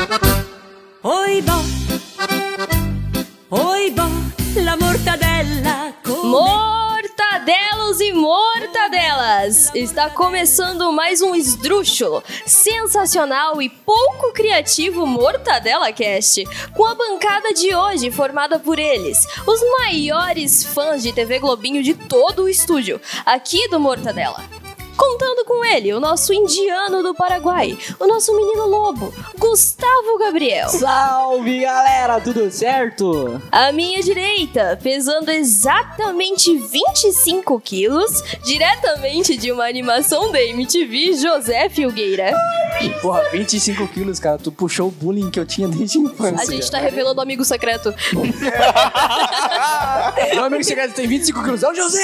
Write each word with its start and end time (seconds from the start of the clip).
Oi 0.00 1.42
bo, 1.42 1.52
oi 3.50 3.90
bo, 3.90 4.02
la 4.64 4.74
mortadella. 4.74 5.94
Mortadelos 6.24 8.00
e 8.00 8.10
mortadelas! 8.14 9.70
Está 9.74 10.08
começando 10.08 10.90
mais 10.90 11.20
um 11.20 11.34
esdrúxulo, 11.34 12.24
sensacional 12.46 13.60
e 13.60 13.68
pouco 13.68 14.32
criativo 14.32 15.06
Mortadela 15.06 15.92
Cast, 15.92 16.44
com 16.74 16.86
a 16.86 16.94
bancada 16.94 17.52
de 17.52 17.74
hoje 17.74 18.10
formada 18.10 18.58
por 18.58 18.78
eles, 18.78 19.26
os 19.46 19.60
maiores 19.80 20.64
fãs 20.64 21.02
de 21.02 21.12
TV 21.12 21.38
Globinho 21.38 21.82
de 21.82 21.92
todo 21.92 22.44
o 22.44 22.48
estúdio, 22.48 22.98
aqui 23.26 23.68
do 23.68 23.78
Mortadela. 23.78 24.59
Contando 25.00 25.46
com 25.46 25.64
ele, 25.64 25.94
o 25.94 26.00
nosso 26.00 26.30
indiano 26.34 27.02
do 27.02 27.14
Paraguai, 27.14 27.78
o 27.98 28.06
nosso 28.06 28.36
menino 28.36 28.66
lobo, 28.66 29.10
Gustavo 29.38 30.18
Gabriel. 30.18 30.68
Salve 30.68 31.60
galera, 31.60 32.20
tudo 32.20 32.50
certo? 32.50 33.40
À 33.50 33.72
minha 33.72 34.02
direita, 34.02 34.78
pesando 34.82 35.30
exatamente 35.30 36.54
25 36.54 37.58
quilos, 37.60 38.22
diretamente 38.44 39.38
de 39.38 39.50
uma 39.50 39.64
animação 39.64 40.30
da 40.30 40.42
MTV, 40.42 41.14
José 41.14 41.70
Filgueira. 41.70 42.34
Porra, 43.00 43.22
25 43.32 43.88
quilos, 43.88 44.20
cara, 44.20 44.36
tu 44.36 44.52
puxou 44.52 44.88
o 44.88 44.90
bullying 44.90 45.30
que 45.30 45.40
eu 45.40 45.46
tinha 45.46 45.66
desde 45.66 45.96
a 45.98 46.02
infância. 46.02 46.42
A 46.42 46.44
gente 46.44 46.70
tá 46.70 46.78
revelando 46.78 47.20
o 47.20 47.22
amigo 47.22 47.42
secreto. 47.42 47.94
Meu 50.34 50.44
amigo 50.44 50.62
secreto 50.62 50.92
tem 50.94 51.06
25 51.06 51.42
quilos, 51.42 51.62
é 51.62 51.70
o 51.70 51.74
José! 51.74 52.00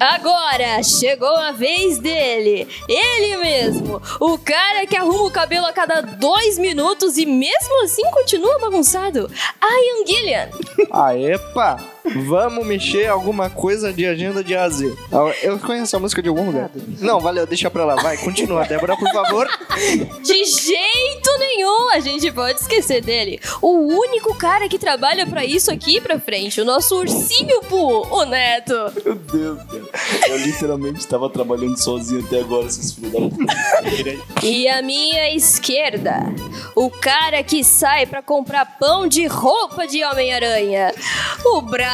Agora 0.00 0.61
chegou 0.82 1.36
a 1.36 1.52
vez 1.52 1.98
dele, 1.98 2.68
ele 2.88 3.36
mesmo, 3.38 4.00
o 4.20 4.38
cara 4.38 4.86
que 4.86 4.96
arruma 4.96 5.24
o 5.24 5.30
cabelo 5.30 5.66
a 5.66 5.72
cada 5.72 6.00
dois 6.00 6.58
minutos 6.58 7.16
e 7.16 7.26
mesmo 7.26 7.82
assim 7.84 8.08
continua 8.10 8.58
bagunçado, 8.58 9.30
Ian 9.62 10.06
Gillian. 10.06 10.50
Ah, 10.90 11.16
epa! 11.16 11.91
Vamos 12.26 12.66
mexer 12.66 13.06
alguma 13.08 13.48
coisa 13.48 13.92
de 13.92 14.04
agenda 14.04 14.42
de 14.42 14.56
AZ. 14.56 14.82
Eu 15.42 15.58
conheço 15.60 15.96
a 15.96 16.00
música 16.00 16.20
de 16.20 16.28
algum 16.28 16.46
lugar. 16.46 16.70
Não, 17.00 17.20
valeu, 17.20 17.46
deixa 17.46 17.70
pra 17.70 17.84
lá. 17.84 17.94
Vai, 17.96 18.16
continua. 18.16 18.64
Débora, 18.64 18.96
por 18.96 19.08
favor. 19.12 19.48
De 20.22 20.44
jeito 20.44 21.38
nenhum 21.38 21.90
a 21.90 22.00
gente 22.00 22.30
pode 22.32 22.60
esquecer 22.60 23.02
dele. 23.02 23.40
O 23.60 23.70
único 24.00 24.34
cara 24.34 24.68
que 24.68 24.78
trabalha 24.78 25.26
pra 25.26 25.44
isso 25.44 25.70
aqui 25.70 26.00
pra 26.00 26.18
frente, 26.18 26.60
o 26.60 26.64
nosso 26.64 26.96
ursinho 26.96 27.60
Poo, 27.62 28.06
o 28.10 28.24
Neto. 28.24 28.74
Meu 29.04 29.14
Deus, 29.14 29.62
cara. 29.62 29.82
Eu 30.28 30.38
literalmente 30.38 31.06
tava 31.06 31.30
trabalhando 31.30 31.76
sozinho 31.76 32.24
até 32.24 32.40
agora, 32.40 32.66
esses 32.66 32.92
filhos 32.92 33.12
da. 33.12 33.18
E 34.42 34.68
a 34.68 34.82
minha 34.82 35.34
esquerda, 35.34 36.34
o 36.74 36.90
cara 36.90 37.42
que 37.44 37.62
sai 37.62 38.06
pra 38.06 38.22
comprar 38.22 38.78
pão 38.78 39.06
de 39.06 39.26
roupa 39.26 39.86
de 39.86 40.02
Homem-Aranha, 40.04 40.92
o 41.44 41.60
Brian. 41.60 41.91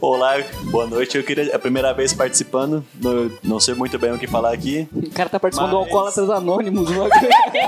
Olá, 0.00 0.34
boa 0.70 0.86
noite. 0.86 1.16
Eu 1.16 1.22
queria. 1.22 1.50
É 1.52 1.54
a 1.54 1.58
primeira 1.58 1.92
vez 1.94 2.12
participando. 2.12 2.84
Não, 3.00 3.30
não 3.42 3.60
sei 3.60 3.74
muito 3.74 3.98
bem 3.98 4.12
o 4.12 4.18
que 4.18 4.26
falar 4.26 4.52
aqui. 4.52 4.88
O 4.92 5.10
cara 5.10 5.28
tá 5.28 5.38
participando 5.38 5.70
do 5.70 5.76
Mas- 5.76 5.86
Alcoólatras 5.86 6.30
Anônimos. 6.30 6.90
mano. 6.90 7.10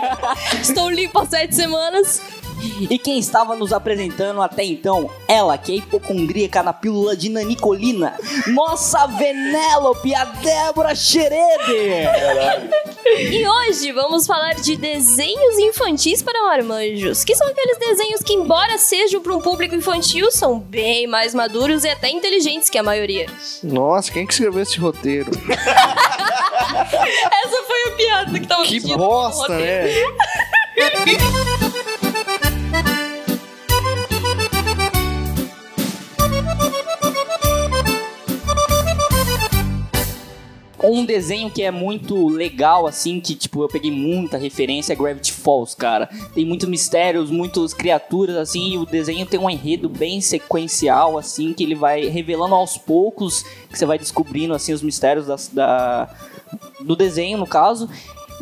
Estou 0.61 0.91
limpo 0.91 1.19
há 1.21 1.27
sete 1.27 1.55
semanas. 1.55 2.21
E 2.91 2.99
quem 2.99 3.19
estava 3.19 3.57
nos 3.57 3.73
apresentando 3.73 4.43
até 4.43 4.63
então, 4.65 5.09
ela 5.27 5.57
que 5.57 5.73
é 5.73 5.77
hipocondríaca 5.77 6.63
na 6.63 6.75
pílula 6.75 7.17
de 7.17 7.31
nanicolina, 7.31 8.15
nossa 8.49 9.07
Venélope, 9.07 10.15
a 10.15 10.25
Débora 10.27 10.95
Xerede! 10.95 12.09
E 13.19 13.47
hoje 13.47 13.93
vamos 13.93 14.27
falar 14.27 14.55
de 14.55 14.77
desenhos 14.77 15.59
infantis 15.59 16.23
para 16.23 16.43
marmanjos, 16.45 17.25
que 17.25 17.35
são 17.35 17.47
aqueles 17.49 17.77
desenhos 17.79 18.23
que, 18.23 18.33
embora 18.33 18.79
sejam 18.79 19.21
para 19.21 19.35
um 19.35 19.41
público 19.41 19.75
infantil, 19.75 20.31
são 20.31 20.59
bem 20.59 21.07
mais 21.07 21.35
maduros 21.35 21.83
e 21.85 21.89
até 21.89 22.09
inteligentes 22.09 22.71
que 22.71 22.79
a 22.79 22.83
maioria. 22.83 23.27
Nossa, 23.63 24.13
quem 24.13 24.27
que 24.27 24.33
escreveu 24.33 24.63
esse 24.63 24.79
roteiro? 24.79 25.31
Essa 26.71 27.63
foi 27.67 27.83
a 27.87 27.97
piada 27.97 28.41
que 28.41 28.47
tava 28.47 28.63
Que 28.65 28.81
bosta, 28.81 29.59
né? 29.59 29.89
Um 40.91 41.05
desenho 41.05 41.51
que 41.51 41.63
é 41.63 41.71
muito 41.71 42.29
legal, 42.29 42.87
assim, 42.87 43.21
que, 43.21 43.35
tipo, 43.35 43.63
eu 43.63 43.69
peguei 43.69 43.91
muita 43.91 44.37
referência 44.37 44.93
é 44.93 44.97
Gravity 44.97 45.33
Falls, 45.33 45.77
cara. 45.77 46.09
Tem 46.35 46.45
muitos 46.45 46.69
mistérios, 46.69 47.31
muitas 47.31 47.73
criaturas, 47.73 48.37
assim, 48.37 48.73
e 48.73 48.79
o 48.79 48.85
desenho 48.85 49.25
tem 49.27 49.39
um 49.39 49.49
enredo 49.49 49.89
bem 49.89 50.21
sequencial, 50.21 51.17
assim, 51.19 51.53
que 51.53 51.63
ele 51.63 51.75
vai 51.75 52.07
revelando 52.07 52.55
aos 52.55 52.77
poucos, 52.77 53.43
que 53.71 53.79
você 53.79 53.87
vai 53.87 53.99
descobrindo, 53.99 54.53
assim, 54.55 54.73
os 54.73 54.83
mistérios 54.83 55.27
das- 55.27 55.49
da, 55.49 56.09
do 56.81 56.97
desenho, 56.97 57.39
no 57.39 57.47
caso. 57.47 57.89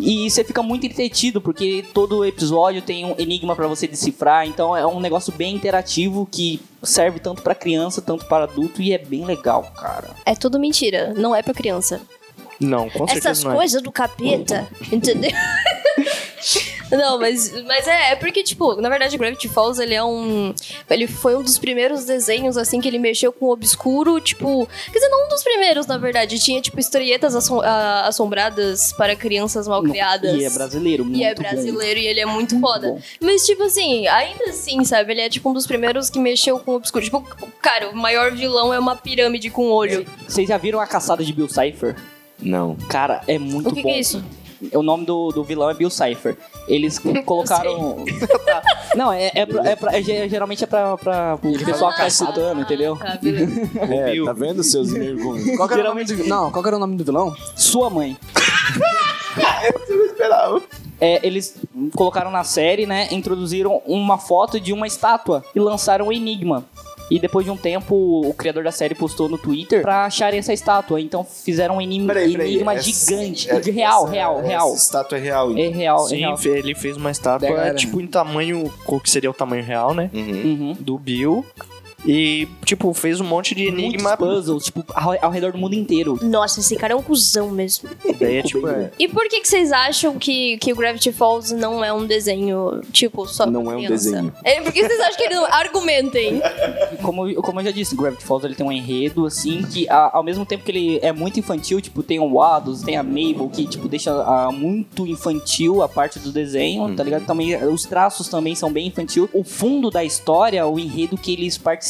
E 0.00 0.30
você 0.30 0.44
fica 0.44 0.62
muito 0.62 0.86
entretido, 0.86 1.41
porque 1.41 1.84
todo 1.92 2.25
episódio 2.25 2.80
tem 2.80 3.04
um 3.04 3.16
enigma 3.19 3.56
pra 3.56 3.66
você 3.66 3.86
decifrar, 3.88 4.47
então 4.47 4.76
é 4.76 4.86
um 4.86 5.00
negócio 5.00 5.32
bem 5.32 5.54
interativo 5.56 6.26
que 6.30 6.60
serve 6.84 7.19
tanto 7.19 7.42
pra 7.42 7.53
criança, 7.53 8.00
tanto 8.00 8.25
para 8.26 8.44
adulto, 8.44 8.80
e 8.80 8.92
é 8.92 8.98
bem 8.98 9.25
legal, 9.25 9.65
cara. 9.76 10.10
É 10.25 10.36
tudo 10.36 10.59
mentira, 10.59 11.12
não 11.16 11.34
é 11.34 11.42
pra 11.42 11.53
criança. 11.53 12.00
Não, 12.60 12.88
com 12.91 13.06
certeza 13.06 13.30
Essas 13.30 13.44
não 13.44 13.52
é. 13.52 13.56
coisas 13.56 13.82
do 13.82 13.92
capeta, 13.92 14.69
entendeu? 14.92 15.30
Não, 16.91 17.19
mas, 17.19 17.52
mas 17.64 17.86
é, 17.86 18.12
é 18.12 18.16
porque, 18.16 18.42
tipo, 18.42 18.80
na 18.80 18.88
verdade, 18.88 19.19
Gravity 19.19 19.46
Falls, 19.48 19.78
ele 19.82 19.92
é 19.94 20.02
um... 20.02 20.54
Ele 20.88 21.06
foi 21.06 21.36
um 21.36 21.42
dos 21.42 21.58
primeiros 21.58 22.06
desenhos, 22.06 22.56
assim, 22.56 22.80
que 22.80 22.88
ele 22.88 22.98
mexeu 22.98 23.30
com 23.30 23.44
o 23.47 23.50
obscuro, 23.50 24.18
tipo... 24.22 24.66
Quer 24.86 24.92
dizer, 24.98 25.08
não 25.10 25.26
um 25.26 25.28
dos 25.28 25.42
primeiros, 25.42 25.86
na 25.86 25.98
verdade. 25.98 26.38
Tinha, 26.38 26.62
tipo, 26.62 26.80
historietas 26.80 27.34
assom- 27.34 27.60
ah, 27.60 28.04
assombradas 28.06 28.94
para 28.94 29.14
crianças 29.14 29.68
mal 29.68 29.82
criadas. 29.82 30.34
E 30.41 30.44
é 30.44 30.48
brasileiro, 30.50 31.04
muito 31.04 31.18
E 31.18 31.24
é 31.24 31.34
bom. 31.34 31.42
brasileiro 31.42 32.00
e 32.00 32.06
ele 32.06 32.20
é 32.20 32.26
muito 32.26 32.58
foda. 32.58 32.88
bom. 32.92 33.00
Mas, 33.20 33.44
tipo 33.44 33.64
assim, 33.64 34.06
ainda 34.06 34.44
assim, 34.48 34.82
sabe? 34.82 35.12
Ele 35.12 35.20
é, 35.20 35.28
tipo, 35.28 35.50
um 35.50 35.52
dos 35.52 35.66
primeiros 35.66 36.08
que 36.08 36.18
mexeu 36.18 36.58
com 36.58 36.72
o 36.72 36.74
obscuro. 36.76 37.04
Tipo, 37.04 37.20
cara, 37.60 37.91
o 37.91 37.97
maior 37.97 38.32
vilão 38.32 38.72
é 38.72 38.78
uma 38.78 38.97
pirâmide 38.97 39.50
com 39.50 39.70
olho. 39.70 40.06
Vocês 40.26 40.48
já 40.48 40.56
viram 40.56 40.80
a 40.80 40.86
caçada 40.86 41.22
de 41.22 41.34
Bill 41.34 41.48
Cipher? 41.50 41.94
Não. 42.41 42.76
Cara, 42.88 43.21
é 43.26 43.38
muito 43.38 43.69
O 43.71 43.75
que, 43.75 43.82
bom. 43.82 43.88
que 43.88 43.94
é 43.94 44.00
isso? 44.00 44.22
O 44.75 44.82
nome 44.82 45.04
do, 45.06 45.28
do 45.31 45.44
vilão 45.44 45.71
é 45.71 45.75
Bill 45.75 45.88
Cipher. 45.91 46.37
Eles 46.66 46.99
colocaram. 47.25 48.04
Não, 48.97 49.12
é, 49.12 49.31
é, 49.34 49.47
pra- 49.47 49.65
é 49.71 49.76
pra- 49.76 49.97
é 49.97 50.03
ge- 50.03 50.28
geralmente 50.28 50.65
é 50.65 50.66
pra, 50.66 50.97
pra 50.98 51.38
o 51.41 51.65
pessoal 51.65 51.93
que 51.93 51.98
tá 51.98 52.06
escutando, 52.09 52.60
entendeu? 52.62 52.98
Ah, 53.00 53.16
beleza. 53.22 53.60
É, 53.81 54.25
tá 54.25 54.32
vendo 54.32 54.62
seus 54.65 54.93
nervos? 54.93 55.44
Qual 55.56 55.69
que 55.69 55.75
era 55.75 55.84
o 55.84 55.94
nome 55.94 56.04
do... 56.04 56.25
Não, 56.27 56.50
qual 56.50 56.62
que 56.62 56.69
era 56.69 56.77
o 56.77 56.81
nome 56.81 56.97
do 56.97 57.04
vilão? 57.04 57.34
Sua 57.54 57.88
mãe. 57.88 58.16
Eu 59.88 60.06
esperava. 60.06 60.62
É, 61.00 61.25
eles 61.25 61.56
colocaram 61.94 62.31
na 62.31 62.43
série, 62.43 62.87
né? 62.87 63.06
Introduziram 63.12 63.81
uma 63.87 64.19
foto 64.19 64.59
de 64.59 64.72
uma 64.72 64.87
estátua 64.87 65.44
e 65.54 65.60
lançaram 65.60 66.09
o 66.09 66.12
Enigma. 66.12 66.65
E 67.10 67.19
depois 67.19 67.44
de 67.44 67.50
um 67.50 67.56
tempo, 67.56 67.94
o 68.28 68.34
criador 68.34 68.62
da 68.64 68.70
série 68.70 68.94
postou 68.94 69.28
no 69.28 69.38
Twitter 69.38 69.80
pra 69.82 70.04
acharem 70.04 70.38
essa 70.38 70.52
estátua. 70.52 71.00
Então 71.00 71.24
fizeram 71.24 71.76
um 71.76 71.80
enigma, 71.80 72.08
Peraí, 72.12 72.32
peraí. 72.32 72.50
enigma 72.54 72.74
essa- 72.74 72.82
gigante. 72.82 73.50
é- 73.50 73.60
de 73.60 73.70
real, 73.70 74.04
essa- 74.04 74.12
real, 74.12 74.38
essa 74.41 74.46
real. 74.48 74.74
estátua 74.74 75.18
é 75.18 75.20
real. 75.20 75.56
É 75.56 75.68
real, 75.68 76.04
é 76.04 76.08
Sim, 76.08 76.16
real. 76.18 76.36
fe- 76.36 76.48
ele 76.50 76.74
fez 76.74 76.97
uma 76.97 77.10
estátua, 77.10 77.48
galera. 77.48 77.74
tipo, 77.74 78.00
em 78.00 78.06
tamanho, 78.06 78.72
qual 78.84 79.00
que 79.00 79.08
seria 79.10 79.30
o 79.30 79.34
tamanho 79.34 79.64
real, 79.64 79.94
né? 79.94 80.10
Uhum. 80.12 80.20
Uhum. 80.30 80.76
Do 80.78 80.98
Bill. 80.98 81.44
E, 82.06 82.47
tipo, 82.64 82.92
fez 82.94 83.20
um 83.20 83.25
monte 83.25 83.54
de 83.54 83.64
enigma. 83.66 84.10
Muitos 84.16 84.26
puzzles, 84.26 84.64
tipo, 84.66 84.84
ao, 84.94 85.14
ao 85.20 85.31
redor 85.31 85.53
do 85.53 85.59
mundo 85.59 85.75
inteiro. 85.75 86.19
Nossa, 86.22 86.60
esse 86.60 86.76
cara 86.76 86.92
é 86.92 86.97
um 86.97 87.03
cuzão 87.03 87.50
mesmo. 87.50 87.88
Daí 88.20 88.36
é, 88.36 88.42
tipo, 88.42 88.66
é, 88.69 88.91
E 88.98 89.09
por 89.09 89.28
que, 89.28 89.41
que 89.41 89.48
vocês 89.48 89.72
acham 89.72 90.16
que, 90.19 90.56
que 90.59 90.72
o 90.72 90.76
Gravity 90.76 91.10
Falls 91.12 91.53
não 91.54 91.84
é 91.84 91.92
um 91.92 92.06
desenho, 92.06 92.80
tipo, 92.92 93.27
só 93.27 93.45
Não 93.47 93.71
é 93.71 93.74
um 93.74 93.78
criança? 93.78 94.10
desenho. 94.10 94.33
É, 94.45 94.60
por 94.60 94.72
que 94.72 94.80
vocês 94.86 95.00
acham 95.00 95.16
que 95.16 95.22
ele 95.24 95.34
não... 95.34 95.47
Argumentem. 95.53 96.41
Como, 97.03 97.28
eu- 97.28 97.42
como 97.42 97.60
eu 97.60 97.65
já 97.65 97.71
disse, 97.71 97.97
Gravity 97.97 98.24
Falls 98.24 98.45
ele 98.47 98.54
tem 98.54 98.66
um 98.66 98.72
enredo, 98.72 99.24
assim, 99.27 99.62
que 99.62 99.89
a- 99.89 100.10
ao 100.12 100.22
mesmo 100.22 100.45
tempo 100.45 100.65
que 100.65 100.71
ele 100.71 100.98
é 101.03 101.12
muito 101.12 101.39
infantil, 101.39 101.80
tipo, 101.80 102.03
tem 102.03 102.18
o 102.18 102.34
Waddles, 102.34 102.83
tem 102.83 102.97
a 102.97 103.03
Mabel, 103.03 103.48
que, 103.53 103.66
tipo, 103.66 103.89
deixa 103.89 104.10
ah, 104.12 104.50
muito 104.53 105.06
infantil 105.06 105.83
a 105.83 105.89
parte 105.89 106.18
do 106.18 106.30
desenho, 106.33 106.95
tá 106.95 107.03
ligado? 107.03 107.24
Também, 107.27 107.56
os 107.66 107.84
traços 107.84 108.28
também 108.28 108.54
são 108.54 108.71
bem 108.72 108.86
infantil. 108.89 109.28
O 109.33 109.42
fundo 109.45 109.91
da 109.91 110.04
história, 110.04 110.66
o 110.66 110.78
enredo 110.78 111.16
que 111.16 111.33
eles 111.33 111.56
participam, 111.56 111.87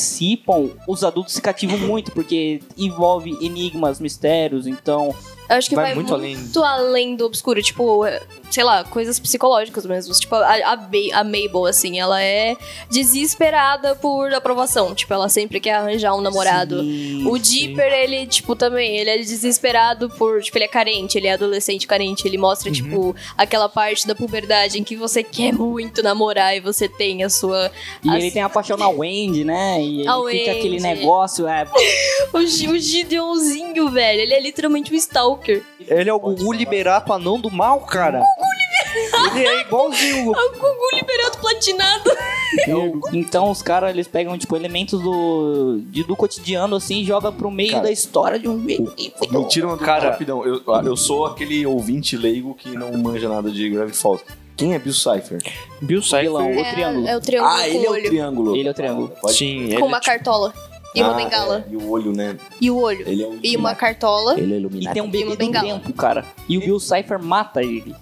os 0.87 1.05
adultos 1.05 1.35
se 1.35 1.43
cativam 1.43 1.79
muito, 1.87 2.13
porque 2.13 2.61
envolve 2.77 3.37
enigmas, 3.45 4.01
mistérios, 4.01 4.67
então 4.67 5.15
Eu 5.49 5.57
acho 5.57 5.69
que 5.69 5.75
Vai 5.75 5.87
vai, 5.87 5.95
muito 5.95 6.09
muito, 6.11 6.15
além. 6.15 6.37
além. 6.63 7.17
do 7.17 7.25
obscuro. 7.25 7.63
Tipo, 7.63 8.05
sei 8.51 8.65
lá, 8.65 8.85
coisas 8.85 9.19
psicológicas 9.19 9.85
mesmo. 9.87 10.13
Tipo, 10.15 10.35
a, 10.37 10.47
a, 10.55 10.73
a 10.73 11.25
Mabel, 11.25 11.67
assim, 11.67 11.99
ela 11.99 12.23
é 12.23 12.57
desesperada 12.91 13.95
por 13.95 14.33
aprovação. 14.35 14.95
Tipo, 14.95 15.15
ela 15.15 15.29
sempre 15.29 15.61
quer 15.61 15.75
arranjar 15.75 16.15
um 16.15 16.21
namorado. 16.21 16.81
o 17.27 17.39
Dipper, 17.39 17.93
ele, 17.93 18.27
tipo, 18.27 18.55
também, 18.57 18.97
ele 18.97 19.11
é 19.11 19.19
desesperado 19.19 20.09
por. 20.11 20.41
Tipo, 20.43 20.59
ele 20.59 20.65
é 20.65 20.69
carente, 20.69 21.17
ele 21.19 21.27
é 21.27 21.33
adolescente 21.33 21.87
carente. 21.87 22.27
Ele 22.27 22.39
mostra, 22.39 22.71
tipo, 22.71 23.15
aquela 23.37 23.69
parte 23.69 24.07
da 24.07 24.15
puberdade 24.15 24.79
em 24.79 24.85
que 24.85 24.97
você 24.97 25.23
quer 25.23 25.53
muito 25.53 26.03
namorar 26.03 26.57
e 26.57 26.61
você 26.61 26.89
tem 26.89 27.23
a 27.25 27.31
sua. 27.31 27.71
E 28.03 28.09
a- 28.11 28.17
ele 28.19 28.31
tem 28.31 28.43
a 28.43 28.49
paixão 28.49 28.77
na 28.77 28.89
Wendy, 28.89 29.45
né? 29.45 29.81
E 29.83 30.01
ele 30.01 30.09
A 30.09 30.15
fica 30.31 30.51
aquele 30.53 30.81
Wendy. 30.81 30.83
negócio, 30.83 31.47
é. 31.47 31.67
O, 32.33 32.39
o 32.39 32.79
Gideonzinho, 32.79 33.91
velho. 33.91 34.21
Ele 34.21 34.35
é 34.35 34.41
literalmente 34.41 34.93
um 34.93 34.97
Stalker. 34.97 35.63
Ele 35.81 36.11
é 36.11 36.13
o 36.13 36.19
Gugu 36.19 36.53
Liberato 36.53 37.13
anão 37.13 37.41
do 37.41 37.51
mal, 37.51 37.81
cara. 37.81 38.23
Ele 39.35 39.47
é 39.47 39.61
igualzinho. 39.63 40.31
o- 40.31 40.37
É 40.37 40.41
o 40.47 40.53
Gugu 40.53 40.95
liberado 40.95 41.39
platinado. 41.39 42.11
Então 43.13 43.51
os 43.51 43.63
caras, 43.63 43.91
eles 43.91 44.09
pegam, 44.09 44.37
tipo, 44.39 44.57
elementos 44.57 45.01
do, 45.01 45.81
de- 45.87 46.05
do 46.05 46.17
cotidiano, 46.17 46.77
assim, 46.77 47.01
e 47.01 47.05
jogam 47.05 47.33
pro 47.33 47.51
meio 47.51 47.73
Cara, 47.73 47.85
da 47.85 47.91
história 47.93 48.39
de 48.39 48.49
um 48.49 48.63
jeito. 48.67 48.93
Me 49.31 49.45
tira 49.49 49.67
uma 49.67 49.77
Cara- 49.77 50.01
cara, 50.01 50.11
rapidão. 50.13 50.45
Eu, 50.45 50.63
eu 50.85 50.97
sou 50.97 51.27
aquele 51.27 51.65
ouvinte 51.67 52.17
leigo 52.17 52.55
que 52.55 52.71
não 52.71 52.93
manja 52.93 53.29
nada 53.29 53.51
de 53.51 53.69
Gravity 53.69 53.97
Falls. 53.99 54.25
Quem 54.57 54.75
é 54.75 54.79
Bill 54.79 54.93
Cipher? 54.93 55.41
Bill 55.81 56.01
Vilão, 56.03 56.49
Cipher. 56.49 56.67
o 56.67 56.71
triângulo. 56.75 57.07
É, 57.07 57.11
é 57.13 57.17
o 57.17 57.21
triângulo 57.21 57.53
Ah, 57.55 57.59
com 57.59 57.65
ele 57.65 57.77
é 57.87 57.89
o 57.89 57.93
olho. 57.93 58.05
triângulo. 58.05 58.57
Ele 58.57 58.69
é 58.69 58.71
o 58.71 58.75
triângulo. 58.75 59.13
Pode- 59.21 59.35
Sim, 59.37 59.67
com 59.69 59.73
ele 59.75 59.83
uma 59.83 60.01
cartola. 60.01 60.53
E 60.95 61.03
uma 61.03 61.13
Ah, 61.13 61.15
bengala. 61.15 61.65
é, 61.69 61.73
E 61.73 61.77
o 61.77 61.91
olho, 61.91 62.13
né? 62.13 62.37
E 62.61 62.71
o 62.71 62.77
olho. 62.81 63.05
Ele 63.07 63.23
é 63.23 63.27
o 63.27 63.39
E 63.43 63.57
uma 63.57 63.75
cartola. 63.75 64.33
Ele 64.41 64.53
é 64.53 64.57
E 64.57 64.59
iluminado. 64.59 64.95
tem 64.95 65.03
um 65.03 65.07
E 65.07 65.11
bebê 65.11 65.37
tempo, 65.37 65.93
cara. 65.93 66.25
E 66.49 66.57
o 66.59 66.61
Bill 66.61 66.81
Cipher 66.81 67.23
mata 67.23 67.63
ele. 67.63 67.95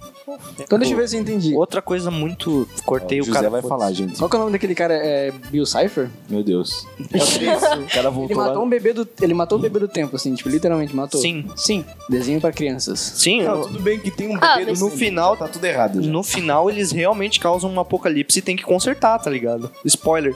Então 0.58 0.78
deixa 0.78 0.92
eu 0.94 0.98
ver 0.98 1.08
se 1.08 1.16
eu 1.16 1.20
entendi. 1.20 1.54
Outra 1.54 1.80
coisa 1.80 2.10
muito. 2.10 2.68
Cortei 2.84 3.20
o 3.20 3.22
o 3.22 3.26
José 3.26 3.38
cara. 3.38 3.50
vai 3.50 3.62
falar, 3.62 3.92
gente. 3.92 4.16
Qual 4.18 4.28
que 4.28 4.36
é 4.36 4.38
o 4.38 4.42
nome 4.42 4.52
daquele 4.52 4.74
cara? 4.74 4.94
É 4.94 5.30
Bill 5.50 5.64
Cipher? 5.64 6.08
Meu 6.28 6.42
Deus. 6.42 6.86
É 7.12 7.76
O 7.76 7.86
cara 7.88 8.08
Ele 8.08 8.10
voltou 8.10 8.36
matou 8.36 8.54
lá. 8.56 8.62
um 8.62 8.68
bebê 8.68 8.92
do. 8.92 9.08
Ele 9.22 9.34
matou 9.34 9.58
um 9.58 9.60
bebê 9.60 9.78
do 9.78 9.88
tempo, 9.88 10.16
assim, 10.16 10.34
tipo, 10.34 10.48
literalmente 10.48 10.94
matou. 10.94 11.20
Sim, 11.20 11.46
Sim. 11.54 11.84
Desenho 12.08 12.40
pra 12.40 12.52
crianças. 12.52 12.98
sim. 12.98 13.42
Não, 13.42 13.58
no- 13.58 13.66
tudo 13.68 13.80
bem 13.80 13.98
que 14.00 14.10
tem 14.10 14.28
um 14.28 14.38
Ah, 14.40 14.56
bebê 14.56 14.70
mas- 14.72 14.80
no 14.80 14.90
final, 14.90 15.36
Tá 15.36 15.46
tudo 15.48 15.64
errado. 15.64 16.02
já. 16.02 16.10
no 16.10 16.22
final 16.22 16.68
eles 16.70 16.90
realmente 16.90 17.38
causam 17.40 17.70
um 17.72 17.78
apocalipse 17.80 18.38
e 18.38 18.42
tem 18.42 18.56
que 18.56 18.62
consertar, 18.64 19.18
tá 19.18 19.30
ligado? 19.30 19.70
Spoiler. 19.84 20.34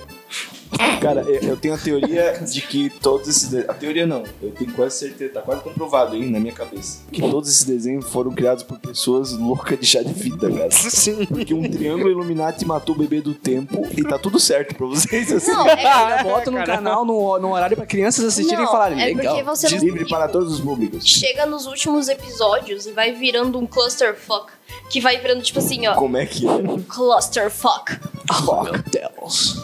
Cara, 1.00 1.22
eu, 1.22 1.40
eu 1.50 1.56
tenho 1.56 1.75
a 1.75 1.78
teoria 1.78 2.38
de 2.40 2.61
que 2.62 2.90
todos 2.90 3.28
esses. 3.28 3.49
de- 3.50 3.64
A 3.69 3.75
teoria 3.75 4.06
não, 4.06 4.22
eu 4.43 4.50
tenho 4.52 4.72
quase 4.72 4.99
certeza, 4.99 5.34
tá 5.34 5.40
quase 5.43 5.62
comprovado 5.62 6.14
aí 6.14 6.28
na 6.31 6.38
minha 6.38 6.52
cabeça. 6.52 7.00
Que 7.11 7.20
todos 7.20 7.49
esses 7.50 7.64
desenhos 7.64 8.08
foram 8.11 8.32
criados 8.32 8.62
por 8.62 8.78
pessoas 8.78 9.32
loucas 9.32 9.78
de 9.81 9.87
chá 9.87 10.02
de 10.02 10.12
fita, 10.14 10.50
cara. 10.50 10.70
Sim. 10.70 11.25
Porque 11.26 11.55
um 11.55 11.62
triângulo 11.69 12.11
Illuminati 12.11 12.64
matou 12.64 12.94
o 12.94 12.99
bebê 12.99 13.20
do 13.20 13.34
tempo 13.34 13.87
e 13.96 14.02
tá 14.05 14.19
tudo 14.19 14.38
certo 14.38 14.75
pra 14.75 14.87
vocês. 14.87 15.32
Assim. 15.32 15.50
Não, 15.52 15.67
é, 15.67 16.22
Bota 16.22 16.50
no 16.50 16.64
canal, 16.64 17.05
no, 17.05 17.38
no 17.38 17.52
horário 17.52 17.76
pra 17.76 17.87
crianças 17.87 18.25
assistirem 18.25 18.58
não, 18.58 18.69
e 18.69 18.72
falarem. 18.72 19.00
é 19.00 19.06
Legal. 19.06 19.34
porque 19.37 19.43
você 19.43 19.69
não 19.75 19.82
Livre 19.82 20.08
para 20.08 20.28
todos 20.28 20.55
os 20.55 20.61
públicos. 20.61 21.05
chega 21.06 21.46
nos 21.46 21.67
últimos 21.67 22.08
episódios 22.08 22.87
e 22.87 22.93
vai 22.93 23.12
virando 23.12 23.58
um 23.58 23.67
clusterfuck. 23.67 24.52
Que 24.88 25.00
vai 25.00 25.19
virando, 25.19 25.43
tipo 25.43 25.58
assim, 25.58 25.87
ó. 25.87 25.94
Como 25.94 26.17
é 26.17 26.26
que 26.26 26.46
é? 26.46 26.50
Clusterfuck. 26.88 27.99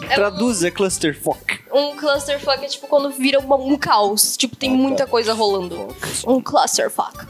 É 0.09 0.15
Traduz 0.15 0.63
é 0.63 0.71
clusterfuck. 0.71 1.59
um 1.73 1.95
clusterfuck 1.95 2.63
é 2.63 2.67
tipo 2.67 2.87
quando 2.87 3.09
vira 3.11 3.39
uma- 3.39 3.55
um 3.57 3.77
caos. 3.77 4.37
Tipo, 4.37 4.55
tem 4.55 4.69
muita 4.69 5.05
coisa 5.05 5.33
rolando. 5.33 5.87
Um 6.25 6.41
clusterfuck. 6.41 7.25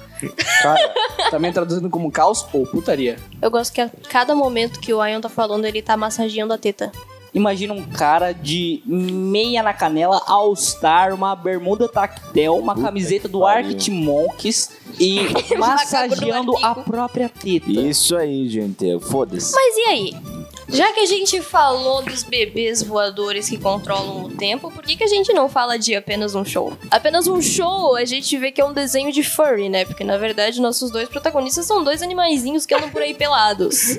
Cara, 0.62 0.94
Também 1.30 1.52
traduzindo 1.54 1.90
como 1.90 2.12
caos 2.12 2.46
ou 2.54 2.66
putaria. 2.66 3.18
Eu 3.42 3.52
gosto 3.52 3.72
que 3.74 3.82
a 3.82 3.90
cada 4.10 4.34
momento 4.36 4.80
que 4.80 4.94
o 4.94 5.06
Ion 5.06 5.22
tá 5.22 5.30
falando, 5.30 5.66
ele 5.66 5.82
tá 5.82 5.96
massageando 5.98 6.54
a 6.54 6.58
teta. 6.58 6.92
Imagina 7.34 7.74
um 7.74 7.84
cara 7.84 8.32
de 8.32 8.82
meia 8.86 9.62
na 9.62 9.74
canela, 9.74 10.22
All-Star, 10.26 11.14
uma 11.14 11.36
bermuda 11.36 11.88
tactel, 11.88 12.56
uma 12.56 12.76
camiseta 12.76 13.28
do. 13.28 13.46
Arctic 13.46 13.94
Monkeys 13.94 14.72
e 15.00 15.20
massageando 15.58 16.56
a 16.64 16.76
própria 16.76 17.30
teta. 17.30 17.70
Isso 17.70 18.16
aí, 18.16 18.48
gente. 18.50 19.00
Foda-se. 19.00 19.54
Mas 19.54 19.78
e 19.78 19.82
aí? 19.90 20.37
Já 20.70 20.92
que 20.92 21.00
a 21.00 21.06
gente 21.06 21.42
falou 21.42 22.02
dos 22.02 22.24
bebês 22.24 22.84
voadores 22.84 23.50
que 23.50 23.58
controlam 23.58 24.26
o 24.26 24.30
tempo, 24.30 24.70
por 24.70 24.84
que, 24.84 24.98
que 24.98 25.04
a 25.04 25.08
gente 25.08 25.32
não 25.32 25.48
fala 25.48 25.78
de 25.78 25.96
apenas 25.96 26.36
um 26.36 26.44
show? 26.44 26.74
Apenas 26.92 27.26
um 27.28 27.42
show, 27.42 27.96
a 27.96 28.04
gente 28.04 28.38
vê 28.38 28.52
que 28.52 28.60
é 28.60 28.66
um 28.66 28.74
desenho 28.74 29.12
de 29.12 29.24
furry, 29.24 29.70
né? 29.70 29.86
Porque 29.86 30.04
na 30.04 30.18
verdade 30.18 30.60
nossos 30.60 30.92
dois 30.92 31.08
protagonistas 31.08 31.66
são 31.66 31.84
dois 31.84 32.02
animaizinhos 32.02 32.66
que 32.66 32.76
andam 32.76 32.90
por 32.90 33.02
aí 33.02 33.14
pelados. 33.14 33.98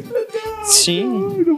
sim. 0.64 1.56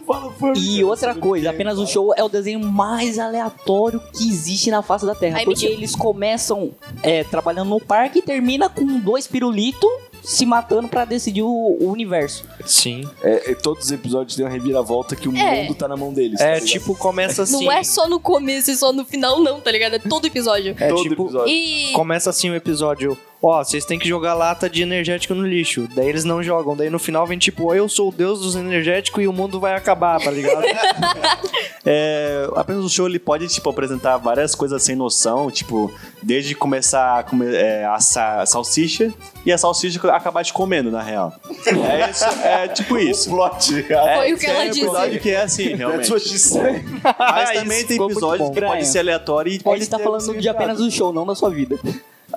E 0.56 0.84
outra 0.84 1.14
coisa, 1.14 1.50
apenas 1.50 1.78
um 1.78 1.86
show 1.86 2.14
é 2.16 2.22
o 2.22 2.28
desenho 2.28 2.60
mais 2.60 3.18
aleatório 3.18 4.00
que 4.12 4.28
existe 4.28 4.70
na 4.70 4.82
face 4.82 5.04
da 5.04 5.14
Terra. 5.14 5.38
Ai, 5.38 5.44
porque 5.44 5.66
eles 5.66 5.94
começam 5.96 6.70
é, 7.02 7.24
trabalhando 7.24 7.68
no 7.68 7.80
parque 7.80 8.20
e 8.20 8.22
termina 8.22 8.68
com 8.68 8.98
dois 9.00 9.26
pirulitos 9.26 9.90
se 10.22 10.44
matando 10.46 10.88
pra 10.88 11.04
decidir 11.04 11.42
o, 11.42 11.48
o 11.80 11.90
universo. 11.90 12.44
Sim. 12.66 13.08
É, 13.22 13.52
é, 13.52 13.54
todos 13.54 13.84
os 13.86 13.92
episódios 13.92 14.36
têm 14.36 14.44
uma 14.44 14.50
reviravolta 14.50 15.14
que 15.16 15.28
o 15.28 15.36
É. 15.36 15.62
mundo 15.62 15.74
tá 15.74 15.86
na 15.88 15.96
mão 15.96 16.12
deles. 16.12 16.38
tá 16.38 16.46
É, 16.46 16.54
ligado? 16.54 16.68
tipo, 16.68 16.94
começa 16.94 17.42
assim. 17.42 17.64
Não 17.64 17.72
é 17.72 17.82
só 17.82 18.08
no 18.08 18.20
começo 18.20 18.70
e 18.70 18.76
só 18.76 18.92
no 18.92 19.04
final, 19.04 19.40
não, 19.42 19.60
tá 19.60 19.70
ligado? 19.70 19.94
É 19.94 19.98
todo 19.98 20.26
episódio. 20.26 20.74
É, 20.78 20.88
todo 20.88 21.02
tipo, 21.02 21.22
episódio. 21.24 21.48
E. 21.52 21.92
Começa 21.92 22.30
assim 22.30 22.50
o 22.50 22.54
episódio. 22.54 23.16
Ó, 23.42 23.64
vocês 23.64 23.86
têm 23.86 23.98
que 23.98 24.06
jogar 24.06 24.34
lata 24.34 24.68
de 24.68 24.82
energético 24.82 25.34
no 25.34 25.46
lixo. 25.46 25.88
Daí 25.94 26.06
eles 26.10 26.24
não 26.24 26.42
jogam. 26.42 26.76
Daí 26.76 26.90
no 26.90 26.98
final 26.98 27.26
vem 27.26 27.38
tipo, 27.38 27.74
eu 27.74 27.88
sou 27.88 28.10
o 28.10 28.12
deus 28.12 28.40
dos 28.40 28.54
energéticos 28.54 29.24
e 29.24 29.26
o 29.26 29.32
mundo 29.32 29.58
vai 29.58 29.74
acabar, 29.74 30.20
tá 30.20 30.30
ligado? 30.30 30.62
É, 31.84 32.46
apenas 32.56 32.84
o 32.84 32.90
show 32.90 33.06
ele 33.06 33.18
pode 33.18 33.48
tipo 33.48 33.70
apresentar 33.70 34.18
várias 34.18 34.54
coisas 34.54 34.82
sem 34.82 34.94
noção, 34.94 35.50
tipo 35.50 35.90
desde 36.22 36.54
começar 36.54 37.18
a 37.20 37.22
comer 37.22 37.54
é, 37.54 37.86
assar 37.86 38.46
salsicha 38.46 39.10
e 39.46 39.50
a 39.52 39.56
salsicha 39.56 39.98
acabar 40.16 40.44
te 40.44 40.52
comendo 40.52 40.90
na 40.90 41.02
real. 41.02 41.32
É 41.66 42.10
isso, 42.10 42.24
é 42.42 42.68
tipo 42.68 42.96
isso. 42.98 43.30
Plot. 43.30 43.82
Foi 44.16 44.32
o 44.32 44.38
que 44.38 44.46
ela 44.46 44.60
Tem 44.60 44.70
disse. 44.70 44.84
episódio 44.84 45.20
que 45.20 45.30
é 45.30 45.40
assim, 45.42 45.76
That's 45.76 45.78
realmente. 45.78 46.38
said. 46.38 46.84
Mas 47.18 47.50
isso 47.50 47.60
também 47.60 47.78
tem 47.78 47.86
ficou 47.88 48.06
muito 48.06 48.18
episódios 48.18 48.48
bom. 48.48 48.54
que 48.54 48.60
pode 48.60 48.86
ser 48.86 48.98
aleatório 49.00 49.50
e 49.50 49.58
Pode 49.58 49.64
pode 49.64 49.82
estar 49.82 49.96
ter 49.98 50.04
falando 50.04 50.20
de 50.20 50.26
significado. 50.26 50.58
apenas 50.58 50.80
um 50.80 50.90
show, 50.90 51.12
não 51.12 51.26
da 51.26 51.34
sua 51.34 51.50
vida. 51.50 51.78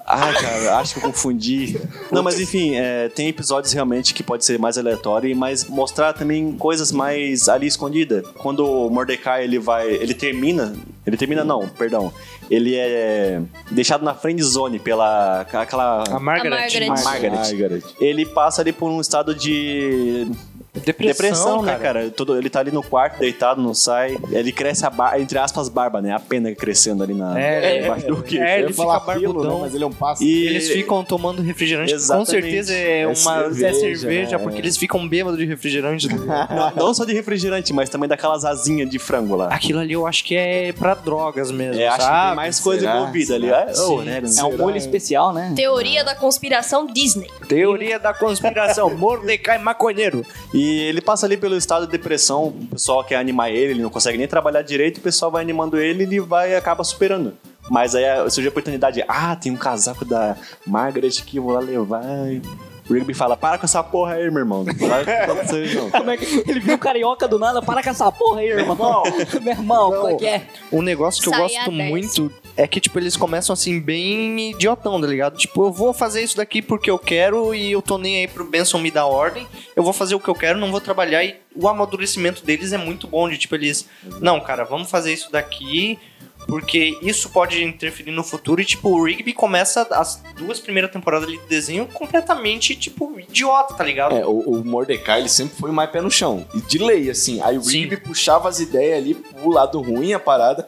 Ah, 0.05 0.33
cara, 0.33 0.77
acho 0.79 0.93
que 0.93 0.99
eu 0.99 1.03
confundi. 1.03 1.79
Não, 2.11 2.21
mas 2.21 2.39
enfim, 2.39 2.75
é, 2.75 3.07
tem 3.09 3.29
episódios 3.29 3.71
realmente 3.71 4.13
que 4.13 4.21
pode 4.21 4.43
ser 4.43 4.59
mais 4.59 4.77
aleatório, 4.77 5.35
mas 5.35 5.65
mostrar 5.65 6.13
também 6.13 6.53
coisas 6.53 6.91
mais 6.91 7.47
ali 7.47 7.67
escondidas. 7.67 8.25
Quando 8.35 8.65
o 8.65 8.89
Mordecai 8.89 9.45
ele 9.45 9.59
vai, 9.59 9.89
ele 9.89 10.13
termina, 10.13 10.75
ele 11.05 11.15
termina 11.15 11.43
não, 11.43 11.67
perdão. 11.69 12.11
Ele 12.49 12.75
é 12.75 13.41
deixado 13.71 14.03
na 14.03 14.13
friend 14.13 14.41
zone 14.43 14.77
pela 14.77 15.41
aquela 15.41 16.03
A 16.09 16.19
Margaret. 16.19 16.47
A 16.47 16.59
Margaret. 16.59 16.85
a 16.85 17.03
Margaret. 17.03 17.31
Margaret. 17.31 17.83
Ele 17.99 18.25
passa 18.25 18.61
ali 18.61 18.73
por 18.73 18.91
um 18.91 18.99
estado 18.99 19.33
de 19.33 20.27
Depressão, 20.73 21.13
depressão, 21.27 21.61
né, 21.61 21.71
cara. 21.73 21.83
cara? 22.01 22.09
Todo, 22.09 22.35
ele 22.35 22.49
tá 22.49 22.59
ali 22.59 22.71
no 22.71 22.81
quarto, 22.81 23.19
deitado, 23.19 23.61
não 23.61 23.73
sai. 23.75 24.17
Ele 24.31 24.51
cresce 24.51 24.83
a 24.85 24.89
barba, 24.89 25.19
entre 25.19 25.37
aspas, 25.37 25.69
barba, 25.69 26.01
né? 26.01 26.11
A 26.13 26.19
pena 26.19 26.53
crescendo 26.55 27.03
ali 27.03 27.13
na, 27.13 27.39
É, 27.39 27.85
embaixo 27.85 28.07
do 28.07 28.23
queixo. 28.23 28.43
É, 28.43 28.59
Eu 28.59 28.63
ele 28.65 28.73
fica 28.73 28.99
pelo, 29.01 29.33
barbudão. 29.33 29.55
né? 29.57 29.61
Mas 29.61 29.75
ele 29.75 29.83
é 29.83 29.87
um 29.87 29.91
pássaro. 29.91 30.27
E 30.27 30.47
Eles 30.47 30.69
ficam 30.71 31.03
tomando 31.03 31.41
refrigerante. 31.43 31.91
Com 31.91 31.95
Exatamente. 31.95 32.29
certeza 32.31 32.73
é 32.73 33.01
É 33.01 33.07
uma 33.07 33.15
cerveja, 33.15 33.67
é 33.67 33.73
cerveja, 33.73 34.37
né? 34.37 34.43
porque 34.43 34.57
eles 34.59 34.75
ficam 34.75 35.07
bêbados 35.07 35.37
de 35.39 35.45
refrigerante. 35.45 36.07
Não, 36.13 36.71
não 36.87 36.93
só 36.93 37.05
de 37.05 37.13
refrigerante, 37.13 37.71
mas 37.71 37.89
também 37.89 38.09
daquelas 38.09 38.43
asinhas 38.43 38.89
de 38.89 38.97
frango 38.97 39.35
lá. 39.35 39.47
Aquilo 39.49 39.79
ali 39.79 39.93
eu 39.93 40.07
acho 40.07 40.23
que 40.23 40.35
é 40.35 40.71
pra 40.73 40.93
drogas 40.95 41.51
mesmo, 41.51 41.79
É, 41.79 41.87
acho 41.87 41.97
que 41.97 42.03
sabe? 42.03 42.27
tem 42.27 42.35
mais 42.35 42.59
coisa 42.59 42.81
Será? 42.81 42.95
envolvida 42.97 43.35
ali. 43.35 43.49
É, 43.49 43.67
oh, 43.87 44.01
né? 44.01 44.21
É 44.39 44.43
um 44.43 44.57
molho 44.57 44.77
especial, 44.77 45.33
né? 45.33 45.53
Teoria 45.55 46.03
da 46.03 46.15
conspiração 46.15 46.87
Disney. 46.87 47.29
Teoria 47.47 47.99
da 47.99 48.13
conspiração, 48.13 48.89
Mordecai 48.97 49.57
maconheiro. 49.59 50.25
E 50.53 50.62
ele 50.63 51.01
passa 51.01 51.25
ali 51.25 51.37
pelo 51.37 51.55
estado 51.57 51.85
de 51.85 51.91
depressão, 51.91 52.47
o 52.47 52.67
pessoal 52.71 53.03
quer 53.03 53.15
animar 53.17 53.49
ele, 53.49 53.73
ele 53.73 53.81
não 53.81 53.89
consegue 53.89 54.17
nem 54.17 54.27
trabalhar 54.27 54.61
direito, 54.61 54.97
o 54.97 55.01
pessoal 55.01 55.31
vai 55.31 55.41
animando 55.41 55.79
ele 55.79 56.03
e 56.03 56.07
ele 56.07 56.19
vai 56.19 56.51
e 56.51 56.55
acaba 56.55 56.83
superando. 56.83 57.33
Mas 57.69 57.95
aí 57.95 58.03
surge 58.29 58.47
a 58.47 58.51
oportunidade, 58.51 59.03
ah, 59.07 59.35
tem 59.35 59.51
um 59.51 59.55
casaco 59.55 60.03
da 60.03 60.35
Margaret 60.67 61.11
que 61.25 61.37
eu 61.37 61.43
vou 61.43 61.53
lá 61.53 61.59
levar. 61.59 62.03
E 62.31 62.41
O 62.89 62.93
Rigby 62.93 63.13
fala, 63.13 63.37
para 63.37 63.57
com 63.57 63.65
essa 63.65 63.81
porra 63.81 64.15
aí, 64.15 64.29
meu 64.29 64.39
irmão. 64.39 64.65
Como 65.91 66.11
é 66.11 66.17
que 66.17 66.43
ele 66.45 66.59
viu 66.59 66.75
o 66.75 66.77
carioca 66.77 67.27
do 67.27 67.39
nada? 67.39 67.61
Para 67.61 67.81
com 67.81 67.89
essa 67.89 68.11
porra 68.11 68.41
aí, 68.41 68.49
irmão. 68.49 69.03
Meu 69.41 69.53
irmão, 69.53 69.91
como 69.95 70.07
é 70.09 70.15
que 70.15 70.25
é? 70.27 70.47
Um 70.71 70.81
negócio 70.81 71.23
que 71.23 71.29
eu 71.29 71.33
gosto 71.33 71.71
10. 71.71 71.89
muito 71.89 72.31
é 72.55 72.67
que, 72.67 72.79
tipo, 72.79 72.99
eles 72.99 73.17
começam 73.17 73.53
assim, 73.53 73.79
bem 73.79 74.51
idiotão, 74.51 75.01
tá 75.01 75.07
ligado? 75.07 75.37
Tipo, 75.37 75.65
eu 75.65 75.71
vou 75.71 75.93
fazer 75.93 76.21
isso 76.21 76.37
daqui 76.37 76.61
porque 76.61 76.89
eu 76.89 76.99
quero 76.99 77.53
e 77.53 77.71
eu 77.71 77.81
tô 77.81 77.97
nem 77.97 78.19
aí 78.19 78.27
pro 78.27 78.45
Benson 78.45 78.77
me 78.79 78.91
dar 78.91 79.05
ordem. 79.05 79.47
Eu 79.75 79.83
vou 79.83 79.93
fazer 79.93 80.15
o 80.15 80.19
que 80.19 80.27
eu 80.27 80.35
quero, 80.35 80.59
não 80.59 80.71
vou 80.71 80.79
trabalhar. 80.79 81.23
E 81.23 81.37
o 81.55 81.67
amadurecimento 81.67 82.45
deles 82.45 82.71
é 82.71 82.77
muito 82.77 83.07
bom, 83.07 83.27
de 83.27 83.37
tipo, 83.37 83.55
eles... 83.55 83.89
Não, 84.21 84.39
cara, 84.39 84.63
vamos 84.63 84.89
fazer 84.89 85.13
isso 85.13 85.31
daqui 85.31 85.97
Porque 86.47 86.97
isso 87.01 87.29
pode 87.29 87.63
interferir 87.63 88.11
no 88.11 88.23
futuro 88.23 88.61
e, 88.61 88.65
tipo, 88.65 88.89
o 88.89 89.03
Rigby 89.03 89.33
começa 89.33 89.87
as 89.91 90.21
duas 90.37 90.59
primeiras 90.59 90.91
temporadas 90.91 91.27
ali 91.27 91.37
de 91.37 91.45
desenho 91.47 91.87
completamente, 91.87 92.75
tipo, 92.75 93.19
idiota, 93.19 93.73
tá 93.73 93.83
ligado? 93.83 94.15
É, 94.15 94.25
o, 94.25 94.39
o 94.39 94.65
Mordecai, 94.65 95.21
ele 95.21 95.29
sempre 95.29 95.55
foi 95.57 95.71
mais 95.71 95.89
pé 95.89 96.01
no 96.01 96.11
chão. 96.11 96.45
E 96.53 96.61
de 96.61 96.77
lei, 96.77 97.09
assim. 97.09 97.41
Aí 97.41 97.57
o 97.57 97.63
Sim. 97.63 97.79
Rigby 97.79 97.97
puxava 97.97 98.49
as 98.49 98.59
ideias 98.59 98.97
ali 98.97 99.15
pro 99.15 99.49
lado 99.49 99.81
ruim, 99.81 100.13
a 100.13 100.19
parada. 100.19 100.67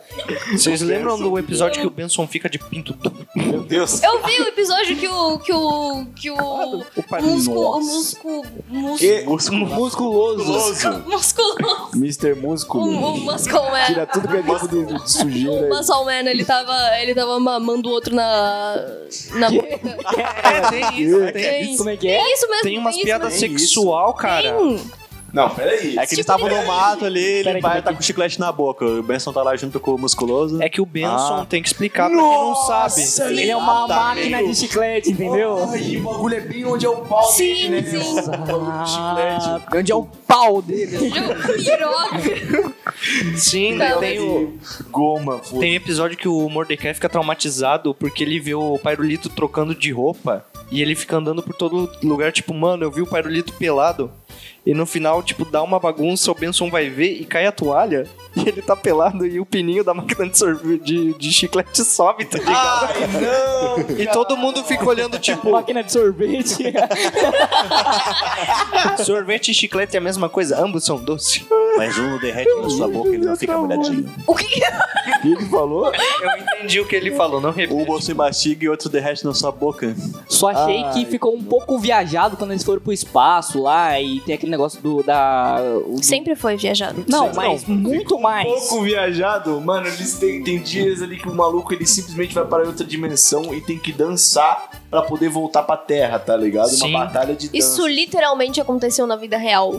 Vocês 0.51 0.81
lembram 0.81 1.17
do 1.17 1.37
episódio 1.37 1.81
que 1.81 1.87
o 1.87 1.91
Benson 1.91 2.27
fica 2.27 2.49
de 2.49 2.59
pinto 2.59 2.93
duro? 2.93 3.27
Meu 3.35 3.63
Deus. 3.63 4.01
Eu 4.01 4.23
vi 4.23 4.41
o 4.41 4.47
episódio 4.47 4.95
que 4.97 5.07
o. 5.07 5.39
que 5.39 5.53
o. 5.53 6.05
que 6.15 6.31
o. 6.31 6.35
O 6.35 7.21
Músculo. 7.21 8.43
O. 8.71 8.95
Que? 8.97 9.23
Musculoso. 9.23 10.45
Musculoso. 10.45 11.03
Mr. 11.95 12.33
O, 12.33 12.35
Músculo. 12.35 12.85
o 12.85 13.17
Muscle 13.19 13.53
Man. 13.53 13.85
Tira 13.87 14.07
tudo 14.07 14.27
que 14.27 14.37
é 14.37 14.43
tipo 14.43 14.67
de, 14.67 14.85
de 14.85 15.11
sujeira. 15.11 15.64
O. 15.65 15.75
Muscle 15.75 16.05
Man, 16.05 16.29
ele 16.29 16.45
tava, 16.45 16.73
ele 16.99 17.13
tava 17.15 17.39
mamando 17.39 17.89
o 17.89 17.91
outro 17.91 18.15
na. 18.15 18.75
na 19.33 19.49
boca. 19.49 19.67
É, 19.67 20.69
tem 20.69 21.01
isso, 21.01 21.19
Tem, 21.33 21.77
Como 21.77 21.89
é 21.89 21.97
que 21.97 22.07
é? 22.07 22.21
tem 22.23 22.33
isso 22.33 22.49
mesmo. 22.49 22.63
Tem 22.63 22.77
umas 22.77 22.95
isso 22.95 23.03
piadas 23.05 23.33
sexual, 23.33 24.13
cara. 24.13 24.53
Tem. 24.53 24.91
Não, 25.35 25.49
peraí. 25.49 25.97
É 25.97 26.05
que 26.07 26.13
eles 26.15 26.19
estavam 26.19 26.47
no 26.47 26.65
mato 26.65 27.03
ali, 27.05 27.21
ele 27.21 27.43
Peraí, 27.43 27.61
vai 27.61 27.79
estar 27.79 27.93
com 27.93 28.01
chiclete 28.01 28.39
na 28.39 28.51
boca. 28.53 28.85
O 28.85 29.03
Benson 29.03 29.33
tá 29.33 29.43
lá 29.43 29.53
junto 29.57 29.81
com 29.81 29.91
o 29.95 29.97
musculoso. 29.97 30.61
É 30.63 30.69
que 30.69 30.79
o 30.79 30.85
Benson 30.85 31.41
Ah. 31.41 31.45
tem 31.47 31.61
que 31.61 31.67
explicar 31.67 32.09
pra 32.09 32.17
quem 32.17 32.25
não 32.25 32.55
sabe. 32.55 33.01
Ele 33.31 33.49
é 33.49 33.57
uma 33.57 33.85
Exatamente. 33.85 34.29
máquina 34.29 34.49
de 34.49 34.55
chiclete, 34.57 35.11
entendeu? 35.11 35.69
Ai, 35.69 35.97
o 35.97 36.01
bagulho 36.03 36.35
é 36.35 36.39
bem 36.39 36.65
onde 36.65 36.85
é 36.85 36.89
o 36.89 36.97
pau 37.01 37.23
Sim, 37.23 37.43
dele, 37.53 37.69
né? 37.69 37.83
sim. 37.83 37.97
De 37.99 38.89
chiclete. 38.89 39.77
Onde 39.77 39.91
é 39.91 39.95
o 39.95 40.03
pau 40.25 40.61
dele? 40.61 41.11
Piroca. 41.11 42.73
Sim, 43.35 43.77
Tá. 43.77 43.97
tem 43.97 44.19
o... 44.19 44.57
Goma, 44.89 45.39
foda 45.39 45.59
Tem 45.59 45.75
episódio 45.75 46.17
que 46.17 46.27
o 46.29 46.47
Mordecai 46.49 46.93
fica 46.93 47.09
traumatizado 47.09 47.93
porque 47.93 48.23
ele 48.23 48.39
vê 48.39 48.53
o 48.55 48.79
Pairulito 48.79 49.29
trocando 49.29 49.75
de 49.75 49.91
roupa 49.91 50.45
e 50.71 50.81
ele 50.81 50.95
fica 50.95 51.17
andando 51.17 51.43
por 51.43 51.53
todo 51.55 51.89
lugar, 52.01 52.31
tipo, 52.31 52.53
mano, 52.53 52.83
eu 52.83 52.91
vi 52.91 53.01
o 53.01 53.07
Pairulito 53.07 53.51
pelado. 53.53 54.09
E 54.65 54.73
no 54.73 54.85
final, 54.85 55.21
tipo, 55.21 55.45
dá 55.45 55.61
uma 55.61 55.79
bagunça, 55.79 56.31
o 56.31 56.35
Benson 56.35 56.71
vai 56.71 56.89
ver 56.89 57.11
e 57.21 57.25
cai 57.25 57.45
a 57.45 57.51
toalha. 57.51 58.07
E 58.35 58.49
ele 58.49 58.61
tá 58.61 58.75
pelado 58.75 59.25
e 59.25 59.39
o 59.39 59.45
pininho 59.45 59.81
da 59.81 59.93
máquina 59.93 60.27
de, 60.27 60.37
sorvete, 60.37 60.83
de, 60.83 61.13
de 61.13 61.31
chiclete 61.31 61.85
sobe, 61.85 62.25
tá 62.25 62.37
ligado? 62.37 62.89
Ai, 62.93 63.07
não! 63.21 63.79
e 63.97 64.05
todo 64.07 64.35
mundo 64.35 64.61
fica 64.65 64.85
olhando, 64.85 65.17
tipo, 65.17 65.51
Máquina 65.51 65.81
de 65.81 65.93
sorvete. 65.93 66.73
sorvete 69.05 69.51
e 69.51 69.53
chiclete 69.53 69.95
é 69.95 69.99
a 69.99 70.01
mesma 70.01 70.27
coisa, 70.27 70.61
ambos 70.61 70.83
são 70.83 70.97
doces. 70.97 71.45
Mas 71.77 71.97
um 71.97 72.17
derrete 72.17 72.53
na 72.61 72.69
sua 72.69 72.87
boca 72.89 73.09
ele 73.09 73.25
não 73.25 73.35
fica 73.35 73.57
molhadinho. 73.57 74.13
O 74.27 74.35
que? 74.35 74.45
O 74.45 75.21
que 75.21 75.27
ele 75.31 75.45
falou? 75.45 75.91
Eu 76.21 76.37
entendi 76.37 76.79
o 76.79 76.85
que 76.85 76.95
ele 76.95 77.11
falou, 77.11 77.39
não 77.39 77.51
repete. 77.51 77.73
Um 77.73 77.85
você 77.85 78.13
mastiga 78.13 78.65
e 78.65 78.69
outro 78.69 78.89
derrete 78.89 79.25
na 79.25 79.33
sua 79.33 79.51
boca. 79.51 79.95
Só 80.27 80.49
achei 80.49 80.83
Ai. 80.83 80.93
que 80.93 81.05
ficou 81.05 81.35
um 81.35 81.43
pouco 81.43 81.77
viajado 81.77 82.37
quando 82.37 82.51
eles 82.51 82.63
foram 82.63 82.81
pro 82.81 82.91
espaço 82.91 83.61
lá 83.61 83.99
e 83.99 84.19
tem 84.21 84.35
aquele 84.35 84.51
negócio 84.55 84.81
do 84.81 85.03
da. 85.03 85.57
o- 85.85 86.01
Sempre 86.01 86.35
foi 86.35 86.55
viajado. 86.57 87.03
Não, 87.07 87.31
mas 87.33 87.65
muito 87.65 88.19
mais. 88.19 88.47
pouco 88.47 88.81
viajado, 88.83 89.59
mano, 89.61 89.87
eles 89.87 90.13
têm, 90.17 90.43
tem 90.43 90.59
dias 90.61 91.01
ali 91.01 91.17
que 91.17 91.27
o 91.29 91.35
maluco 91.35 91.73
ele 91.73 91.85
simplesmente 91.85 92.33
vai 92.33 92.45
para 92.45 92.65
outra 92.67 92.85
dimensão 92.85 93.53
e 93.53 93.61
tem 93.61 93.77
que 93.77 93.91
dançar 93.91 94.69
pra 94.89 95.01
poder 95.01 95.29
voltar 95.29 95.63
pra 95.63 95.77
terra, 95.77 96.19
tá 96.19 96.35
ligado? 96.35 96.69
Sim. 96.69 96.89
Uma 96.89 97.05
batalha 97.05 97.35
de 97.35 97.47
dança. 97.49 97.57
Isso 97.57 97.87
literalmente 97.87 98.59
aconteceu 98.61 99.05
na 99.05 99.15
vida 99.15 99.37
real. 99.37 99.73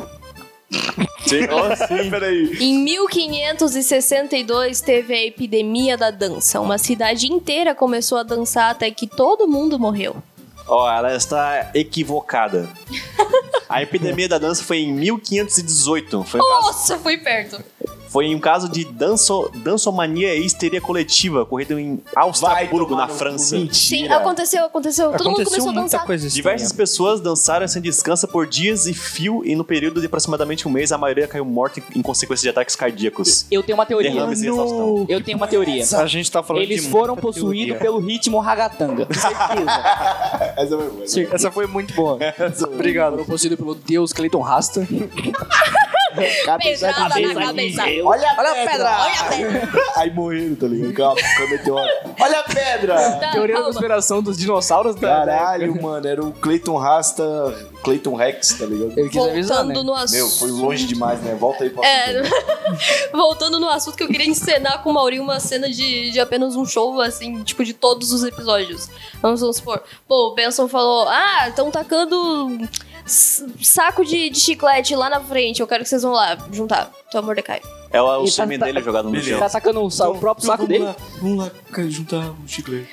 Sim, 1.26 1.40
Sim, 1.88 2.06
peraí. 2.11 2.56
Em 2.61 2.78
1562 2.80 4.80
teve 4.80 5.14
a 5.14 5.25
epidemia 5.25 5.97
da 5.97 6.11
dança. 6.11 6.61
Uma 6.61 6.78
cidade 6.78 7.33
inteira 7.33 7.75
começou 7.75 8.18
a 8.18 8.23
dançar 8.23 8.71
até 8.71 8.90
que 8.90 9.06
todo 9.06 9.49
mundo 9.49 9.78
morreu. 9.78 10.16
Ó, 10.68 10.90
ela 10.90 11.14
está 11.14 11.70
equivocada. 11.75 12.68
A 13.68 13.82
epidemia 13.82 14.28
da 14.28 14.38
dança 14.38 14.62
foi 14.62 14.78
em 14.78 14.92
1518. 14.92 16.25
Foi 16.25 16.40
Nossa, 16.40 16.99
fui 16.99 17.18
perto. 17.18 17.62
Foi 18.16 18.35
um 18.35 18.38
caso 18.40 18.66
de 18.66 18.82
danço, 18.82 19.50
dançomania 19.56 20.35
e 20.35 20.46
histeria 20.46 20.80
coletiva 20.80 21.42
ocorrido 21.42 21.78
em 21.78 22.00
Augsburgo, 22.14 22.96
na 22.96 23.08
França. 23.08 23.58
Sim, 23.70 24.08
aconteceu, 24.08 24.64
aconteceu. 24.64 25.12
Todo 25.12 25.32
mundo 25.32 25.44
começou 25.44 25.68
a 25.68 25.73
muita 25.75 25.99
dançar. 25.99 26.30
Diversas 26.30 26.73
pessoas 26.73 27.20
dançaram 27.20 27.68
sem 27.68 27.82
descanso 27.82 28.26
por 28.26 28.46
dias 28.46 28.87
e 28.87 28.94
fio, 28.94 29.42
e 29.44 29.54
no 29.54 29.62
período 29.62 30.00
de 30.00 30.06
aproximadamente 30.06 30.66
um 30.66 30.70
mês, 30.70 30.92
a 30.92 30.96
maioria 30.96 31.28
caiu 31.28 31.44
morta 31.44 31.82
em 31.94 32.00
consequência 32.00 32.44
de 32.44 32.49
ataques 32.49 32.75
cardíacos. 32.75 33.44
Eu 33.50 33.62
tenho 33.62 33.76
uma 33.76 33.85
teoria. 33.85 34.11
Derrames 34.11 34.40
e 34.40 34.46
exaustão. 34.46 35.04
Eu 35.11 35.23
tenho 35.23 35.37
uma 35.37 35.46
teoria. 35.46 35.85
A 35.99 36.06
gente 36.06 36.32
tá 36.32 36.42
falando 36.42 36.62
Eles 36.62 36.85
de 36.85 36.88
foram 36.88 37.16
possuídos 37.16 37.76
pelo 37.76 37.99
ritmo 37.99 38.38
ragatanga. 38.38 39.06
Certeza. 39.12 40.46
Essa 40.56 40.78
foi 40.78 40.88
boa. 40.88 41.04
essa 41.04 41.12
foi 41.12 41.35
Essa 41.35 41.50
foi 41.50 41.66
muito 41.66 41.92
boa. 41.92 42.18
Obrigado. 42.73 43.12
Foram 43.12 43.26
possuídos 43.26 43.58
pelo 43.58 43.75
deus 43.75 44.14
Clayton 44.14 44.40
Rasta. 44.40 44.88
Pedrada 46.16 46.46
na 46.46 47.08
Cabeça 47.08 47.35
cabeça. 47.35 47.82
de 47.85 48.02
Olha 48.02 48.30
a 48.30 48.35
Olha 48.38 48.50
a 48.50 48.54
pedra! 48.54 48.66
pedra! 48.70 48.96
Olha 49.00 49.20
a 49.20 49.25
pedra. 49.28 49.82
Aí 49.96 50.11
morreram, 50.11 50.54
tá 50.56 50.66
ligado? 50.66 50.94
Calma, 50.94 51.20
meteoro. 51.50 51.88
Olha 52.20 52.40
a 52.40 52.42
pedra! 52.42 52.94
Tá, 53.20 53.30
Teoria 53.32 53.54
da 53.54 53.61
calma. 53.61 53.64
conspiração 53.73 54.23
dos 54.23 54.37
dinossauros 54.38 54.94
da. 54.96 55.08
Caralho, 55.08 55.80
mano, 55.82 56.06
era 56.06 56.23
o 56.25 56.32
Clayton 56.32 56.76
Rasta, 56.76 57.25
Clayton 57.82 58.14
Rex, 58.14 58.54
tá 58.58 58.66
ligado? 58.66 58.99
Ele 58.99 59.08
quis 59.08 59.23
avisar, 59.23 59.58
Voltando 59.64 59.80
né? 59.80 59.87
no 59.87 59.94
assunto. 59.94 60.16
Meu, 60.18 60.28
foi 60.28 60.50
longe 60.50 60.87
demais, 60.87 61.20
né? 61.20 61.35
Volta 61.35 61.64
aí 61.64 61.70
pra 61.70 61.87
É, 61.87 62.23
voltando 63.12 63.58
no 63.61 63.68
assunto 63.68 63.96
que 63.96 64.02
eu 64.02 64.08
queria 64.08 64.26
encenar 64.28 64.82
com 64.82 64.90
o 64.90 64.94
Maurinho 64.94 65.23
uma 65.23 65.40
cena 65.40 65.68
de, 65.68 66.11
de 66.11 66.20
apenas 66.20 66.56
um 66.56 66.64
show, 66.64 67.00
assim, 67.00 67.42
tipo, 67.42 67.64
de 67.64 67.73
todos 67.73 68.12
os 68.12 68.25
episódios. 68.25 68.88
Vamos, 69.20 69.40
vamos 69.40 69.56
supor. 69.56 69.82
Pô, 70.08 70.28
o 70.28 70.35
Benson 70.35 70.68
falou: 70.68 71.06
Ah, 71.08 71.49
estão 71.49 71.70
tacando 71.70 72.58
saco 73.07 74.05
de, 74.05 74.31
de 74.31 74.39
chiclete 74.41 74.95
lá 74.95 75.09
na 75.09 75.21
frente. 75.21 75.61
Eu 75.61 75.67
quero 75.67 75.83
que 75.85 75.89
vocês 75.89 76.03
vão 76.03 76.13
lá 76.13 76.37
juntar. 76.53 76.91
Então, 77.09 77.23
Mordecai. 77.23 77.61
É 77.93 78.03
o, 78.03 78.05
o 78.23 78.25
tá- 78.25 78.31
sêmen 78.31 78.59
tá- 78.59 78.67
dele 78.67 78.83
jogado 78.83 79.11
no 79.11 79.23
chão. 79.23 79.39
Tá 79.39 79.49
sacando 79.49 79.81
o, 79.83 79.91
sa- 79.91 80.09
o 80.09 80.19
próprio 80.19 80.47
saco 80.47 80.67
dele? 80.67 80.87
Vamos 81.23 81.39
lá, 81.39 81.51
juntar 81.89 82.19
um 82.31 82.47
chiclete. 82.47 82.89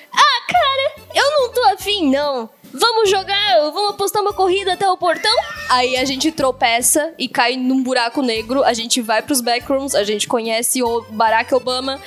Eu 1.15 1.29
não 1.31 1.51
tô 1.53 1.63
afim, 1.65 2.09
não. 2.09 2.49
Vamos 2.73 3.07
jogar, 3.07 3.59
vamos 3.71 3.91
apostar 3.91 4.21
uma 4.23 4.33
corrida 4.33 4.73
até 4.73 4.89
o 4.89 4.97
portão? 4.97 5.31
Aí 5.69 5.95
a 5.95 6.05
gente 6.05 6.31
tropeça 6.31 7.13
e 7.19 7.27
cai 7.27 7.55
num 7.55 7.83
buraco 7.83 8.21
negro. 8.23 8.63
A 8.63 8.73
gente 8.73 8.99
vai 8.99 9.21
pros 9.21 9.39
backrooms, 9.39 9.93
a 9.93 10.03
gente 10.03 10.27
conhece 10.27 10.81
o 10.81 11.01
Barack 11.11 11.53
Obama. 11.53 11.99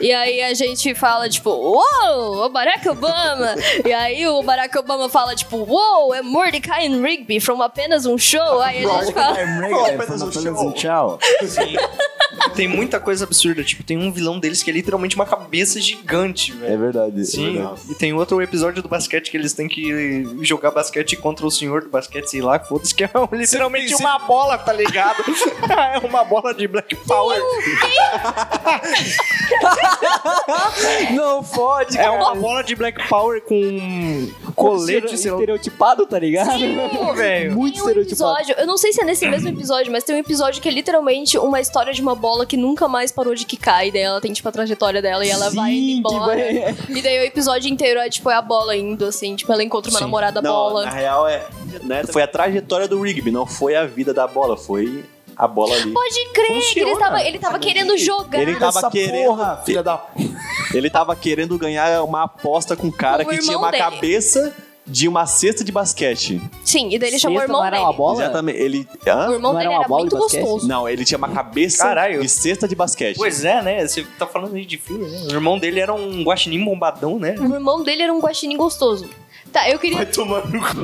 E 0.00 0.12
aí 0.12 0.42
a 0.42 0.54
gente 0.54 0.94
fala, 0.94 1.28
tipo, 1.28 1.50
uou, 1.50 2.44
o 2.44 2.48
Barack 2.48 2.88
Obama. 2.88 3.54
E 3.84 3.92
aí 3.92 4.26
o 4.26 4.42
Barack 4.42 4.76
Obama 4.78 5.08
fala, 5.08 5.34
tipo, 5.34 5.58
uou, 5.58 6.14
é 6.14 6.22
Mordecai 6.22 6.86
and 6.86 7.02
Rigby 7.02 7.40
from 7.40 7.62
apenas 7.62 8.06
um 8.06 8.18
show. 8.18 8.60
Aí 8.60 8.84
a 8.84 9.02
gente 9.02 9.12
fala. 9.12 9.36
Tchau. 10.72 11.18
Tem 12.54 12.68
muita 12.68 13.00
coisa 13.00 13.24
absurda. 13.24 13.64
Tipo, 13.64 13.82
tem 13.82 13.96
um 13.96 14.12
vilão 14.12 14.38
deles 14.38 14.62
que 14.62 14.70
é 14.70 14.72
literalmente 14.72 15.16
uma 15.16 15.26
cabeça 15.26 15.80
gigante, 15.80 16.52
velho. 16.52 16.72
É 16.72 16.76
verdade. 16.76 17.20
é 17.20 17.24
Sim, 17.24 17.52
verdade. 17.54 17.80
e 17.90 17.94
tem 17.94 18.12
outro 18.12 18.40
episódio 18.42 18.82
do 18.82 18.88
basquete 18.88 19.30
que 19.30 19.36
eles 19.36 19.52
têm 19.52 19.68
que 19.68 20.24
jogar 20.42 20.70
basquete 20.70 21.16
contra 21.16 21.46
o 21.46 21.50
senhor 21.50 21.82
do 21.82 21.88
basquete, 21.88 22.26
sei 22.26 22.42
lá, 22.42 22.58
foda-se, 22.58 22.94
que 22.94 23.04
é 23.04 23.10
literalmente 23.32 23.94
uma 23.94 24.18
bola, 24.18 24.58
tá 24.58 24.72
ligado? 24.72 25.24
é 25.94 25.98
uma 26.06 26.24
bola 26.24 26.54
de 26.54 26.66
Black 26.66 26.94
Power. 26.96 27.40
Não 31.14 31.42
fode, 31.42 31.98
É 31.98 32.10
uma 32.10 32.34
bola 32.34 32.62
de 32.62 32.74
Black 32.74 33.08
Power 33.08 33.40
com 33.42 34.28
colete, 34.54 35.14
estereotipado, 35.14 36.06
tá 36.06 36.18
ligado? 36.18 36.58
velho. 37.14 37.52
Muito 37.52 37.76
um 37.76 37.78
estereotipado. 37.88 38.32
episódio, 38.38 38.54
eu 38.58 38.66
não 38.66 38.76
sei 38.76 38.92
se 38.92 39.00
é 39.02 39.04
nesse 39.04 39.26
mesmo 39.28 39.48
episódio, 39.48 39.90
mas 39.92 40.04
tem 40.04 40.14
um 40.16 40.18
episódio 40.18 40.60
que 40.62 40.68
é 40.68 40.72
literalmente 40.72 41.38
uma 41.38 41.60
história 41.60 41.92
de 41.92 42.00
uma 42.00 42.14
bola 42.14 42.46
que 42.46 42.56
nunca 42.56 42.88
mais 42.88 43.10
parou 43.12 43.34
de 43.34 43.44
quicar. 43.44 43.86
E 43.86 43.90
daí 43.92 44.02
ela 44.02 44.20
tem, 44.20 44.32
tipo, 44.32 44.48
a 44.48 44.52
trajetória 44.52 45.00
dela 45.02 45.24
e 45.24 45.30
ela 45.30 45.50
vai 45.50 45.70
Sim, 45.72 45.90
indo 45.98 46.08
que 46.08 46.14
embora. 46.14 46.34
vai- 46.36 46.76
E 46.88 47.02
daí 47.02 47.18
o 47.20 47.24
episódio 47.24 47.70
inteiro 47.70 48.00
é, 48.00 48.08
tipo, 48.08 48.30
é 48.30 48.34
a 48.34 48.42
bola 48.42 48.76
indo, 48.76 49.04
assim. 49.04 49.34
Tipo, 49.36 49.52
ela 49.52 49.62
encontra 49.62 49.90
uma 49.90 50.00
namorada 50.00 50.40
Não, 50.40 50.50
bola. 50.52 50.84
na 50.84 50.90
real 50.90 51.26
é. 51.26 51.46
né, 51.82 52.02
foi 52.04 52.22
a 52.22 52.26
trajetória 52.26 52.86
do 52.88 53.00
Rigby, 53.00 53.30
não 53.30 53.46
foi 53.46 53.74
a 53.74 53.84
vida 53.84 54.12
da 54.14 54.26
bola, 54.26 54.56
foi 54.56 55.04
a 55.36 55.46
bola 55.48 55.74
ali. 55.74 55.92
Pode 55.92 56.28
crer 56.32 56.72
que 56.72 56.80
ele 56.80 56.96
tava, 56.96 57.22
ele 57.22 57.38
tava 57.38 57.58
querendo 57.58 57.96
jogar. 57.98 58.40
Ele 58.40 58.54
tava 58.56 58.78
Essa 58.78 58.90
querendo. 58.90 59.26
porra, 59.26 59.62
filha 59.64 59.82
da... 59.82 60.04
Ele 60.74 60.90
tava 60.90 61.14
querendo 61.14 61.56
ganhar 61.56 62.02
uma 62.02 62.24
aposta 62.24 62.74
com 62.74 62.88
um 62.88 62.90
cara 62.90 63.22
o 63.22 63.26
que 63.26 63.38
tinha 63.38 63.56
uma 63.56 63.70
dele. 63.70 63.82
cabeça 63.82 64.52
de 64.86 65.06
uma 65.08 65.24
cesta 65.24 65.62
de 65.62 65.70
basquete. 65.70 66.42
Sim, 66.64 66.88
e 66.92 66.98
daí 66.98 67.10
ele 67.10 67.18
chamou 67.18 67.38
o 67.38 67.42
irmão 67.42 67.60
não 67.60 67.66
era 67.66 67.76
dele. 67.76 67.86
uma 67.88 67.92
bola? 67.92 68.22
Exatamente. 68.24 68.58
Ele. 68.58 68.88
O 69.06 69.08
Hã? 69.10 69.32
irmão 69.32 69.52
Não 69.52 69.52
dele 69.54 69.64
era 69.66 69.70
uma 69.70 69.78
era 69.80 69.88
bola 69.88 70.00
muito 70.00 70.14
de 70.16 70.20
basquete? 70.22 70.40
gostoso. 70.42 70.68
Não, 70.68 70.88
ele 70.88 71.04
tinha 71.04 71.16
uma 71.16 71.28
cabeça 71.28 71.84
Caralho. 71.84 72.20
de 72.20 72.28
cesta 72.28 72.66
de 72.68 72.74
basquete. 72.74 73.16
Pois 73.16 73.44
é, 73.44 73.62
né? 73.62 73.86
Você 73.86 74.04
tá 74.18 74.26
falando 74.26 74.56
aí 74.56 74.66
de 74.66 74.76
filme, 74.76 75.06
né? 75.08 75.26
O 75.30 75.32
irmão 75.32 75.58
dele 75.58 75.78
era 75.80 75.94
um 75.94 76.22
guaxinim 76.24 76.62
bombadão, 76.64 77.18
né? 77.20 77.36
O 77.38 77.54
irmão 77.54 77.82
dele 77.84 78.02
era 78.02 78.12
um 78.12 78.18
guaxinim 78.20 78.56
gostoso. 78.56 79.08
Tá, 79.54 79.70
eu 79.70 79.78
queria, 79.78 79.98
Vai 79.98 80.06
tomar 80.06 80.44
no 80.48 80.60
cu. 80.60 80.74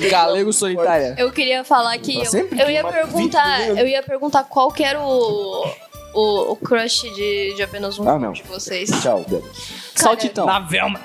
Galego 0.10 0.50
solitária. 0.52 1.14
eu 1.18 1.30
queria 1.30 1.62
falar 1.62 1.96
que 1.98 2.16
eu, 2.16 2.48
eu 2.58 2.70
ia 2.70 2.82
perguntar, 2.82 3.58
né? 3.58 3.82
eu 3.82 3.86
ia 3.86 4.02
perguntar 4.02 4.44
qual 4.44 4.70
que 4.72 4.82
era 4.82 4.98
o 5.00 5.64
o, 6.14 6.52
o 6.52 6.56
crush 6.56 7.02
de, 7.14 7.52
de 7.54 7.62
apenas 7.62 7.98
um 7.98 8.08
Ah, 8.08 8.18
não. 8.18 8.32
de 8.32 8.42
vocês. 8.44 8.90
Tchau, 9.02 9.24
Débora. 9.28 9.52
Saltitão. 9.94 10.46
Na 10.46 10.58
Velma. 10.60 10.98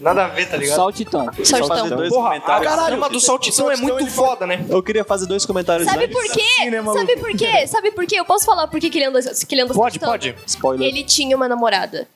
Nada 0.00 0.26
a 0.26 0.28
ver, 0.28 0.48
tá 0.48 0.56
ligado? 0.56 0.76
Saltitão. 0.76 1.26
fazer 1.26 1.44
Saltitão. 1.44 1.96
dois 1.96 2.08
Porra, 2.08 2.28
comentários. 2.40 2.84
trama 2.86 3.08
do 3.10 3.20
Saltitão 3.20 3.68
é 3.70 3.76
muito 3.76 4.06
foda, 4.06 4.46
né? 4.46 4.64
Eu 4.70 4.80
queria 4.80 5.02
fazer 5.04 5.26
dois 5.26 5.44
comentários 5.44 5.88
Sabe 5.90 6.04
antes. 6.04 6.14
por 6.16 6.24
quê? 6.32 6.70
Sabe 6.94 7.16
por 7.16 7.36
quê? 7.36 7.66
Sabe 7.66 7.90
por 7.90 8.06
quê? 8.06 8.20
Eu 8.20 8.24
posso 8.24 8.44
falar 8.46 8.68
por 8.68 8.78
que 8.78 8.88
que 8.88 8.98
ele 8.98 9.06
anda, 9.06 9.20
que 9.20 9.54
ele 9.54 9.62
anda 9.62 9.74
Pode, 9.74 9.98
saltitando? 9.98 10.12
pode. 10.12 10.34
Spoiler. 10.46 10.88
Ele 10.88 11.02
tinha 11.02 11.34
uma 11.36 11.48
namorada. 11.48 12.06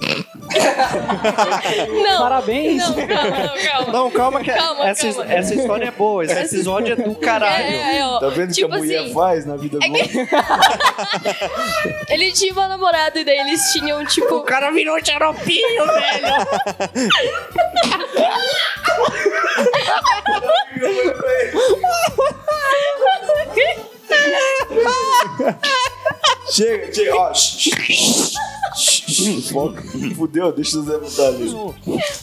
não. 2.02 2.18
Parabéns. 2.18 2.82
Não, 2.82 2.94
calma, 2.94 3.38
não, 3.38 3.56
calma. 3.56 3.92
Não, 3.92 4.10
calma 4.10 4.40
que 4.42 4.50
Calma, 4.50 4.88
essa, 4.88 5.12
calma. 5.12 5.32
essa 5.32 5.54
história 5.54 5.84
é 5.86 5.90
boa. 5.90 6.24
Esse 6.24 6.56
episódio 6.56 6.92
é 6.94 6.96
do 6.96 7.14
caralho. 7.14 7.64
É, 7.64 7.98
é. 7.98 8.20
Tá 8.20 8.28
vendo 8.28 8.50
o 8.50 8.52
tipo 8.52 8.68
que 8.68 8.74
a 8.74 8.78
mulher 8.78 9.00
assim, 9.02 9.14
faz 9.14 9.46
na 9.46 9.56
vida 9.56 9.78
é 9.82 9.88
boa? 9.88 10.00
ele 12.08 12.32
tinha 12.32 12.52
uma 12.52 12.68
namorada 12.68 13.20
e 13.20 13.24
daí 13.24 13.38
eles 13.38 13.60
tinham, 13.72 14.04
tipo... 14.06 14.36
O 14.36 14.42
cara 14.42 14.70
virou 14.70 14.98
xaropinho, 15.04 15.86
velho. 15.86 16.30
Chega, 26.50 26.92
chega, 26.92 27.14
ó. 27.16 27.32
Foca. 29.52 29.82
Fudeu, 30.16 30.52
deixa 30.52 30.78
o 30.78 30.82
Zé 30.82 30.98
botar 30.98 31.26
ali. 31.28 31.50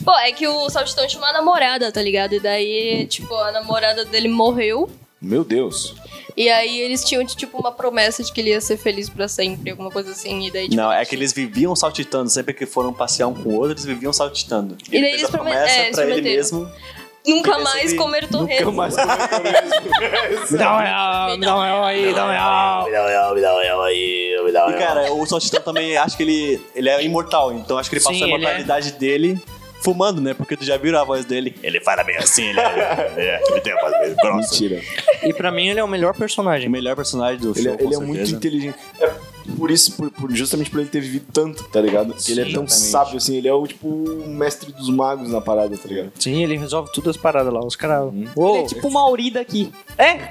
Pô, 0.03 0.17
é 0.19 0.31
que 0.31 0.47
o 0.47 0.69
Saltitão 0.69 1.05
tinha 1.07 1.21
uma 1.21 1.31
namorada, 1.33 1.91
tá 1.91 2.01
ligado? 2.01 2.33
E 2.33 2.39
daí, 2.39 3.05
tipo, 3.07 3.33
a 3.35 3.51
namorada 3.51 4.05
dele 4.05 4.27
morreu. 4.27 4.89
Meu 5.21 5.43
Deus. 5.43 5.95
E 6.35 6.49
aí 6.49 6.79
eles 6.81 7.03
tinham, 7.03 7.25
tipo, 7.25 7.57
uma 7.57 7.71
promessa 7.71 8.23
de 8.23 8.31
que 8.31 8.39
ele 8.39 8.51
ia 8.51 8.61
ser 8.61 8.77
feliz 8.77 9.09
pra 9.09 9.27
sempre, 9.27 9.71
alguma 9.71 9.89
coisa 9.89 10.11
assim. 10.11 10.45
E 10.47 10.51
daí, 10.51 10.65
tipo, 10.69 10.75
Não, 10.75 10.91
é 10.91 11.03
que 11.03 11.15
eles 11.15 11.33
viviam 11.33 11.75
saltitando. 11.75 12.29
Sempre 12.29 12.53
que 12.53 12.65
foram 12.65 12.93
passear 12.93 13.27
um 13.27 13.33
com 13.33 13.49
o 13.49 13.55
outro, 13.55 13.71
eles 13.71 13.85
viviam 13.85 14.13
saltitando. 14.13 14.77
E 14.87 14.91
daí 14.91 15.01
fez 15.01 15.13
eles 15.13 15.23
a 15.25 15.29
promet- 15.29 15.53
promessa 15.53 15.75
é, 15.75 15.83
eles 15.85 15.95
pra 15.95 16.03
ele 16.03 16.13
prometeram. 16.13 16.35
mesmo. 16.37 16.71
Nunca 17.27 17.57
mais 17.59 17.93
comer 17.93 18.27
torresmo. 18.29 18.71
Nunca 18.71 18.77
mais 18.77 18.95
comeu 18.95 19.43
mesmo. 19.43 20.57
Dá 20.57 20.75
um 20.75 20.79
real, 20.79 21.37
dá 21.39 21.55
um 21.57 21.61
real 21.61 21.83
aí, 21.83 22.13
dá 22.13 22.25
um 22.25 22.29
real. 22.29 22.87
E 24.69 24.73
cara, 24.73 25.11
o 25.13 25.25
saltitão 25.25 25.61
também, 25.61 25.97
acho 25.97 26.15
que 26.17 26.23
ele, 26.23 26.61
ele 26.75 26.89
é 26.89 27.03
imortal. 27.03 27.53
Então 27.53 27.77
acho 27.77 27.89
que 27.89 27.95
ele 27.95 28.01
Sim, 28.03 28.09
passou 28.09 28.23
a 28.23 28.27
ele 28.27 28.33
é. 28.35 28.37
imortalidade 28.39 28.91
dele 28.93 29.39
fumando, 29.81 30.19
né? 30.19 30.33
Porque 30.33 30.57
tu 30.57 30.65
já 30.65 30.75
viu 30.75 30.97
a 30.97 31.03
voz 31.03 31.23
dele. 31.23 31.55
Ele 31.61 31.79
fala 31.79 32.03
bem 32.03 32.17
assim, 32.17 32.49
ele, 32.49 32.59
é, 33.17 33.41
ele 33.49 33.61
tem 33.61 33.73
a 33.73 33.77
voz 33.79 33.93
meio 33.99 34.15
grossa. 34.15 34.51
Mentira. 34.51 34.81
E 35.23 35.33
pra 35.33 35.51
mim 35.51 35.67
ele 35.69 35.79
é 35.79 35.83
o 35.83 35.87
melhor 35.87 36.13
O 36.15 36.17
personagem. 36.17 36.67
melhor 36.67 36.95
personagem 36.95 37.39
do 37.39 37.51
Ele, 37.51 37.63
show, 37.63 37.73
é- 37.73 37.83
ele 37.83 37.95
com 37.95 38.03
é 38.03 38.05
muito 38.05 38.15
certeza. 38.27 38.35
inteligente. 38.35 38.75
É 38.99 39.11
por 39.57 39.71
isso, 39.71 39.91
por, 39.93 40.09
por- 40.11 40.31
justamente 40.33 40.69
por 40.69 40.79
ele 40.79 40.89
ter 40.89 40.99
vivido 41.01 41.25
tanto, 41.33 41.63
tá 41.65 41.81
ligado? 41.81 42.13
Que 42.13 42.31
ele 42.31 42.41
é 42.41 42.45
Sim, 42.45 42.53
tão 42.53 42.63
exatamente. 42.63 42.91
sábio 42.91 43.17
assim. 43.17 43.35
Ele 43.35 43.47
é 43.47 43.53
o, 43.53 43.65
tipo, 43.67 43.87
o 43.87 44.27
mestre 44.29 44.71
dos 44.71 44.89
magos 44.89 45.29
na 45.29 45.41
parada, 45.41 45.75
tá 45.77 45.87
ligado? 45.87 46.11
Sim, 46.19 46.43
ele 46.43 46.57
resolve 46.57 46.91
tudo 46.93 47.09
as 47.09 47.17
paradas 47.17 47.51
lá. 47.53 47.59
Os 47.65 47.75
caras. 47.75 48.13
Ele 48.13 48.29
Uou. 48.35 48.57
é 48.57 48.63
tipo 48.65 48.87
uma 48.87 49.01
Mauri 49.01 49.31
daqui. 49.31 49.71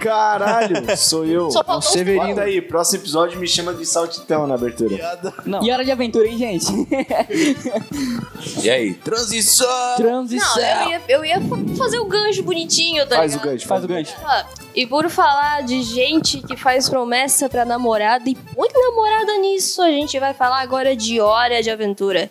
Caralho, 0.01 0.97
sou 0.97 1.25
eu. 1.25 1.51
Só 1.51 1.63
faltou 1.65 1.89
o 1.89 1.93
Severino 1.93 2.27
povos. 2.27 2.39
aí, 2.39 2.61
próximo 2.61 3.03
episódio 3.03 3.39
me 3.41 3.47
chama 3.49 3.73
de 3.75 3.85
saltitão 3.87 4.47
na 4.47 4.55
abertura. 4.55 4.97
Não. 5.45 5.63
E 5.63 5.71
hora 5.71 5.85
de 5.85 5.91
aventura, 5.91 6.27
hein, 6.29 6.37
gente? 6.39 6.67
E 8.63 8.71
aí? 8.71 8.95
Transição! 8.95 9.67
Não, 9.67 9.97
Transição. 9.97 10.59
eu 10.59 10.89
ia, 10.91 11.03
eu 11.09 11.25
ia 11.25 11.41
fa- 11.41 11.57
fazer 11.77 11.99
o 11.99 12.05
gancho 12.07 12.43
bonitinho, 12.43 13.07
tá 13.07 13.17
Faz 13.17 13.33
o 13.33 13.37
ligado? 13.39 13.51
gancho. 13.53 13.67
Faz 13.67 13.85
o 13.85 13.89
gancho. 13.89 14.15
Ah, 14.25 14.47
E 14.77 14.87
por 14.87 15.09
falar 15.09 15.63
de 15.63 15.83
gente 15.83 16.43
que 16.43 16.55
faz 16.55 16.87
promessa 16.87 17.49
pra 17.49 17.65
namorada 17.65 18.29
e 18.29 18.35
põe 18.35 18.69
namorada 18.75 19.39
nisso, 19.39 19.81
a 19.81 19.91
gente 19.91 20.21
vai 20.21 20.35
falar 20.35 20.61
agora 20.61 20.95
de 20.95 21.19
Hora 21.19 21.63
de 21.63 21.71
Aventura. 21.71 22.31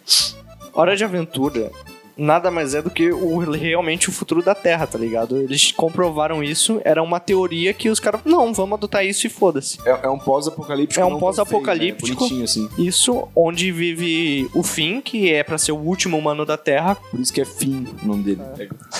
Hora 0.72 0.96
de 0.96 1.04
Aventura 1.04 1.72
nada 2.17 2.50
mais 2.51 2.74
é 2.75 2.81
do 2.81 2.89
que 2.89 3.12
o, 3.12 3.38
realmente 3.39 4.10
o 4.10 4.12
futuro 4.12 4.41
da 4.41 4.55
Terra, 4.55 4.88
tá 4.88 4.98
ligado? 4.98 5.38
Eles 5.38 5.72
comprovaram 5.72 6.43
isso, 6.43 6.79
era 6.84 7.01
uma 7.03 7.19
teoria 7.19 7.74
que 7.74 7.89
os 7.89 8.00
caras, 8.00 8.22
não, 8.25 8.53
vamos 8.53 8.74
adotar 8.77 9.05
isso 9.05 9.27
e 9.27 9.29
foda-se. 9.29 9.77
É, 9.86 10.00
é 10.03 10.10
um 10.10 10.17
pós-apocalíptico. 10.19 11.00
É 11.01 11.05
um 11.05 11.12
não 11.12 11.19
pós-apocalíptico. 11.19 12.07
né? 12.10 12.15
Bonitinho 12.15 12.43
assim. 12.43 12.69
Isso 12.77 13.27
onde 13.36 13.72
vive 13.72 14.50
o 14.53 14.63
Finn, 14.63 15.01
que 15.01 15.31
é 15.34 15.43
pra 15.43 15.57
ser 15.57 15.72
o 15.72 15.77
último 15.77 16.17
humano 16.17 16.45
da 16.45 16.57
Terra. 16.57 16.95
Por 16.95 17.19
isso 17.19 17.34
que 17.34 17.41
é 17.41 17.45
Finn 17.45 17.86
o 18.03 18.07
nome 18.07 18.24
dele. 18.24 18.41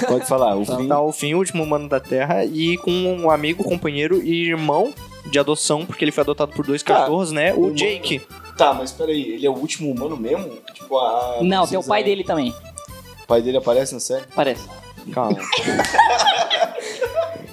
Pode 0.07 0.25
falar, 0.25 0.55
o 0.55 0.65
Finn. 0.65 0.88
Tá 0.88 1.01
o 1.01 1.12
Finn, 1.12 1.34
o 1.34 1.38
último 1.38 1.63
humano 1.63 1.88
da 1.89 2.00
Terra, 2.00 2.45
e 2.45 2.77
com 2.77 2.91
um 2.91 3.29
amigo, 3.29 3.63
companheiro 3.63 4.22
e 4.24 4.48
irmão 4.50 4.93
de 5.29 5.39
adoção, 5.39 5.86
porque 5.86 6.03
ele 6.05 6.12
foi 6.12 6.22
adotado 6.22 6.51
por 6.53 6.65
dois 6.65 6.84
Tá. 6.84 6.93
cachorros, 7.00 7.31
né? 7.31 7.51
O 7.54 7.65
Irmão. 7.65 7.73
Jake. 7.73 8.21
Tá, 8.58 8.73
mas 8.73 8.91
peraí, 8.91 9.34
ele 9.34 9.45
é 9.45 9.49
o 9.49 9.54
último 9.54 9.91
humano 9.91 10.15
mesmo? 10.15 10.49
Tipo, 10.73 10.97
a. 10.97 11.39
Não, 11.41 11.67
tem 11.67 11.78
o 11.78 11.84
pai 11.84 12.04
dele 12.04 12.23
também. 12.23 12.54
O 13.26 13.28
pai 13.28 13.42
dele 13.42 13.58
aparece 13.58 13.94
na 13.94 14.00
série? 14.00 14.24
Parece. 14.36 14.68
Calma. 15.12 15.38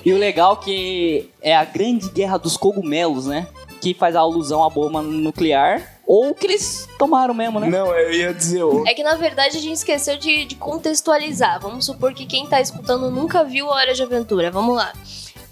E 0.05 0.13
o 0.13 0.19
legal 0.19 0.57
que 0.57 1.31
é 1.41 1.55
a 1.55 1.65
grande 1.65 2.11
guerra 2.11 2.37
dos 2.37 2.57
cogumelos, 2.57 3.27
né? 3.27 3.47
Que 3.81 3.95
faz 3.95 4.17
a 4.17 4.21
alusão 4.21 4.65
à 4.65 4.69
bomba 4.69 5.01
nuclear. 5.01 6.01
Ou 6.05 6.35
que 6.35 6.45
eles 6.49 6.89
tomaram 6.99 7.33
mesmo, 7.33 7.61
né? 7.61 7.69
Não, 7.69 7.87
eu 7.97 8.13
ia 8.13 8.35
dizer. 8.35 8.65
o- 8.65 8.85
É 8.85 8.95
que 8.95 9.05
na 9.05 9.15
verdade 9.15 9.57
a 9.59 9.61
gente 9.61 9.77
esqueceu 9.77 10.17
de, 10.19 10.45
de 10.45 10.57
contextualizar. 10.57 11.61
Vamos 11.61 11.87
supor 11.87 12.13
que 12.15 12.27
quem 12.27 12.49
tá 12.49 12.61
escutando 12.61 13.13
nunca 13.13 13.45
viu 13.45 13.71
a 13.71 13.77
Hora 13.77 13.95
de 13.95 14.03
Aventura. 14.03 14.51
Vamos 14.51 14.75
lá. 14.75 14.93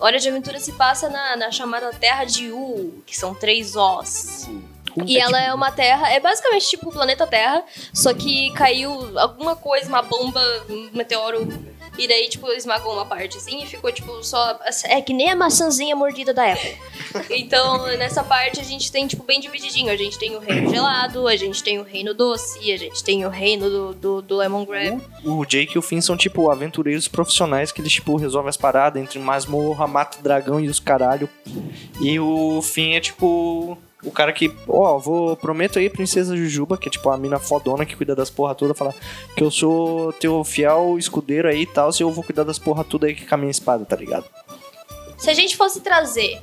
Hora 0.01 0.19
de 0.19 0.29
Aventura 0.29 0.59
se 0.59 0.73
passa 0.73 1.09
na, 1.09 1.37
na 1.37 1.53
chamada 1.53 1.89
Terra 1.93 2.25
de 2.25 2.51
U, 2.51 2.95
que 3.07 3.17
são 3.17 3.33
três 3.33 3.77
Os. 3.77 4.49
E 5.07 5.19
ela 5.19 5.41
é 5.41 5.53
uma 5.53 5.71
terra, 5.71 6.11
é 6.11 6.21
basicamente 6.21 6.69
tipo 6.69 6.89
o 6.89 6.93
planeta 6.93 7.27
Terra, 7.27 7.63
só 7.93 8.13
que 8.13 8.53
caiu 8.53 9.19
alguma 9.19 9.55
coisa, 9.57 9.89
uma 9.89 10.03
bomba, 10.03 10.41
um 10.69 10.91
meteoro, 10.93 11.47
e 11.99 12.09
daí, 12.09 12.29
tipo, 12.29 12.51
esmagou 12.53 12.95
uma 12.95 13.05
parte 13.05 13.37
assim 13.37 13.63
e 13.63 13.67
ficou, 13.67 13.93
tipo, 13.93 14.25
só. 14.25 14.59
É 14.85 15.03
que 15.03 15.13
nem 15.13 15.31
a 15.31 15.37
maçãzinha 15.37 15.95
mordida 15.95 16.33
da 16.33 16.53
Apple. 16.53 16.77
Então, 17.31 17.87
nessa 17.97 18.23
parte 18.23 18.61
a 18.61 18.63
gente 18.63 18.91
tem, 18.93 19.07
tipo, 19.07 19.25
bem 19.25 19.41
divididinho. 19.41 19.91
A 19.91 19.97
gente 19.97 20.17
tem 20.17 20.37
o 20.37 20.39
reino 20.39 20.71
gelado, 20.71 21.27
a 21.27 21.35
gente 21.35 21.63
tem 21.63 21.79
o 21.79 21.83
reino 21.83 22.15
doce, 22.15 22.73
a 22.73 22.77
gente 22.77 23.03
tem 23.03 23.27
o 23.27 23.29
reino 23.29 23.69
do, 23.69 23.95
do, 23.95 24.23
do 24.23 24.37
Lemon 24.37 24.65
Grab. 24.65 25.01
O 25.25 25.45
Jake 25.45 25.75
e 25.75 25.79
o 25.79 25.83
Finn 25.83 26.01
são, 26.01 26.17
tipo, 26.17 26.51
aventureiros 26.51 27.09
profissionais 27.09 27.73
que 27.73 27.81
eles, 27.81 27.93
tipo, 27.93 28.17
resolvem 28.17 28.49
as 28.49 28.57
paradas 28.57 29.03
entre 29.03 29.19
masmorra, 29.19 29.89
mata 29.89 30.23
dragão 30.23 30.61
e 30.61 30.69
os 30.69 30.79
caralho. 30.79 31.29
E 32.01 32.21
o 32.21 32.63
Finn 32.63 32.95
é, 32.95 33.01
tipo, 33.01 33.77
o 34.03 34.11
cara 34.11 34.33
que, 34.33 34.51
ó, 34.69 34.99
vou, 34.99 35.37
prometo 35.37 35.79
aí, 35.79 35.91
Princesa 35.91 36.37
Jujuba, 36.37 36.79
que 36.79 36.89
é, 36.89 36.91
tipo, 36.91 37.09
a 37.11 37.17
mina 37.17 37.39
fodona 37.39 37.85
que 37.85 37.97
cuida 37.97 38.15
das 38.15 38.31
porra 38.31 38.55
toda, 38.55 38.75
falar 38.75 38.95
que 39.37 39.43
eu 39.43 39.51
sou 39.51 40.13
teu 40.15 40.43
fiel 40.45 40.97
escudeiro 40.99 41.49
aí 41.49 41.63
e 41.63 41.67
tal, 41.67 41.93
se 41.93 42.03
eu 42.03 42.11
vou 42.11 42.25
cuidar 42.25 42.45
das 42.45 42.59
porra 42.59 42.83
tudo 42.85 43.07
aí 43.07 43.15
que 43.15 43.27
com 43.27 43.35
a 43.35 43.39
minha 43.39 43.51
espada, 43.51 43.85
tá 43.85 43.97
ligado? 43.97 44.25
Se 45.19 45.29
a 45.29 45.35
gente 45.35 45.57
fosse 45.57 45.81
trazer 45.81 46.41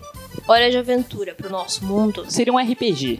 Hora 0.47 0.69
de 0.69 0.77
Aventura 0.77 1.33
pro 1.33 1.49
nosso 1.49 1.83
mundo, 1.83 2.25
Seria 2.29 2.53
um 2.53 2.57
RPG. 2.59 3.19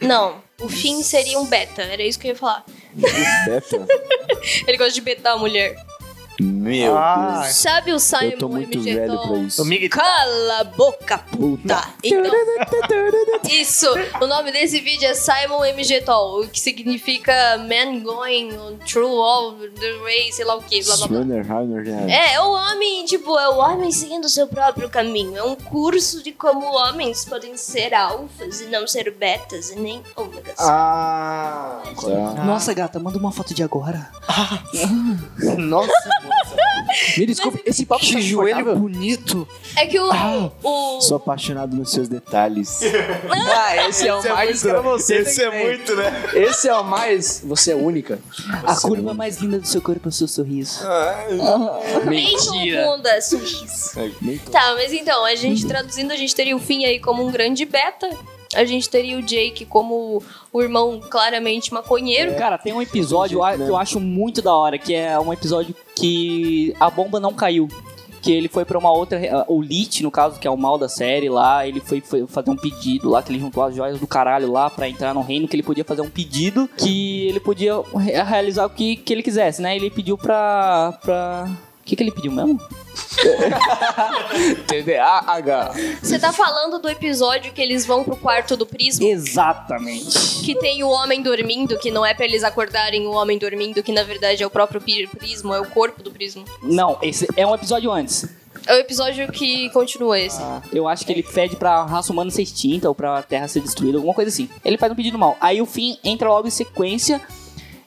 não. 0.00 0.42
O 0.62 0.68
fim 0.68 1.02
seria 1.02 1.36
um 1.40 1.46
beta, 1.46 1.82
era 1.82 2.00
isso 2.02 2.16
que 2.18 2.28
eu 2.28 2.30
ia 2.30 2.36
falar. 2.36 2.64
Beta. 2.94 3.86
Ele 4.68 4.78
gosta 4.78 4.92
de 4.92 5.00
betar 5.00 5.32
a 5.34 5.36
mulher. 5.36 5.74
Meu 6.40 6.96
Ah, 6.96 7.40
Deus. 7.44 7.54
Sabe 7.56 7.92
o 7.92 7.98
Simon 8.00 8.22
Eu 8.22 8.38
tô 8.38 8.48
muito 8.48 8.76
MG 8.78 8.94
velho 8.94 9.18
pra 9.20 9.36
isso. 9.38 9.64
Mig 9.64 9.88
Cala 9.88 10.60
a 10.60 10.64
boca, 10.64 11.18
puta! 11.18 11.82
Então, 12.02 12.32
isso, 13.50 13.86
o 14.20 14.26
nome 14.26 14.50
desse 14.50 14.80
vídeo 14.80 15.08
é 15.08 15.14
Simon 15.14 15.64
MG 15.64 16.00
Tall, 16.02 16.40
o 16.42 16.48
que 16.48 16.58
significa 16.60 17.32
Man 17.58 18.00
Going 18.00 18.50
Through 18.86 19.20
All 19.22 19.52
the 19.52 19.92
Way, 20.02 20.32
sei 20.32 20.44
lá 20.44 20.56
o 20.56 20.62
que, 20.62 20.82
blá 20.84 20.96
blá 20.96 21.06
blá. 21.06 21.18
É, 22.08 22.34
é 22.34 22.40
o 22.40 22.50
homem, 22.52 23.04
tipo, 23.04 23.38
é 23.38 23.48
o 23.48 23.58
homem 23.58 23.92
seguindo 23.92 24.24
o 24.24 24.28
seu 24.28 24.46
próprio 24.48 24.88
caminho. 24.90 25.36
É 25.38 25.42
um 25.44 25.54
curso 25.54 26.22
de 26.22 26.32
como 26.32 26.66
homens 26.74 27.24
podem 27.24 27.56
ser 27.56 27.94
alfas 27.94 28.60
e 28.60 28.66
não 28.66 28.86
ser 28.86 29.10
betas 29.12 29.70
e 29.70 29.76
nem 29.78 30.02
ômegas. 30.16 30.54
Ah, 30.58 31.82
tá. 32.00 32.44
Nossa, 32.44 32.74
gata, 32.74 32.98
manda 32.98 33.18
uma 33.18 33.30
foto 33.30 33.54
de 33.54 33.62
agora. 33.62 34.10
Nossa, 35.58 35.92
Me 37.18 37.26
desculpe, 37.26 37.62
esse 37.64 37.84
papo 37.86 38.04
que 38.04 38.12
tá 38.14 38.20
joelho 38.20 38.76
bonito. 38.76 39.46
É 39.76 39.86
que 39.86 39.98
o. 39.98 40.10
o 40.62 41.00
Sou 41.00 41.16
apaixonado 41.16 41.76
nos 41.76 41.90
seus 41.90 42.08
detalhes. 42.08 42.80
Ah, 43.56 43.88
esse 43.88 44.06
é 44.06 44.14
o 44.14 44.22
mais 44.22 44.62
pra 44.62 44.80
você. 44.80 45.16
Esse 45.16 45.42
é 45.42 45.64
muito, 45.64 45.94
né? 45.96 46.12
Esse 46.34 46.68
é 46.68 46.74
o 46.74 46.84
mais. 46.84 47.42
Você 47.44 47.72
é 47.72 47.74
única. 47.74 48.18
A 48.64 48.74
curva 48.80 49.14
mais 49.14 49.38
linda 49.38 49.58
do 49.58 49.66
seu 49.66 49.80
corpo 49.80 50.08
é 50.08 50.10
o 50.10 50.12
seu 50.12 50.26
sorriso. 50.28 50.80
Nem 52.06 52.36
todo 52.36 52.54
mundo 52.54 53.06
é 53.06 53.20
sorriso. 53.20 53.94
Tá, 54.50 54.74
mas 54.74 54.92
então, 54.92 55.24
a 55.24 55.34
gente 55.34 55.66
traduzindo, 55.66 56.12
a 56.12 56.16
gente 56.16 56.34
teria 56.34 56.56
o 56.56 56.58
Finn 56.60 56.84
aí 56.84 56.98
como 57.00 57.26
um 57.26 57.30
grande 57.30 57.64
beta. 57.64 58.08
A 58.54 58.64
gente 58.64 58.88
teria 58.88 59.18
o 59.18 59.22
Jake 59.22 59.64
como 59.64 60.22
o 60.52 60.62
irmão 60.62 61.00
claramente 61.10 61.72
maconheiro. 61.72 62.34
Cara, 62.36 62.58
tem 62.58 62.72
um 62.72 62.80
episódio 62.82 63.42
a- 63.42 63.54
que 63.56 63.62
eu 63.62 63.76
acho 63.76 64.00
muito 64.00 64.40
da 64.42 64.54
hora, 64.54 64.78
que 64.78 64.94
é 64.94 65.18
um 65.18 65.32
episódio 65.32 65.74
que 65.94 66.74
a 66.80 66.88
bomba 66.90 67.18
não 67.20 67.32
caiu. 67.32 67.68
que 68.22 68.32
ele 68.32 68.48
foi 68.48 68.64
pra 68.64 68.78
uma 68.78 68.90
outra. 68.90 69.20
O 69.48 69.60
Lich, 69.60 70.02
no 70.02 70.10
caso, 70.10 70.40
que 70.40 70.48
é 70.48 70.50
o 70.50 70.56
mal 70.56 70.78
da 70.78 70.88
série 70.88 71.28
lá, 71.28 71.68
ele 71.68 71.78
foi, 71.78 72.00
foi 72.00 72.26
fazer 72.26 72.48
um 72.50 72.56
pedido 72.56 73.10
lá, 73.10 73.22
que 73.22 73.30
ele 73.30 73.38
juntou 73.38 73.62
as 73.62 73.74
joias 73.76 74.00
do 74.00 74.06
caralho 74.06 74.50
lá 74.50 74.70
pra 74.70 74.88
entrar 74.88 75.12
no 75.12 75.20
reino, 75.20 75.46
que 75.46 75.54
ele 75.54 75.62
podia 75.62 75.84
fazer 75.84 76.00
um 76.00 76.08
pedido 76.08 76.66
que 76.74 77.26
ele 77.28 77.38
podia 77.38 77.74
re- 77.98 78.22
realizar 78.22 78.64
o 78.64 78.70
que, 78.70 78.96
que 78.96 79.12
ele 79.12 79.22
quisesse, 79.22 79.60
né? 79.60 79.76
Ele 79.76 79.90
pediu 79.90 80.16
pra. 80.16 80.98
pra... 81.02 81.50
O 81.84 81.86
que, 81.86 81.96
que 81.96 82.02
ele 82.02 82.10
pediu 82.10 82.32
mesmo? 82.32 82.58
TDAH. 84.66 85.74
Você 86.02 86.18
tá 86.18 86.32
falando 86.32 86.80
do 86.80 86.88
episódio 86.88 87.52
que 87.52 87.60
eles 87.60 87.84
vão 87.84 88.02
pro 88.02 88.16
quarto 88.16 88.56
do 88.56 88.64
prisma? 88.64 89.04
Exatamente. 89.04 90.40
Que 90.42 90.54
tem 90.54 90.82
o 90.82 90.88
homem 90.88 91.22
dormindo, 91.22 91.78
que 91.78 91.90
não 91.90 92.04
é 92.04 92.14
pra 92.14 92.24
eles 92.24 92.42
acordarem 92.42 93.06
o 93.06 93.10
homem 93.10 93.36
dormindo, 93.36 93.82
que 93.82 93.92
na 93.92 94.02
verdade 94.02 94.42
é 94.42 94.46
o 94.46 94.50
próprio 94.50 94.80
prisma, 94.80 95.56
é 95.56 95.60
o 95.60 95.66
corpo 95.66 96.02
do 96.02 96.10
prisma. 96.10 96.42
Não, 96.62 96.96
esse 97.02 97.28
é 97.36 97.46
um 97.46 97.54
episódio 97.54 97.92
antes. 97.92 98.26
É 98.66 98.76
o 98.76 98.78
episódio 98.78 99.30
que 99.30 99.68
continua 99.68 100.18
esse. 100.18 100.40
Eu 100.72 100.88
acho 100.88 101.04
que 101.04 101.12
ele 101.12 101.22
pede 101.22 101.54
pra 101.54 101.84
raça 101.84 102.14
humana 102.14 102.30
ser 102.30 102.40
extinta 102.40 102.88
ou 102.88 102.94
pra 102.94 103.22
terra 103.22 103.46
ser 103.46 103.60
destruída, 103.60 103.98
alguma 103.98 104.14
coisa 104.14 104.30
assim. 104.30 104.48
Ele 104.64 104.78
faz 104.78 104.90
um 104.90 104.96
pedido 104.96 105.18
mal. 105.18 105.36
Aí 105.38 105.60
o 105.60 105.66
Finn 105.66 105.96
entra 106.02 106.30
logo 106.30 106.48
em 106.48 106.50
sequência 106.50 107.20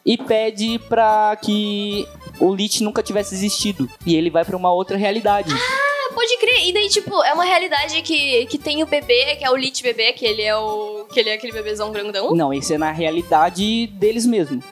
e 0.08 0.18
pede 0.18 0.80
pra 0.88 1.36
que 1.42 2.08
o 2.40 2.56
Lich 2.56 2.82
nunca 2.82 3.04
tivesse 3.04 3.36
existido. 3.36 3.90
E 4.06 4.16
ele 4.16 4.30
vai 4.30 4.46
pra 4.46 4.56
uma 4.56 4.72
outra 4.72 4.96
realidade. 4.96 5.54
Ah, 5.54 6.14
pode 6.14 6.38
crer. 6.38 6.68
E 6.70 6.74
daí, 6.74 6.88
tipo, 6.88 7.22
é 7.24 7.34
uma 7.34 7.44
realidade 7.44 8.02
que, 8.02 8.46
que 8.46 8.58
tem 8.58 8.82
o 8.82 8.88
bebê, 8.88 9.36
que 9.36 9.44
é 9.44 9.52
o 9.52 9.56
Lich 9.56 9.84
bebê, 9.84 10.14
que 10.14 10.26
ele 10.26 10.42
é 10.42 10.56
o. 10.56 11.06
que 11.12 11.20
ele 11.20 11.30
é 11.30 11.34
aquele 11.34 11.52
bebezão 11.52 11.92
grandão. 11.92 12.34
Não, 12.34 12.54
esse 12.54 12.74
é 12.74 12.78
na 12.78 12.92
realidade 12.92 13.88
deles 13.88 14.26
mesmo. 14.26 14.64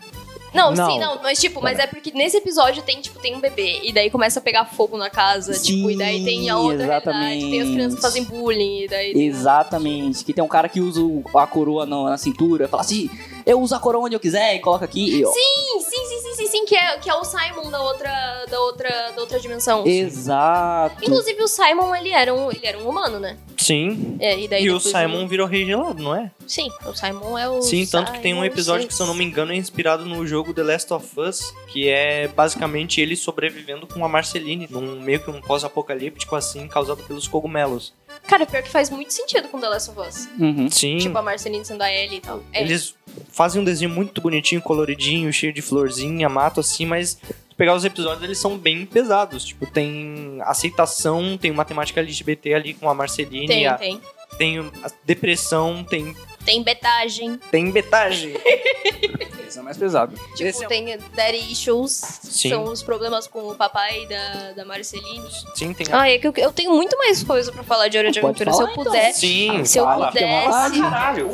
Não, 0.54 0.71
Não. 0.74 0.89
sim, 0.89 1.00
não, 1.00 1.19
mas 1.21 1.38
tipo, 1.38 1.62
mas 1.62 1.78
é 1.80 1.86
porque 1.86 2.12
nesse 2.13 2.38
episódio 2.38 2.82
tem, 2.82 3.02
tipo, 3.02 3.19
tem 3.19 3.36
um 3.36 3.41
bebê, 3.41 3.82
e 3.84 3.91
daí 3.91 4.10
começa 4.10 4.39
a 4.39 4.41
pegar 4.41 4.63
fogo 4.63 4.95
na 4.98 5.10
casa, 5.10 5.52
tipo, 5.62 5.91
e 5.91 5.98
daí 5.98 6.24
tem 6.24 6.50
a 6.50 6.58
outra 6.58 6.86
realidade, 6.86 7.12
tem 7.41 7.60
as 7.60 7.67
crianças 7.67 7.69
exatamente. 7.76 7.95
que 7.98 8.02
fazem 8.02 8.24
bullying, 8.24 8.84
e 8.84 8.88
daí 8.88 9.12
tem- 9.13 9.26
Exatamente. 9.26 10.24
Que 10.24 10.32
tem 10.32 10.41
um 10.41 10.48
cara 10.48 10.69
que 10.69 10.80
usa 10.80 11.02
a 11.36 11.45
coroa 11.45 11.86
na, 11.86 12.12
na 12.12 12.17
cintura, 12.17 12.69
fala 12.69 12.84
assim: 12.84 13.10
eu 13.46 13.62
uso 13.62 13.76
a 13.76 13.80
coroa 13.80 14.06
onde 14.06 14.16
eu 14.16 14.20
quiser 14.20 14.56
e 14.56 14.60
coloca 14.60 14.86
aqui. 14.86 15.20
E, 15.20 15.26
ó, 15.26 15.32
Sim, 15.32 15.80
sim, 15.82 16.06
sim, 16.06 16.20
sim, 16.20 16.34
sim, 16.36 16.48
sim, 16.48 16.66
que 16.66 16.76
é, 16.76 16.98
que 16.98 17.10
é 17.10 17.14
o 17.14 17.24
Simon 17.24 17.70
da 17.70 17.82
outra, 17.82 18.46
da 18.50 18.60
outra, 18.60 19.12
da 19.16 19.22
outra 19.22 19.40
dimensão. 19.40 19.86
Exato. 19.86 21.04
Inclusive 21.04 21.44
o 21.44 21.48
Simon, 21.48 21.96
ele 21.96 22.10
era 22.10 22.34
um, 22.34 22.52
ele 22.52 22.66
era 22.66 22.78
um 22.78 22.90
humano, 22.90 23.20
né? 23.20 23.38
Sim. 23.58 24.18
É, 24.20 24.40
e 24.40 24.48
daí 24.48 24.64
E 24.64 24.72
o 24.72 24.80
Simon 24.80 25.28
virou 25.28 25.48
rei 25.48 25.66
gelado, 25.66 26.02
não 26.02 26.16
é? 26.16 26.32
Sim, 26.48 26.70
o 26.86 26.94
Simon 26.94 27.38
é 27.38 27.50
o 27.50 27.62
Sim, 27.62 27.86
tanto 27.86 28.12
que 28.12 28.20
tem 28.20 28.34
um 28.34 28.44
episódio 28.44 28.88
que, 28.88 28.94
se 28.94 29.02
eu 29.02 29.08
não 29.08 29.14
me 29.14 29.24
engano, 29.24 29.52
é 29.52 29.56
inspirado 29.56 30.06
no 30.06 30.26
jogo 30.26 30.54
The 30.54 30.64
Last 30.64 30.94
of 30.94 31.20
Us, 31.20 31.54
que 31.68 31.88
é 31.88 32.28
basicamente 32.28 33.02
ele 33.02 33.16
sobrevivendo 33.16 33.88
com 33.88 34.04
a 34.04 34.10
Marceline, 34.10 34.68
num 34.70 35.00
meio 35.02 35.20
que 35.20 35.30
um 35.30 35.42
pós-apocalíptico 35.42 36.36
assim, 36.36 36.68
causado 36.68 37.04
pelos 37.04 37.28
cogumelos. 37.28 37.94
Cara, 38.28 38.46
pior 38.46 38.64
que 38.64 38.70
faz 38.70 38.90
muito 38.90 39.14
sentido 39.14 39.48
com 39.50 39.60
The 39.60 39.68
Last 39.70 39.90
of 39.92 40.00
Us. 40.00 40.28
Uhum. 40.40 40.70
Sim. 40.70 40.98
Tipo, 40.98 41.18
a 41.18 41.22
Marceline 41.22 41.64
sendo 41.64 41.82
a 41.84 41.92
Ellie 41.92 42.18
e 42.18 42.22
tal. 42.22 42.44
É. 42.52 42.62
Eles 42.62 42.96
fazem 43.30 43.62
um 43.62 43.66
desenho 43.66 43.90
muito 43.92 44.20
bonitinho, 44.22 44.62
coloridinho, 44.62 45.32
cheio 45.32 45.54
de 45.54 45.62
florzinha, 45.62 46.28
mato 46.28 46.60
assim, 46.60 46.86
mas 46.86 47.10
se 47.12 47.56
pegar 47.58 47.76
os 47.76 47.86
episódios, 47.86 48.24
eles 48.24 48.38
são 48.40 48.58
bem 48.58 48.86
pesados. 48.86 49.46
Tipo, 49.46 49.66
tem 49.68 50.40
aceitação, 50.42 51.38
tem 51.38 51.52
uma 51.52 51.64
temática 51.66 52.00
LGBT 52.02 52.54
ali 52.56 52.74
com 52.74 52.90
a 52.90 52.94
Marceline, 52.94 53.48
Tem, 53.48 53.68
a- 53.68 53.76
tem. 53.76 54.02
tem 54.38 54.60
a 54.60 54.90
depressão, 55.04 55.84
tem, 55.84 56.16
Tem 56.44 56.64
betagem. 56.64 57.38
tem 57.52 57.70
betagem. 57.72 58.34
É 59.58 59.62
mais 59.62 59.78
pesado. 59.78 60.15
Tipo, 60.36 60.44
Esse 60.50 60.63
é- 60.65 60.68
tem 60.68 60.98
daddy 61.15 61.52
issues. 61.52 61.91
Sim. 62.24 62.50
São 62.50 62.63
os 62.65 62.84
problemas 62.84 63.28
com 63.28 63.50
o 63.50 63.56
papai 63.56 64.06
da, 64.08 64.52
da 64.54 64.65
Marceline. 64.65 65.24
Sim, 65.56 65.74
tem 65.74 65.88
a... 65.91 66.02
Ah, 66.02 66.10
é 66.10 66.18
que 66.18 66.28
eu, 66.28 66.34
eu 66.38 66.52
tenho 66.52 66.72
muito 66.74 66.98
mais 66.98 67.24
coisa 67.24 67.52
pra 67.52 67.63
falar 67.63 67.88
de 67.88 67.98
Hora 67.98 68.12
de 68.12 68.20
Aventura. 68.20 68.52
Se 68.52 68.62
eu 68.62 68.68
então. 68.70 68.84
puder. 68.84 69.13
Sim, 69.13 69.65
Se 69.65 69.78
eu 69.78 69.84
fala. 69.86 70.08
pudesse. 70.08 70.82
Caralho, 70.82 71.30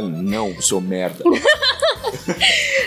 não, 0.00 0.60
seu 0.60 0.80
merda. 0.80 1.24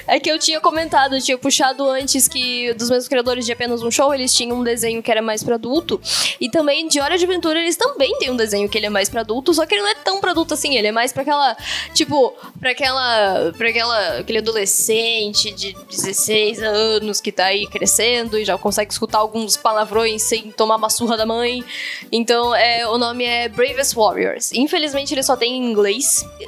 É 0.07 0.19
que 0.19 0.31
eu 0.31 0.39
tinha 0.39 0.61
comentado, 0.61 1.15
eu 1.15 1.21
tinha 1.21 1.37
puxado 1.37 1.87
antes 1.89 2.27
que 2.29 2.73
dos 2.75 2.89
meus 2.89 3.07
criadores 3.09 3.45
de 3.45 3.51
apenas 3.51 3.83
um 3.83 3.91
show, 3.91 4.13
eles 4.13 4.33
tinham 4.33 4.57
um 4.57 4.63
desenho 4.63 5.03
que 5.03 5.11
era 5.11 5.21
mais 5.21 5.43
pra 5.43 5.55
adulto. 5.55 5.99
E 6.39 6.49
também 6.49 6.87
de 6.87 6.99
Hora 7.01 7.17
de 7.17 7.25
Aventura, 7.25 7.59
eles 7.59 7.75
também 7.75 8.17
têm 8.17 8.31
um 8.31 8.37
desenho 8.37 8.69
que 8.69 8.77
ele 8.77 8.85
é 8.85 8.89
mais 8.89 9.09
pra 9.09 9.21
adulto, 9.21 9.53
só 9.53 9.65
que 9.65 9.75
ele 9.75 9.81
não 9.81 9.89
é 9.89 9.95
tão 9.95 10.21
pra 10.21 10.31
adulto 10.31 10.53
assim, 10.53 10.77
ele 10.77 10.87
é 10.87 10.91
mais 10.93 11.11
pra 11.11 11.23
aquela, 11.23 11.57
tipo, 11.93 12.33
pra 12.59 12.71
aquela, 12.71 13.51
pra 13.57 13.67
aquela, 13.67 14.19
aquele 14.19 14.37
adolescente 14.39 15.51
de 15.51 15.75
16 15.89 16.61
anos 16.63 17.19
que 17.19 17.31
tá 17.31 17.45
aí 17.45 17.67
crescendo 17.67 18.37
e 18.39 18.45
já 18.45 18.57
consegue 18.57 18.91
escutar 18.91 19.17
alguns 19.17 19.57
palavrões 19.57 20.21
sem 20.23 20.51
tomar 20.51 20.77
uma 20.77 20.89
surra 20.89 21.17
da 21.17 21.25
mãe. 21.25 21.63
Então, 22.11 22.55
é, 22.55 22.87
o 22.87 22.97
nome 22.97 23.25
é 23.25 23.49
Bravest 23.49 23.93
Warriors. 23.93 24.53
Infelizmente, 24.53 25.13
ele 25.13 25.23
só 25.23 25.35
tem 25.35 25.57
em 25.57 25.69
inglês. 25.69 25.86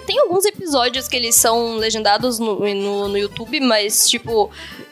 Tem 0.06 0.20
alguns 0.20 0.46
episódios 0.46 1.08
que 1.08 1.16
eles 1.16 1.36
são 1.36 1.78
legendados 1.78 2.40
no, 2.40 2.60
no, 2.60 3.08
no 3.08 3.18
YouTube, 3.18 3.60
mas, 3.60 4.10
tipo. 4.10 4.52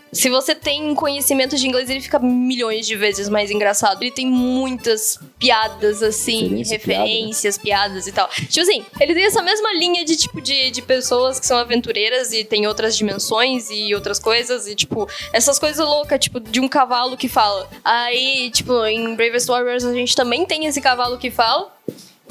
Se 0.10 0.30
você 0.30 0.56
tem 0.56 0.96
conhecimento 0.96 1.58
de 1.58 1.68
inglês, 1.68 1.90
ele 1.90 2.00
fica 2.00 2.18
milhões 2.18 2.88
de 2.88 2.96
vezes 2.96 3.28
mais 3.28 3.52
engraçado. 3.52 4.02
Ele 4.02 4.10
tem 4.10 4.26
muitas 4.26 5.20
piadas, 5.38 6.02
assim, 6.02 6.64
Referência, 6.64 6.78
referências, 6.78 7.58
piadas 7.58 8.08
e 8.08 8.12
tal. 8.14 8.28
Tipo 8.30 8.62
assim, 8.62 8.86
ele 9.02 9.14
tem 9.14 9.26
essa 9.26 9.44
mesma 9.44 9.74
linha 9.74 10.06
de 10.06 10.16
tipo 10.16 10.42
de, 10.42 10.72
de 10.72 10.82
pessoas 10.82 11.40
que 11.40 11.46
são 11.46 11.58
aventureiras 11.58 12.32
e 12.32 12.46
tem 12.46 12.66
outras 12.66 12.96
dimensões 12.96 13.70
e 13.70 13.94
outras 13.94 14.18
coisas. 14.18 14.66
E, 14.66 14.76
tipo, 14.76 15.10
essas 15.34 15.60
coisas 15.60 15.86
loucas, 15.86 16.20
tipo, 16.20 16.40
de 16.40 16.62
um 16.62 16.70
cavalo 16.70 17.18
que 17.18 17.28
fala. 17.28 17.70
Aí, 17.84 18.50
tipo, 18.52 18.86
em 18.86 19.14
Bravest 19.14 19.48
Warriors 19.48 19.84
a 19.84 19.94
gente 19.94 20.16
também 20.16 20.46
tem 20.46 20.66
esse 20.66 20.80
cavalo 20.80 21.18
que 21.18 21.30
fala. 21.30 21.70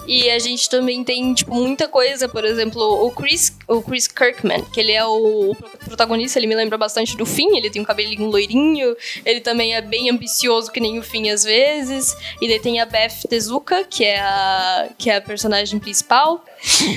E 0.07 0.31
a 0.31 0.39
gente 0.39 0.69
também 0.71 1.03
tem, 1.03 1.35
tipo, 1.35 1.55
muita 1.55 1.89
coisa. 1.89 2.29
Por 2.29 2.45
exemplo, 2.45 2.81
o 2.83 3.11
Chris, 3.11 3.57
o 3.67 3.83
Chris 3.83 4.07
Kirkman, 4.07 4.63
que 4.73 4.81
ele 4.81 4.93
é 4.93 5.05
o, 5.05 5.51
o 5.51 5.55
pro- 5.55 5.69
protagonista, 5.87 6.39
ele 6.39 6.47
me 6.47 6.55
lembra 6.55 6.79
bastante 6.79 7.17
do 7.17 7.27
Finn. 7.27 7.57
Ele 7.57 7.69
tem 7.71 7.83
um 7.83 7.85
cabelinho 7.85 8.29
loirinho. 8.31 8.97
Ele 9.25 9.41
também 9.41 9.75
é 9.75 9.81
bem 9.83 10.09
ambicioso, 10.11 10.71
que 10.71 10.81
nem 10.81 10.99
o 10.99 11.03
Finn 11.03 11.29
às 11.33 11.45
vezes. 11.45 12.17
E 12.41 12.49
daí 12.49 12.61
tem 12.61 12.81
a 12.81 12.87
Beth 12.87 13.27
Tezuka, 13.29 13.85
que 13.85 14.05
é 14.05 14.21
a, 14.21 14.89
que 14.97 15.11
é 15.11 15.17
a 15.17 15.21
personagem 15.21 15.79
principal. 15.81 16.45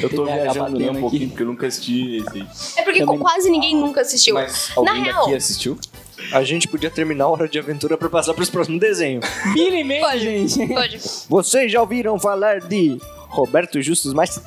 Eu 0.02 0.10
tô 0.10 0.26
viajando 0.26 0.78
né, 0.80 0.88
um 0.88 0.92
aqui. 0.92 1.00
pouquinho 1.02 1.28
porque 1.30 1.44
eu 1.44 1.48
nunca 1.48 1.68
assisti 1.68 2.18
esse. 2.18 2.80
É 2.80 2.84
porque 2.84 3.00
Também- 3.00 3.20
quase 3.20 3.50
ninguém 3.50 3.76
nunca 3.76 4.02
assistiu. 4.02 4.36
Mas 4.36 4.70
Na 4.70 4.74
alguém 4.92 5.04
real, 5.04 5.24
daqui 5.24 5.36
assistiu? 5.36 5.78
A 6.32 6.44
gente 6.44 6.68
podia 6.68 6.90
terminar 6.90 7.26
a 7.26 7.30
hora 7.30 7.48
de 7.48 7.58
aventura 7.60 7.98
pra 7.98 8.10
passar 8.10 8.34
pros 8.34 8.50
próximos 8.50 8.80
desenhos. 8.80 9.26
Billy 9.54 9.84
Mandy, 9.84 10.20
gente. 10.20 10.68
pode. 10.74 11.00
Vocês 11.28 11.72
já 11.72 11.82
ouviram 11.82 12.20
falar 12.20 12.60
de 12.62 12.98
Roberto 13.30 13.82
Justus 13.82 14.14
mais? 14.14 14.40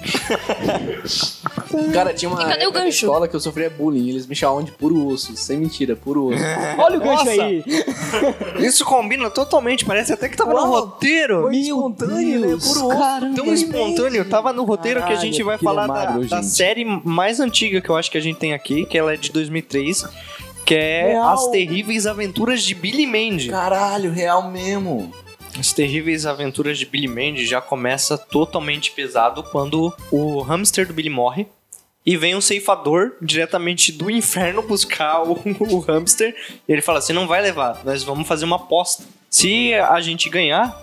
Cara, 1.92 2.12
tinha 2.12 2.28
uma 2.30 2.42
E 2.42 2.46
cadê 2.46 2.66
o 2.66 2.72
gancho? 2.72 2.88
escola 3.06 3.26
que 3.28 3.34
eu 3.34 3.40
sofria 3.40 3.70
bullying. 3.70 4.08
Eles 4.08 4.26
me 4.26 4.34
chamavam 4.34 4.62
de 4.62 4.72
puro 4.72 5.06
osso. 5.08 5.34
Sem 5.36 5.58
mentira, 5.58 5.96
puro 5.96 6.26
osso. 6.26 6.42
Olha 6.78 6.96
o 6.98 7.00
gancho 7.00 7.24
Nossa. 7.24 7.42
aí. 7.44 7.64
Isso 8.58 8.84
combina 8.84 9.30
totalmente, 9.30 9.84
parece 9.84 10.12
até 10.12 10.28
que 10.28 10.36
tava 10.36 10.50
no 10.52 10.58
Uau. 10.58 10.70
roteiro. 10.70 11.42
Foi 11.42 11.56
espontâneo, 11.56 12.40
né? 12.40 12.46
Puro 12.48 12.86
osso. 12.88 12.88
Caramba. 12.98 13.36
Tão 13.36 13.54
espontâneo, 13.54 14.24
tava 14.28 14.52
no 14.52 14.64
roteiro 14.64 15.00
que 15.00 15.04
a 15.04 15.08
Caralho, 15.08 15.20
gente 15.32 15.42
vai 15.42 15.54
é 15.54 15.58
falar 15.58 15.86
da, 15.86 15.92
magro, 15.92 16.26
da 16.28 16.36
gente. 16.42 16.50
série 16.50 16.84
mais 16.84 17.40
antiga 17.40 17.80
que 17.80 17.88
eu 17.88 17.96
acho 17.96 18.10
que 18.10 18.18
a 18.18 18.22
gente 18.22 18.38
tem 18.38 18.52
aqui, 18.52 18.84
que 18.84 18.98
ela 18.98 19.14
é 19.14 19.16
de 19.16 19.30
2003, 19.32 20.04
que 20.72 20.76
é 20.76 21.08
Real. 21.08 21.28
As 21.28 21.48
Terríveis 21.48 22.06
Aventuras 22.06 22.62
de 22.62 22.74
Billy 22.74 23.06
Mandy. 23.06 23.50
Caralho, 23.50 24.10
real 24.10 24.50
mesmo. 24.50 25.12
As 25.58 25.70
Terríveis 25.70 26.24
Aventuras 26.24 26.78
de 26.78 26.86
Billy 26.86 27.08
Mandy 27.08 27.44
já 27.44 27.60
começa 27.60 28.16
totalmente 28.16 28.90
pesado 28.92 29.42
quando 29.42 29.94
o 30.10 30.40
hamster 30.40 30.86
do 30.86 30.94
Billy 30.94 31.10
morre. 31.10 31.46
E 32.06 32.16
vem 32.16 32.34
um 32.34 32.40
ceifador 32.40 33.12
diretamente 33.20 33.92
do 33.92 34.10
inferno 34.10 34.62
buscar 34.62 35.22
o, 35.22 35.38
o 35.60 35.78
hamster. 35.80 36.34
E 36.66 36.72
ele 36.72 36.80
fala: 36.80 37.02
Você 37.02 37.12
não 37.12 37.26
vai 37.26 37.42
levar, 37.42 37.84
nós 37.84 38.02
vamos 38.02 38.26
fazer 38.26 38.46
uma 38.46 38.56
aposta. 38.56 39.04
Se 39.28 39.74
a 39.74 40.00
gente 40.00 40.30
ganhar, 40.30 40.74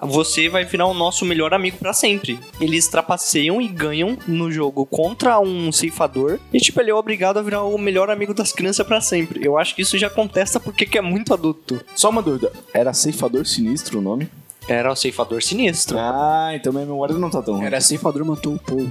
você 0.00 0.48
vai 0.48 0.64
virar 0.64 0.86
o 0.86 0.94
nosso 0.94 1.24
melhor 1.24 1.54
amigo 1.54 1.78
pra 1.78 1.92
sempre. 1.92 2.38
Eles 2.60 2.88
trapaceiam 2.88 3.60
e 3.60 3.68
ganham 3.68 4.18
no 4.26 4.50
jogo 4.50 4.84
contra 4.84 5.40
um 5.40 5.72
ceifador. 5.72 6.38
E, 6.52 6.58
tipo, 6.58 6.80
ele 6.80 6.90
é 6.90 6.94
obrigado 6.94 7.38
a 7.38 7.42
virar 7.42 7.62
o 7.62 7.78
melhor 7.78 8.10
amigo 8.10 8.34
das 8.34 8.52
crianças 8.52 8.86
pra 8.86 9.00
sempre. 9.00 9.44
Eu 9.44 9.58
acho 9.58 9.74
que 9.74 9.82
isso 9.82 9.96
já 9.96 10.10
contesta 10.10 10.60
porque 10.60 10.84
que 10.84 10.98
é 10.98 11.02
muito 11.02 11.32
adulto. 11.32 11.80
Só 11.94 12.10
uma 12.10 12.22
dúvida. 12.22 12.52
Era 12.74 12.92
Ceifador 12.92 13.46
Sinistro 13.46 13.98
o 13.98 14.02
nome? 14.02 14.28
Era 14.68 14.90
o 14.90 14.96
ceifador 14.96 15.42
sinistro. 15.42 15.96
Ah, 15.98 16.50
então 16.54 16.72
minha 16.72 16.84
memória 16.86 17.14
não 17.16 17.30
tá 17.30 17.40
tão 17.40 17.54
ruim. 17.54 17.66
Era 17.66 17.80
ceifador, 17.80 18.24
matou 18.24 18.54
o 18.54 18.58
povo. 18.58 18.90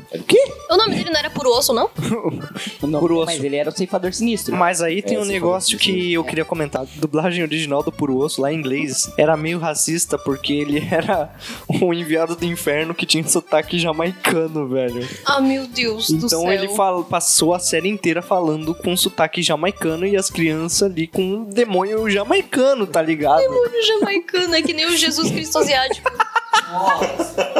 O 0.69 0.77
nome 0.77 0.95
dele 0.95 1.09
não 1.09 1.19
era 1.19 1.29
Puro 1.29 1.49
Osso, 1.51 1.73
não? 1.73 1.89
Não, 2.81 2.99
Puro 2.99 3.17
osso. 3.17 3.25
mas 3.27 3.43
ele 3.43 3.55
era 3.55 3.69
o 3.69 3.75
ceifador 3.75 4.13
sinistro. 4.13 4.55
Mas 4.55 4.81
aí 4.81 5.01
tem 5.01 5.17
É, 5.17 5.19
um 5.19 5.25
negócio 5.25 5.77
que 5.77 6.13
eu 6.13 6.23
queria 6.23 6.45
comentar. 6.45 6.83
A 6.83 6.87
dublagem 6.95 7.43
original 7.43 7.81
do 7.81 7.91
Puro 7.91 8.17
Osso, 8.17 8.41
lá 8.41 8.51
em 8.53 8.57
inglês, 8.57 9.09
era 9.17 9.35
meio 9.35 9.57
racista 9.59 10.17
porque 10.17 10.53
ele 10.53 10.85
era 10.91 11.33
o 11.67 11.93
enviado 11.93 12.35
do 12.35 12.45
inferno 12.45 12.93
que 12.93 13.05
tinha 13.05 13.27
sotaque 13.27 13.79
jamaicano, 13.79 14.67
velho. 14.67 15.07
Ah, 15.25 15.41
meu 15.41 15.65
Deus 15.67 16.09
do 16.11 16.29
céu. 16.29 16.39
Então 16.41 16.51
ele 16.51 16.69
fala- 16.69 17.03
passou 17.03 17.53
a 17.53 17.59
série 17.59 17.89
inteira 17.89 18.21
falando 18.21 18.73
com 18.75 18.95
sotaque 18.95 19.41
jamaicano 19.41 20.05
e 20.05 20.15
as 20.15 20.29
crianças 20.29 20.83
ali 20.91 21.07
com 21.07 21.21
um 21.23 21.43
demônio 21.45 22.07
jamaicano, 22.09 22.85
tá 22.85 23.01
ligado? 23.01 23.41
O 23.41 23.81
jamaicano 23.85 24.53
é 24.55 24.61
que 24.61 24.73
nem 24.73 24.85
o 24.85 24.95
Jesus 24.95 25.31
Cristo 25.31 25.57
asiático. 25.65 26.11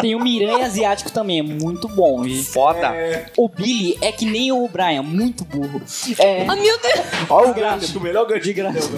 Tem 0.02 0.16
o 0.16 0.20
Miranha 0.20 0.66
asiático 0.66 1.12
também, 1.12 1.40
é 1.40 1.44
muito 1.44 1.88
bom. 1.88 2.24
gente. 2.24 2.44
Foda. 2.44 2.94
O 3.38 3.48
Billy 3.48 3.98
é 4.02 4.12
que 4.12 4.26
nem 4.26 4.52
o 4.52 4.68
Brian, 4.68 5.04
muito 5.04 5.44
burro. 5.46 5.82
É, 6.20 6.44
Ah, 6.48 6.56
meu 6.56 6.80
Deus. 6.80 7.00
Olha 7.30 7.52
o 7.52 7.54
gancho, 7.54 7.98
o 7.98 8.02
melhor 8.02 8.26
gancho 8.26 8.42
de 8.44 8.54
graça. 8.54 8.90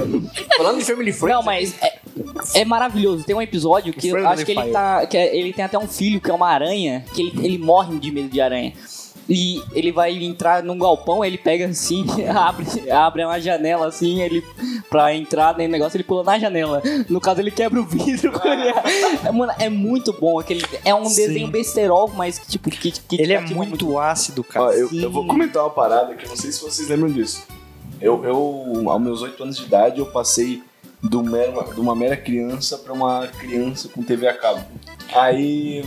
Falando 0.55 0.79
de 0.79 0.85
Family 0.85 1.11
Friends, 1.11 1.35
Não, 1.35 1.43
mas 1.43 1.75
é, 1.81 1.99
é 2.61 2.65
maravilhoso. 2.65 3.23
Tem 3.23 3.35
um 3.35 3.41
episódio 3.41 3.93
que 3.93 4.07
eu 4.07 4.11
Friendly 4.13 4.33
acho 4.33 4.45
que 4.45 4.51
ele 4.51 4.61
Fire. 4.61 4.73
tá. 4.73 5.05
Que 5.05 5.17
é- 5.17 5.35
ele 5.35 5.53
tem 5.53 5.65
até 5.65 5.77
um 5.77 5.87
filho 5.87 6.21
que 6.21 6.31
é 6.31 6.33
uma 6.33 6.49
aranha, 6.49 7.03
que 7.13 7.21
ele, 7.21 7.45
ele 7.45 7.57
morre 7.57 7.97
de 7.99 8.11
medo 8.11 8.29
de 8.29 8.39
aranha. 8.41 8.73
E 9.29 9.61
ele 9.73 9.91
vai 9.91 10.13
entrar 10.23 10.63
num 10.63 10.77
galpão, 10.77 11.23
ele 11.23 11.37
pega 11.37 11.65
assim, 11.67 12.05
abre, 12.33 12.89
abre 12.89 13.25
uma 13.25 13.39
janela 13.41 13.87
assim, 13.87 14.21
ele 14.21 14.41
pra 14.89 15.13
entrar 15.13 15.57
no 15.57 15.67
negócio, 15.67 15.97
ele 15.97 16.03
pula 16.05 16.23
na 16.23 16.39
janela. 16.39 16.81
No 17.09 17.19
caso, 17.19 17.41
ele 17.41 17.51
quebra 17.51 17.79
o 17.81 17.83
vidro. 17.85 18.31
quando 18.31 18.53
ele- 18.61 18.73
é, 19.25 19.31
mano, 19.31 19.51
é 19.59 19.69
muito 19.69 20.13
bom. 20.13 20.39
Aquele, 20.39 20.63
é 20.85 20.95
um 20.95 21.05
Sim. 21.05 21.27
desenho 21.27 21.47
besterol, 21.49 22.07
mas 22.15 22.39
que, 22.39 22.47
tipo, 22.47 22.69
que, 22.69 22.91
que 22.91 23.21
Ele 23.21 23.33
é 23.33 23.39
cativa 23.41 23.65
muito 23.65 23.99
ácido, 23.99 24.45
Ó, 24.49 24.51
cara. 24.53 24.73
eu, 24.75 24.89
eu 24.93 25.11
vou 25.11 25.27
comentar 25.27 25.61
uma 25.63 25.69
parada 25.71 26.15
que 26.15 26.25
eu 26.25 26.29
não 26.29 26.37
sei 26.37 26.51
se 26.51 26.61
vocês 26.61 26.87
lembram 26.87 27.09
disso. 27.11 27.45
Eu, 27.99 28.23
eu 28.23 28.89
aos 28.89 29.01
meus 29.01 29.21
8 29.21 29.43
anos 29.43 29.57
de 29.57 29.63
idade, 29.63 29.99
eu 29.99 30.05
passei 30.05 30.63
do 31.03 31.21
mero, 31.23 31.63
de 31.73 31.79
uma 31.79 31.95
mera 31.95 32.15
criança 32.15 32.77
pra 32.77 32.93
uma 32.93 33.27
criança 33.27 33.89
com 33.89 34.01
TV 34.03 34.27
a 34.27 34.33
cabo. 34.33 34.63
Aí. 35.13 35.83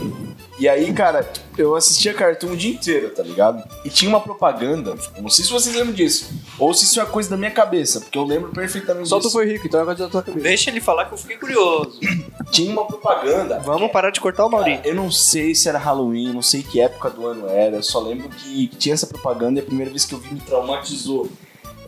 E 0.61 0.69
aí, 0.69 0.93
cara, 0.93 1.27
eu 1.57 1.75
assistia 1.75 2.13
cartoon 2.13 2.51
o 2.51 2.55
dia 2.55 2.71
inteiro, 2.71 3.09
tá 3.09 3.23
ligado? 3.23 3.67
E 3.83 3.89
tinha 3.89 4.07
uma 4.07 4.21
propaganda, 4.21 4.95
eu 5.15 5.23
não 5.23 5.27
sei 5.27 5.43
se 5.43 5.51
vocês 5.51 5.75
lembram 5.75 5.91
disso, 5.91 6.29
ou 6.59 6.71
se 6.71 6.85
isso 6.85 6.99
é 6.99 7.03
uma 7.03 7.09
coisa 7.09 7.31
da 7.31 7.35
minha 7.35 7.49
cabeça, 7.49 7.99
porque 7.99 8.15
eu 8.15 8.23
lembro 8.23 8.51
perfeitamente 8.51 9.09
só 9.09 9.17
tu 9.17 9.23
disso. 9.23 9.33
foi 9.33 9.47
rico, 9.47 9.65
então 9.65 9.81
agora 9.81 9.97
da 9.97 10.07
tua 10.07 10.21
cabeça. 10.21 10.43
Deixa 10.43 10.69
ele 10.69 10.79
falar 10.79 11.05
que 11.05 11.15
eu 11.15 11.17
fiquei 11.17 11.35
curioso. 11.35 11.99
Tinha 12.51 12.71
uma 12.71 12.85
propaganda 12.85 13.57
Vamos 13.61 13.91
parar 13.91 14.11
de 14.11 14.21
cortar 14.21 14.45
o 14.45 14.51
Mauri. 14.51 14.75
Cara, 14.75 14.87
eu 14.87 14.93
não 14.93 15.09
sei 15.09 15.55
se 15.55 15.67
era 15.67 15.79
Halloween, 15.79 16.31
não 16.31 16.43
sei 16.43 16.61
que 16.61 16.79
época 16.79 17.09
do 17.09 17.25
ano 17.25 17.47
era, 17.47 17.77
eu 17.77 17.83
só 17.83 17.99
lembro 17.99 18.29
que 18.29 18.67
tinha 18.67 18.93
essa 18.93 19.07
propaganda 19.07 19.59
e 19.59 19.63
a 19.63 19.65
primeira 19.65 19.89
vez 19.89 20.05
que 20.05 20.13
eu 20.13 20.19
vi 20.19 20.31
me 20.31 20.41
traumatizou. 20.41 21.27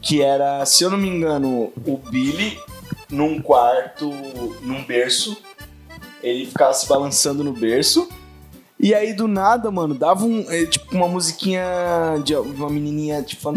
Que 0.01 0.23
era, 0.23 0.65
se 0.65 0.83
eu 0.83 0.89
não 0.89 0.97
me 0.97 1.09
engano, 1.09 1.71
o 1.86 1.97
Billy 2.09 2.59
num 3.07 3.39
quarto, 3.39 4.09
num 4.63 4.83
berço. 4.83 5.38
Ele 6.23 6.47
ficava 6.47 6.73
se 6.73 6.88
balançando 6.88 7.43
no 7.43 7.53
berço. 7.53 8.09
E 8.84 8.93
aí 8.93 9.13
do 9.13 9.30
nada, 9.30 9.72
mano, 9.72 9.96
dava 9.96 10.26
um, 10.26 10.46
eh, 10.50 10.65
tipo 10.65 10.93
uma 10.93 11.08
musiquinha 11.08 11.63
de 12.22 12.36
uma 12.36 12.69
menininha 12.69 13.24
tipo 13.24 13.50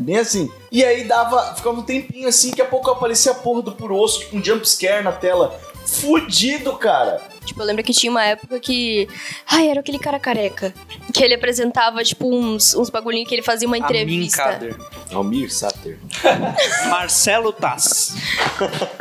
bem 0.00 0.16
assim. 0.16 0.50
E 0.70 0.82
aí 0.82 1.04
dava, 1.04 1.54
ficava 1.54 1.78
um 1.78 1.82
tempinho 1.82 2.26
assim, 2.26 2.50
que 2.50 2.62
a 2.62 2.64
pouco 2.64 2.90
aparecia 2.90 3.32
a 3.32 3.34
porra 3.34 3.60
do 3.60 3.72
puro 3.72 3.94
osso, 3.94 4.20
tipo 4.20 4.38
um 4.38 4.42
jump 4.42 4.66
scare 4.66 5.04
na 5.04 5.12
tela. 5.12 5.60
Fudido, 5.84 6.72
cara. 6.78 7.20
Tipo, 7.44 7.60
eu 7.62 7.66
lembro 7.66 7.82
que 7.82 7.92
tinha 7.92 8.10
uma 8.10 8.24
época 8.24 8.58
que. 8.60 9.08
Ai, 9.46 9.68
era 9.68 9.80
aquele 9.80 9.98
cara 9.98 10.18
careca. 10.18 10.72
Que 11.12 11.22
ele 11.24 11.34
apresentava, 11.34 12.02
tipo, 12.04 12.32
uns, 12.32 12.74
uns 12.74 12.88
bagulhinhos 12.90 13.28
que 13.28 13.34
ele 13.34 13.42
fazia 13.42 13.66
uma 13.66 13.76
entrevista. 13.78 14.42
Kader. 14.44 14.76
Almir 15.12 15.52
Sater. 15.52 15.98
Marcelo 16.88 17.52
Tass. 17.52 18.14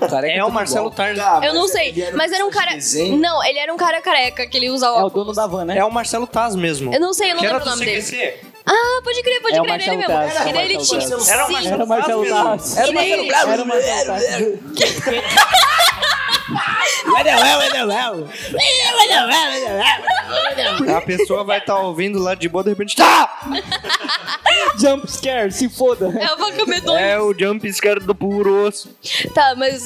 Careca 0.10 0.34
É 0.34 0.38
é 0.38 0.44
o 0.46 0.52
Marcelo. 0.52 0.90
Tass. 0.92 1.16
Tá, 1.18 1.40
Eu 1.44 1.54
não 1.54 1.68
sei, 1.68 1.94
era 2.02 2.18
mas 2.18 2.32
era 2.32 2.46
um 2.46 2.50
cara. 2.50 2.76
de. 2.76 3.12
Não, 3.12 3.44
ele 3.44 3.60
era 3.60 3.74
um 3.74 3.78
cara 3.78 4.02
careca 4.02 4.46
que 4.48 4.58
ele 4.58 4.70
usa 4.70 4.88
É 4.88 4.90
o 4.90 4.94
óculos. 5.06 5.14
dono 5.14 5.34
da 5.34 5.48
van, 5.48 5.66
né? 5.66 5.78
É 5.78 5.86
o 5.86 5.92
Marcelo 5.92 6.28
Taz 6.28 6.56
mesmo. 6.56 6.94
Eu 6.94 7.00
não 7.00 7.14
sei, 7.14 7.32
eu 7.32 7.36
não 7.36 7.40
Que 7.42 7.46
era 7.46 7.58
lembro 7.60 7.70
o 7.70 7.72
nome 7.76 7.86
dele. 7.86 8.02
CQC. 8.02 8.52
Ah, 8.66 9.02
pode 9.04 9.24
crer, 9.24 9.42
pode 9.42 9.56
É 9.58 9.62
crer, 9.62 9.82
ele 9.88 9.98
mesmo. 9.98 10.14
Taz, 10.14 10.46
o 10.46 10.50
E 10.50 10.54
daí 10.54 10.66
ele 10.72 10.78
tinha. 10.84 11.10
Taz. 11.10 11.30
Era 11.30 11.48
o. 11.48 11.52
Marcelo 11.52 11.74
Era 11.76 11.84
o 11.84 11.88
Marcelo 11.88 12.26
Taz 12.26 12.32
mesmo. 12.34 12.46
Taz. 12.58 12.78
Era 12.78 12.92
o 12.92 12.94
Marcelo 12.96 13.28
Taz. 13.28 13.48
Era 13.48 13.64
o 13.64 13.68
Marcelo 13.68 14.06
Taz. 14.06 15.12
A 20.96 21.02
pessoa 21.02 21.44
vai 21.44 21.60
estar 21.60 21.80
ouvindo 21.80 22.20
lá 22.20 22.36
de 22.36 22.48
boa, 22.50 22.64
de 22.64 22.70
repente. 22.70 22.96
Tá! 22.96 23.42
Jump 24.80 25.10
scare, 25.12 25.52
se 25.52 25.70
foda. 25.70 26.08
É 26.20 26.34
o 26.34 26.38
vaca 26.38 26.66
medonha. 26.66 27.00
É 27.00 27.20
o 27.20 27.34
jump 27.38 27.72
scare 27.72 28.00
do 28.00 28.16
puro 28.16 28.68
osso. 28.68 28.90
Tá, 29.34 29.54
mas 29.56 29.86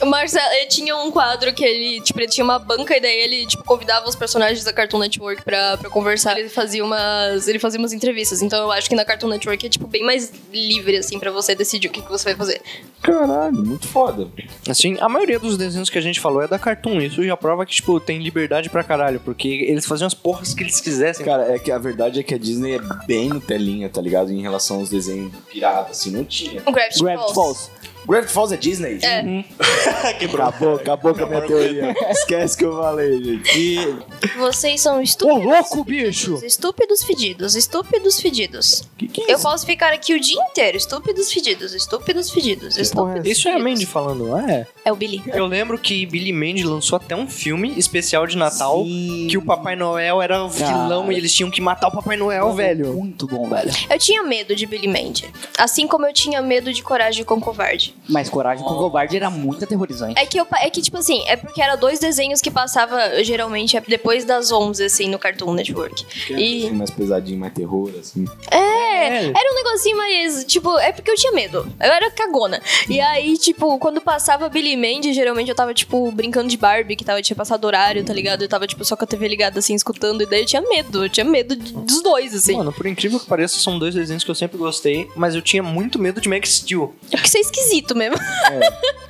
o 0.00 0.06
Marcelo 0.06 0.52
ele 0.52 0.66
tinha 0.66 0.96
um 0.96 1.10
quadro 1.10 1.52
que 1.52 1.64
ele, 1.64 2.00
tipo, 2.00 2.20
ele 2.20 2.28
tinha 2.28 2.44
uma 2.44 2.58
banca 2.58 2.96
e 2.96 3.00
daí 3.00 3.20
ele, 3.20 3.46
tipo, 3.46 3.62
convidava 3.64 4.08
os 4.08 4.16
personagens 4.16 4.64
da 4.64 4.72
Cartoon 4.72 4.98
Network 4.98 5.42
pra, 5.42 5.76
pra 5.76 5.90
conversar. 5.90 6.38
Ele 6.38 6.48
fazia 6.48 6.84
umas. 6.84 7.48
Ele 7.48 7.58
fazia 7.58 7.78
umas 7.78 7.92
entrevistas. 7.92 8.42
Então 8.42 8.60
eu 8.62 8.72
acho 8.72 8.88
que 8.88 8.94
na 8.94 9.04
Cartoon 9.04 9.28
Network 9.28 9.66
é, 9.66 9.68
tipo, 9.68 9.86
bem 9.86 10.04
mais 10.04 10.32
livre, 10.52 10.96
assim, 10.96 11.18
pra 11.18 11.30
você 11.30 11.54
decidir 11.54 11.88
o 11.88 11.90
que, 11.90 12.02
que 12.02 12.10
você 12.10 12.24
vai 12.24 12.34
fazer. 12.34 12.60
Caralho, 13.02 13.54
muito 13.54 13.86
foda. 13.88 14.28
Assim, 14.68 14.96
a 15.00 15.08
maioria 15.08 15.38
dos 15.38 15.56
desenhos 15.56 15.79
que 15.88 15.96
a 15.96 16.00
gente 16.00 16.20
falou 16.20 16.42
é 16.42 16.48
da 16.48 16.58
Cartoon. 16.58 17.00
Isso 17.00 17.22
já 17.22 17.36
prova 17.36 17.64
que, 17.64 17.72
tipo, 17.72 17.98
tem 18.00 18.18
liberdade 18.18 18.68
pra 18.68 18.82
caralho. 18.82 19.20
Porque 19.20 19.48
eles 19.48 19.86
faziam 19.86 20.06
as 20.06 20.14
porras 20.14 20.52
que 20.52 20.62
eles 20.62 20.80
quisessem. 20.80 21.24
Cara, 21.24 21.54
é 21.54 21.58
que 21.58 21.70
a 21.70 21.78
verdade 21.78 22.20
é 22.20 22.22
que 22.22 22.34
a 22.34 22.38
Disney 22.38 22.74
é 22.76 23.06
bem 23.06 23.28
no 23.28 23.40
telinha, 23.40 23.88
tá 23.88 24.02
ligado? 24.02 24.32
Em 24.32 24.42
relação 24.42 24.78
aos 24.78 24.90
desenhos 24.90 25.32
piratas, 25.50 25.98
assim, 25.98 26.10
não 26.10 26.24
tinha. 26.24 26.62
O 26.66 26.72
Gravity, 26.72 27.02
Gravity 27.02 27.34
Falls. 27.34 27.70
Falls. 27.70 27.70
Gravity 28.06 28.32
Falls 28.32 28.52
é 28.52 28.56
Disney? 28.56 28.98
É. 29.02 29.20
Acabou, 30.10 30.76
acabou 30.76 31.14
com 31.14 31.24
a 31.24 31.26
minha 31.26 31.40
teoria. 31.42 31.94
Esquece 32.10 32.56
que 32.56 32.64
eu 32.64 32.76
falei, 32.76 33.22
gente. 33.22 33.58
E 33.58 34.38
Vocês 34.38 34.80
são 34.80 34.98
Ô, 34.98 35.02
estúpidos. 35.02 35.44
louco, 35.44 35.84
bicho! 35.84 36.40
Estúpidos 36.44 37.02
fedidos, 37.04 37.54
estúpidos 37.54 38.20
fedidos. 38.20 38.82
que 38.98 39.08
que 39.08 39.20
é 39.22 39.32
Eu 39.32 39.34
isso? 39.34 39.42
posso 39.42 39.66
ficar 39.66 39.92
aqui 39.92 40.14
o 40.14 40.20
dia 40.20 40.40
inteiro. 40.42 40.76
Estúpidos 40.76 41.32
fedidos, 41.32 41.74
estúpidos 41.74 42.30
fedidos, 42.30 42.76
estúpidos 42.76 43.26
Isso 43.26 43.48
é 43.48 43.52
a 43.52 43.54
fedidos. 43.54 43.72
Mandy 43.72 43.86
falando, 43.86 44.26
não 44.28 44.38
é? 44.38 44.66
É 44.84 44.92
o 44.92 44.96
Billy. 44.96 45.22
Eu 45.28 45.46
lembro 45.46 45.78
que 45.78 46.06
Billy 46.06 46.32
Mandy 46.32 46.64
lançou 46.64 46.96
até 46.96 47.14
um 47.14 47.28
filme 47.28 47.78
especial 47.78 48.26
de 48.26 48.36
Natal 48.36 48.82
que 49.28 49.36
o 49.36 49.42
Papai 49.42 49.76
Noel 49.76 50.20
era 50.22 50.42
o 50.44 50.48
vilão 50.48 51.02
Cara. 51.02 51.12
e 51.14 51.16
eles 51.16 51.32
tinham 51.32 51.50
que 51.50 51.60
matar 51.60 51.88
o 51.88 51.92
Papai 51.92 52.16
Noel, 52.16 52.52
velho. 52.52 52.92
Muito 52.94 53.26
bom, 53.26 53.48
velho. 53.48 53.70
Eu 53.88 53.98
tinha 53.98 54.22
medo 54.22 54.54
de 54.56 54.66
Billy 54.66 54.88
Mandy. 54.88 55.28
Assim 55.58 55.86
como 55.86 56.06
eu 56.06 56.12
tinha 56.12 56.40
medo 56.42 56.72
de 56.72 56.82
Coragem 56.82 57.24
com 57.24 57.40
Covarde. 57.40 57.89
Mas 58.08 58.28
Coragem 58.28 58.64
com 58.64 58.74
Covarde 58.74 59.16
era 59.16 59.30
muito 59.30 59.64
aterrorizante. 59.64 60.18
É 60.18 60.26
que, 60.26 60.38
eu, 60.38 60.46
é 60.60 60.68
que, 60.70 60.82
tipo 60.82 60.96
assim, 60.98 61.22
é 61.26 61.36
porque 61.36 61.62
era 61.62 61.76
dois 61.76 61.98
desenhos 61.98 62.40
que 62.40 62.50
passava 62.50 63.22
geralmente 63.22 63.76
é 63.76 63.80
depois 63.80 64.24
das 64.24 64.50
11, 64.50 64.84
assim, 64.84 65.08
no 65.08 65.18
Cartoon 65.18 65.54
Network. 65.54 66.04
E. 66.30 66.66
Assim, 66.66 66.70
mais 66.74 66.90
pesadinho, 66.90 67.38
mais 67.38 67.52
terror, 67.52 67.90
assim. 67.98 68.24
É, 68.50 69.26
era 69.26 69.52
um 69.52 69.54
negocinho 69.54 69.96
mais, 69.96 70.44
tipo, 70.44 70.76
é 70.78 70.92
porque 70.92 71.10
eu 71.10 71.14
tinha 71.14 71.32
medo. 71.32 71.66
Eu 71.80 71.92
era 71.92 72.10
cagona. 72.10 72.60
E 72.88 73.00
aí, 73.00 73.36
tipo, 73.38 73.78
quando 73.78 74.00
passava 74.00 74.48
Billy 74.48 74.76
Mandy, 74.76 75.12
geralmente 75.12 75.48
eu 75.48 75.54
tava, 75.54 75.72
tipo, 75.72 76.10
brincando 76.12 76.48
de 76.48 76.56
Barbie, 76.56 76.96
que 76.96 77.04
tava, 77.04 77.22
tinha 77.22 77.36
passado 77.36 77.64
horário, 77.64 78.04
tá 78.04 78.12
ligado? 78.12 78.42
Eu 78.42 78.48
tava, 78.48 78.66
tipo, 78.66 78.84
só 78.84 78.96
com 78.96 79.04
a 79.04 79.06
TV 79.06 79.28
ligada, 79.28 79.58
assim, 79.58 79.74
escutando. 79.74 80.22
E 80.22 80.26
daí 80.26 80.40
eu 80.40 80.46
tinha 80.46 80.62
medo. 80.62 81.04
Eu 81.04 81.08
tinha 81.08 81.24
medo 81.24 81.54
de- 81.56 81.72
dos 81.72 82.02
dois, 82.02 82.34
assim. 82.34 82.56
Mano, 82.56 82.72
por 82.72 82.86
incrível 82.86 83.18
que 83.20 83.26
pareça, 83.26 83.58
são 83.60 83.78
dois 83.78 83.94
desenhos 83.94 84.24
que 84.24 84.30
eu 84.30 84.34
sempre 84.34 84.58
gostei, 84.58 85.08
mas 85.16 85.34
eu 85.34 85.42
tinha 85.42 85.62
muito 85.62 85.98
medo 85.98 86.20
de 86.20 86.28
Max 86.28 86.50
Steel. 86.56 86.94
É 87.10 87.16
porque 87.16 87.28
você 87.28 87.38
é 87.38 87.40
esquisito 87.42 87.79
mesmo. 87.94 88.16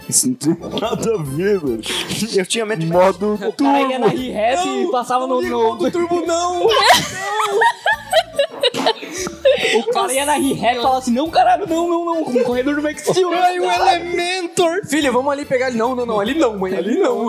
Isso 0.08 0.28
não 0.28 0.34
tem 0.34 0.56
nada 0.80 1.14
a 1.14 1.22
ver, 1.22 1.60
mano. 1.62 1.80
Eu 2.34 2.46
tinha 2.46 2.66
medo 2.66 2.80
de 2.80 2.86
Modo 2.86 3.34
O 3.34 3.52
cara 3.52 3.82
ia 3.82 3.98
na 3.98 4.08
Re-Rap 4.08 4.66
e 4.66 4.90
passava 4.90 5.26
no... 5.26 5.40
no... 5.40 5.90
turbo, 5.90 6.26
não! 6.26 6.66
O 9.74 9.92
cara 9.92 10.12
ia 10.12 10.26
na 10.26 10.34
Re-Rap 10.34 10.76
e 10.76 10.80
falava 10.80 10.98
assim, 10.98 11.12
não, 11.12 11.30
caralho, 11.30 11.66
não, 11.66 11.88
não, 11.88 12.04
não. 12.04 12.24
Com 12.24 12.38
o 12.38 12.44
corredor 12.44 12.76
do 12.76 12.82
Max 12.82 13.02
Steel. 13.02 13.32
Ai, 13.32 13.58
o 13.58 13.70
Elementor! 13.70 14.86
Filho, 14.86 15.12
vamos 15.12 15.32
ali 15.32 15.44
pegar 15.44 15.68
ele. 15.68 15.78
Não, 15.78 15.94
não, 15.94 16.04
não. 16.06 16.20
Ali 16.20 16.34
não, 16.34 16.58
mãe. 16.58 16.74
Ali 16.74 16.98
não. 16.98 17.28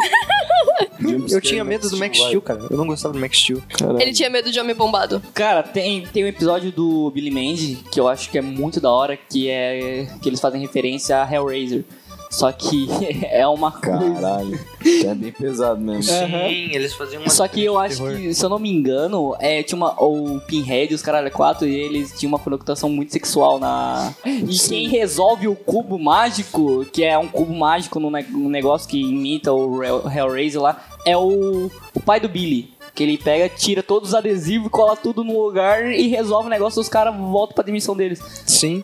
Eu 1.29 1.41
tinha 1.41 1.63
medo 1.63 1.89
do 1.89 1.97
Max 1.97 2.17
Steel, 2.17 2.41
cara. 2.41 2.61
Eu 2.69 2.77
não 2.77 2.87
gostava 2.87 3.13
do 3.13 3.19
Max 3.19 3.37
Steel. 3.37 3.61
Ele 3.99 4.13
tinha 4.13 4.29
medo 4.29 4.51
de 4.51 4.59
homem 4.59 4.75
bombado. 4.75 5.21
Cara, 5.33 5.63
tem, 5.63 6.05
tem 6.07 6.23
um 6.23 6.27
episódio 6.27 6.71
do 6.71 7.11
Billy 7.11 7.31
Mandy 7.31 7.77
que 7.91 7.99
eu 7.99 8.07
acho 8.07 8.29
que 8.29 8.37
é 8.37 8.41
muito 8.41 8.79
da 8.79 8.91
hora, 8.91 9.17
que 9.17 9.49
é 9.49 10.07
que 10.21 10.29
eles 10.29 10.39
fazem 10.39 10.61
referência 10.61 11.21
a 11.21 11.31
Hellraiser. 11.31 11.83
Só 12.31 12.49
que 12.51 12.87
é 13.29 13.45
uma 13.45 13.71
coisa. 13.73 14.13
Caralho. 14.15 14.59
É 15.05 15.13
bem 15.13 15.31
pesado 15.33 15.79
mesmo. 15.79 16.03
Sim, 16.03 16.69
eles 16.73 16.93
faziam 16.93 17.21
uma 17.21 17.29
Só 17.29 17.45
que 17.47 17.63
eu 17.63 17.77
acho 17.77 17.97
terror. 17.97 18.15
que, 18.15 18.33
se 18.33 18.43
eu 18.43 18.49
não 18.49 18.57
me 18.57 18.71
engano, 18.71 19.35
é, 19.39 19.61
tinha 19.61 19.75
uma, 19.75 19.93
o 20.01 20.39
Pinhead 20.47 20.91
e 20.91 20.95
os 20.95 21.01
caralho 21.01 21.29
4, 21.29 21.67
eles 21.67 22.17
tinham 22.17 22.29
uma 22.31 22.39
conotação 22.39 22.89
muito 22.89 23.11
sexual 23.11 23.59
na. 23.59 24.13
E 24.25 24.57
quem 24.67 24.87
resolve 24.87 25.47
o 25.49 25.55
cubo 25.55 25.99
mágico, 25.99 26.85
que 26.85 27.03
é 27.03 27.17
um 27.17 27.27
cubo 27.27 27.53
mágico 27.53 27.99
num, 27.99 28.09
ne- 28.09 28.25
num 28.29 28.49
negócio 28.49 28.87
que 28.89 28.99
imita 29.01 29.51
o 29.53 29.83
Hell- 29.83 30.09
Hellraiser 30.09 30.61
lá, 30.61 30.81
é 31.05 31.17
o, 31.17 31.69
o 31.93 31.99
pai 31.99 32.19
do 32.21 32.29
Billy. 32.29 32.71
Que 32.95 33.03
ele 33.03 33.17
pega, 33.17 33.47
tira 33.49 33.81
todos 33.83 34.09
os 34.09 34.15
adesivos, 34.15 34.69
cola 34.71 34.95
tudo 34.97 35.23
no 35.23 35.41
lugar 35.41 35.91
e 35.91 36.07
resolve 36.07 36.47
o 36.47 36.49
negócio, 36.49 36.81
os 36.81 36.89
caras 36.89 37.15
voltam 37.15 37.55
pra 37.55 37.63
dimensão 37.63 37.95
deles. 37.95 38.19
Sim. 38.45 38.83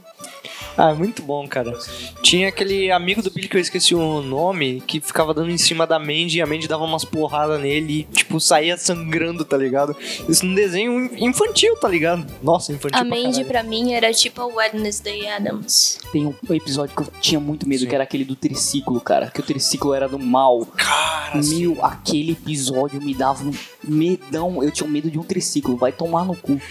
Ah, 0.78 0.94
muito 0.94 1.24
bom, 1.24 1.48
cara. 1.48 1.76
Tinha 2.22 2.50
aquele 2.50 2.92
amigo 2.92 3.22
do 3.22 3.32
Billy 3.32 3.48
que 3.48 3.58
eu 3.58 3.62
esqueci 3.62 3.96
o 3.96 4.22
nome, 4.22 4.80
que 4.82 5.02
ficava 5.02 5.34
dando 5.34 5.50
em 5.50 5.58
cima 5.58 5.88
da 5.88 5.98
Mandy 5.98 6.38
e 6.38 6.42
a 6.42 6.46
Mandy 6.46 6.68
dava 6.68 6.84
umas 6.84 7.04
porradas 7.04 7.60
nele 7.60 8.02
e, 8.02 8.04
tipo, 8.04 8.40
saía 8.40 8.78
sangrando, 8.78 9.44
tá 9.44 9.58
ligado? 9.58 9.96
Isso 10.30 10.46
num 10.46 10.54
desenho 10.54 11.10
infantil, 11.18 11.76
tá 11.78 11.88
ligado? 11.88 12.32
Nossa, 12.44 12.72
infantil 12.72 13.00
A 13.00 13.06
pra 13.06 13.10
Mandy 13.10 13.32
caralho. 13.32 13.48
pra 13.48 13.64
mim 13.64 13.94
era 13.94 14.14
tipo 14.14 14.40
a 14.40 14.46
Wednesday 14.46 15.28
Adams. 15.28 16.00
Tem 16.12 16.28
um 16.28 16.54
episódio 16.54 16.96
que 16.96 17.02
eu 17.02 17.08
tinha 17.20 17.40
muito 17.40 17.68
medo, 17.68 17.88
que 17.88 17.96
era 17.96 18.04
aquele 18.04 18.24
do 18.24 18.36
triciclo, 18.36 19.02
cara. 19.02 19.32
Que 19.32 19.40
o 19.40 19.44
triciclo 19.44 19.96
era 19.96 20.08
do 20.08 20.20
mal. 20.20 20.64
Cara, 20.78 21.42
Meu, 21.44 21.84
aquele 21.84 22.34
episódio 22.34 23.02
me 23.02 23.16
dava 23.16 23.44
um 23.44 23.52
medão. 23.84 24.64
Eu 24.64 24.70
tinha 24.72 24.88
medo 24.88 25.10
de 25.10 25.18
um 25.18 25.24
triciclo. 25.24 25.76
Vai 25.76 25.92
tomar 25.92 26.24
no 26.24 26.36
cu. 26.36 26.62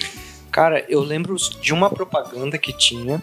Cara, 0.53 0.85
eu 0.89 1.01
lembro 1.01 1.35
de 1.61 1.75
uma 1.75 1.91
propaganda 1.91 2.57
que 2.57 2.73
tinha 2.73 3.21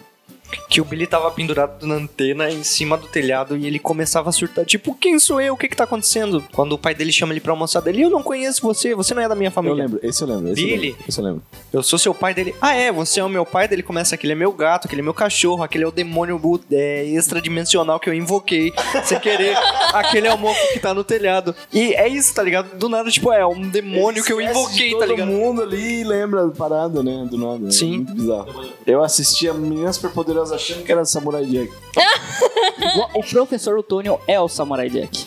que 0.68 0.80
o 0.80 0.84
Billy 0.84 1.06
tava 1.06 1.30
pendurado 1.30 1.86
na 1.86 1.94
antena 1.96 2.50
em 2.50 2.62
cima 2.62 2.96
do 2.96 3.06
telhado 3.08 3.56
e 3.56 3.66
ele 3.66 3.78
começava 3.78 4.28
a 4.28 4.32
surtar, 4.32 4.64
tipo, 4.64 4.94
quem 4.94 5.18
sou 5.18 5.40
eu? 5.40 5.54
O 5.54 5.56
que 5.56 5.68
que 5.68 5.76
tá 5.76 5.84
acontecendo? 5.84 6.44
Quando 6.52 6.72
o 6.72 6.78
pai 6.78 6.94
dele 6.94 7.12
chama 7.12 7.32
ele 7.32 7.40
pra 7.40 7.52
almoçar 7.52 7.80
dele, 7.80 8.02
eu 8.02 8.10
não 8.10 8.22
conheço 8.22 8.62
você, 8.62 8.94
você 8.94 9.14
não 9.14 9.22
é 9.22 9.28
da 9.28 9.34
minha 9.34 9.48
Eu 9.48 9.52
família. 9.52 9.84
lembro, 9.84 9.98
esse 10.02 10.22
eu 10.22 10.28
lembro. 10.28 10.52
Esse 10.52 10.62
eu 10.62 10.66
Billy. 10.68 10.88
lembro, 10.90 11.04
Esse 11.08 11.20
eu 11.20 11.24
lembro. 11.24 11.42
Eu 11.72 11.82
sou 11.82 11.98
seu 11.98 12.14
pai 12.14 12.34
dele. 12.34 12.54
Ah, 12.60 12.74
é, 12.74 12.92
você 12.92 13.20
é 13.20 13.24
o 13.24 13.28
meu 13.28 13.44
pai? 13.44 13.66
Dele 13.68 13.82
começa 13.82 14.14
aquele 14.14 14.32
é 14.32 14.36
meu 14.36 14.52
gato, 14.52 14.86
aquele 14.86 15.00
é 15.00 15.04
meu 15.04 15.14
cachorro, 15.14 15.62
aquele 15.62 15.84
é 15.84 15.86
o 15.86 15.90
demônio 15.92 16.40
é, 16.70 17.04
extradimensional 17.06 17.98
que 17.98 18.08
eu 18.08 18.14
invoquei 18.14 18.72
sem 19.04 19.18
querer. 19.18 19.56
aquele 19.92 20.26
é 20.28 20.34
o 20.34 20.38
mofo 20.38 20.72
que 20.72 20.78
tá 20.78 20.92
no 20.94 21.02
telhado. 21.02 21.54
E 21.72 21.94
é 21.94 22.06
isso, 22.08 22.34
tá 22.34 22.42
ligado? 22.42 22.76
Do 22.76 22.88
nada, 22.88 23.10
tipo, 23.10 23.32
é 23.32 23.46
um 23.46 23.68
demônio 23.68 24.22
que 24.22 24.32
eu 24.32 24.40
invoquei, 24.40 24.92
tá 24.92 24.98
todo 25.00 25.10
ligado? 25.10 25.26
mundo 25.28 25.62
ali 25.62 26.04
lembra 26.04 26.46
a 26.46 26.50
parada, 26.50 27.02
né? 27.02 27.26
Do 27.30 27.38
nada. 27.38 27.70
Sim. 27.70 27.94
É 27.94 27.96
muito 27.96 28.14
bizarro. 28.14 28.64
Eu 28.86 29.02
assistia 29.02 29.52
Meninas 29.54 29.96
Superpoderosas 29.96 30.33
achando 30.38 30.84
que 30.84 30.92
era 30.92 31.04
Samurai 31.04 31.44
Jack. 31.44 31.72
O, 33.14 33.22
professor 33.22 33.78
Otônio 33.78 34.20
é 34.26 34.38
o 34.40 34.48
Samurai 34.48 34.88
Jack. 34.90 35.26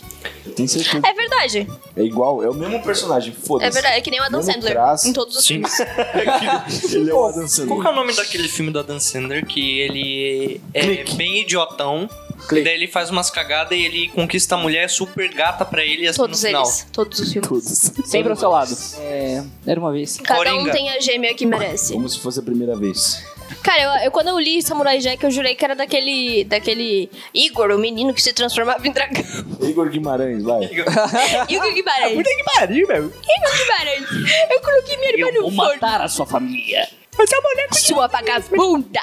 Tenho 0.56 0.68
certeza. 0.68 1.02
É 1.06 1.14
verdade. 1.14 1.68
É 1.96 2.04
igual, 2.04 2.44
é 2.44 2.50
o 2.50 2.54
mesmo 2.54 2.82
personagem, 2.84 3.34
foda-se. 3.34 3.68
É 3.70 3.72
verdade. 3.72 3.98
É 3.98 4.02
que 4.02 4.10
nem 4.12 4.20
o 4.20 4.24
Adam 4.24 4.40
Mesmo 4.40 4.54
Sandler 4.54 4.74
traço. 4.74 5.08
em 5.08 5.14
todos 5.14 5.36
os 5.36 5.44
Sim. 5.46 5.56
filmes. 5.56 5.74
Ele 6.94 7.10
é 7.10 7.14
o 7.14 7.26
Adam 7.26 7.48
Sandler. 7.48 7.68
Qual 7.68 7.82
que 7.82 7.88
é 7.88 7.92
o 7.92 7.96
nome 7.96 8.14
daquele 8.16 8.48
filme 8.48 8.72
do 8.72 8.80
Adam 8.80 9.00
Sandler 9.00 9.46
que 9.46 9.80
ele 9.80 10.62
é 10.74 11.04
bem 11.16 11.42
idiotão? 11.42 12.10
E 12.52 12.62
daí 12.64 12.76
ele 12.76 12.88
faz 12.88 13.10
umas 13.10 13.30
cagadas 13.30 13.78
e 13.78 13.82
ele 13.84 14.10
conquista 14.10 14.56
a 14.56 14.58
mulher 14.58 14.90
super 14.90 15.28
gata 15.34 15.66
pra 15.66 15.84
ele 15.84 16.08
assim 16.08 16.18
Todos 16.18 16.42
no 16.42 16.48
final. 16.48 16.64
eles. 16.64 16.88
Todos 16.94 17.20
os 17.20 17.34
filmes. 17.34 17.50
Todos. 17.50 17.92
Sempre 18.10 18.30
ao 18.32 18.38
seu 18.38 18.50
lado. 18.50 18.78
É, 19.00 19.44
era 19.66 19.80
uma 19.80 19.92
vez. 19.92 20.18
Cada 20.24 20.42
um 20.42 20.58
Coringa. 20.58 20.72
tem 20.72 20.90
a 20.90 21.00
gêmea 21.00 21.34
que 21.34 21.46
merece. 21.46 21.94
Como 21.94 22.08
se 22.08 22.20
fosse 22.20 22.40
a 22.40 22.44
primeira 22.44 22.76
vez. 22.76 23.24
Cara, 23.64 23.82
eu, 24.00 24.06
eu- 24.06 24.12
quando 24.12 24.28
eu 24.30 24.40
li 24.40 24.62
Samurai 24.62 25.00
Jack, 25.00 25.24
eu 25.24 25.32
jurei 25.32 25.56
que 25.56 25.64
era 25.66 25.76
daquele, 25.76 26.44
daquele 26.46 27.10
Igor, 27.34 27.72
o 27.72 27.78
menino 27.78 28.14
que 28.14 28.22
se 28.22 28.34
transformava 28.34 28.86
em 28.88 28.92
dragão. 28.92 29.24
Igor 29.62 29.90
Guimarães, 29.90 30.44
vai. 30.44 30.64
Igor 31.50 31.74
Guimarães. 31.74 32.14
Puta 32.14 32.30
que 32.30 32.44
pariu, 32.56 32.88
meu. 32.88 33.06
Igor 33.06 33.58
Guimarães. 33.58 34.52
Eu 34.52 34.60
coloquei 34.62 34.98
minha 34.98 35.12
irmã 35.14 35.28
Eu 35.28 35.42
vou 35.42 35.52
no 35.52 35.56
forno. 35.56 35.72
matar 35.82 36.02
a 36.02 36.08
sua 36.08 36.26
família. 36.26 36.88
Essa 37.20 37.42
mulher 37.42 37.68
Sua 37.74 38.08
vagabunda. 38.08 39.02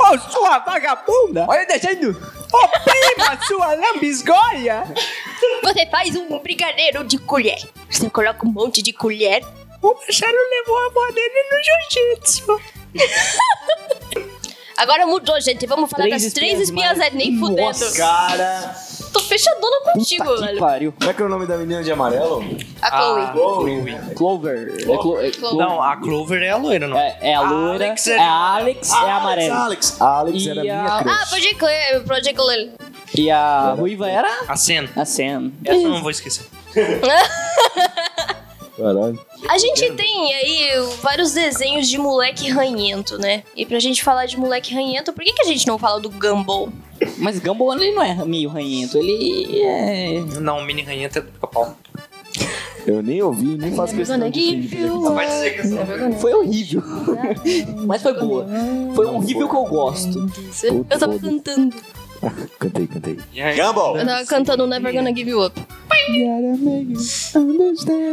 Ô, 0.00 0.18
sua 0.32 0.58
vagabunda! 0.58 1.46
Olha 1.48 1.64
deixando. 1.66 2.10
Ô, 2.52 2.68
prima, 2.82 3.40
sua 3.46 3.74
lambisgoia! 3.74 4.82
Você 5.62 5.86
faz 5.86 6.16
um 6.16 6.36
brigadeiro 6.40 7.04
de 7.04 7.16
colher. 7.16 7.58
Você 7.88 8.10
coloca 8.10 8.44
um 8.44 8.50
monte 8.50 8.82
de 8.82 8.92
colher. 8.92 9.44
O 9.80 9.94
Marcelo 9.94 10.36
levou 10.50 10.76
a 10.78 10.86
avó 10.86 11.06
dele 11.12 11.44
no 11.52 11.62
jiu-jitsu. 11.62 12.60
Agora 14.76 15.06
mudou, 15.06 15.40
gente. 15.40 15.66
Vamos 15.66 15.90
falar 15.90 16.04
Três 16.04 16.22
das 16.22 16.32
três 16.32 16.60
espiãs 16.60 16.98
é 17.00 17.10
nem 17.10 17.36
fudendo. 17.38 17.62
Nossa. 17.62 17.96
Cara, 17.96 18.74
Tô 19.12 19.20
fechadona 19.20 19.80
contigo, 19.92 20.24
Puta 20.24 20.36
que 20.40 20.46
velho. 20.46 20.58
pariu. 20.60 20.92
como 20.96 21.10
é 21.10 21.14
que 21.14 21.22
é 21.22 21.24
o 21.24 21.28
nome 21.28 21.46
da 21.46 21.56
menina 21.56 21.82
de 21.82 21.90
amarelo? 21.90 22.44
A 22.80 22.90
Chloe. 22.90 23.26
Chloe. 23.32 24.14
Clover. 24.14 24.76
É, 24.78 24.84
Clo- 24.98 25.20
é 25.20 25.30
Clo- 25.32 25.56
Não, 25.56 25.82
a 25.82 25.96
Clover 25.96 26.42
é 26.42 26.50
a 26.50 26.56
loira, 26.56 26.86
não. 26.86 26.96
é, 26.96 27.18
é 27.22 27.34
a 27.34 27.40
loira. 27.40 27.86
Alex 27.86 28.06
é 28.06 28.16
é- 28.16 28.20
a 28.20 28.30
Alex, 28.56 28.92
é 28.92 28.94
a 28.94 29.16
amarela. 29.16 29.56
Alex. 29.64 30.00
Alex 30.00 30.42
E 30.44 30.50
era 30.50 30.60
a- 30.60 30.62
minha 30.62 30.98
crush. 31.02 31.14
Ah, 31.22 31.26
pode 31.30 31.54
crer, 31.54 32.04
pode 32.04 32.32
crer. 32.34 32.70
E 33.16 33.30
a 33.30 33.74
ruiva 33.76 34.08
era 34.08 34.28
A 34.46 34.56
Sen. 34.56 34.88
a 34.94 35.04
Sam. 35.04 35.50
Essa 35.64 35.76
eu 35.80 35.88
não 35.88 36.02
vou 36.02 36.10
esquecer. 36.10 36.46
Caralho. 38.76 39.18
A 39.46 39.58
gente 39.58 39.92
tem 39.92 40.34
aí 40.34 40.70
vários 41.02 41.32
desenhos 41.32 41.88
de 41.88 41.98
moleque 41.98 42.48
ranhento, 42.50 43.18
né? 43.18 43.44
E 43.54 43.64
pra 43.64 43.78
gente 43.78 44.02
falar 44.02 44.26
de 44.26 44.36
moleque 44.38 44.74
ranhento, 44.74 45.12
por 45.12 45.22
que, 45.22 45.32
que 45.32 45.42
a 45.42 45.46
gente 45.46 45.66
não 45.66 45.78
fala 45.78 46.00
do 46.00 46.10
Gumball? 46.10 46.70
Mas 47.18 47.38
Gumball 47.38 47.74
ele 47.74 47.94
não 47.94 48.02
é 48.02 48.24
meio 48.24 48.48
ranhento, 48.48 48.98
ele 48.98 49.62
é. 49.62 50.20
Não, 50.40 50.58
o 50.58 50.64
mini 50.64 50.82
ranhento 50.82 51.18
é 51.18 51.22
do 51.22 51.28
pica-pau. 51.28 51.76
Eu 52.86 53.02
nem 53.02 53.22
ouvi, 53.22 53.58
nem 53.58 53.74
faço 53.74 53.94
Never 53.94 54.08
questão 54.08 54.30
de 54.30 54.40
give 54.40 54.76
Vai 55.14 55.26
dizer 55.26 55.50
que 55.50 55.60
é 55.60 56.12
Foi 56.18 56.32
horrível. 56.32 56.82
Mas 57.86 58.02
foi 58.02 58.14
boa. 58.14 58.46
Foi 58.94 59.06
um 59.06 59.16
horrível 59.16 59.46
que 59.46 59.56
eu 59.56 59.64
gosto. 59.64 60.26
Eu 60.62 60.98
tava 60.98 61.18
cantando. 61.18 61.76
Cantei, 62.58 62.86
cantei. 62.86 63.18
Gumball! 63.56 63.98
Eu 63.98 64.06
tava 64.06 64.26
cantando 64.26 64.66
Never 64.66 64.92
Gonna 64.92 65.14
Give 65.14 65.30
You 65.30 65.44
Up. 65.44 65.60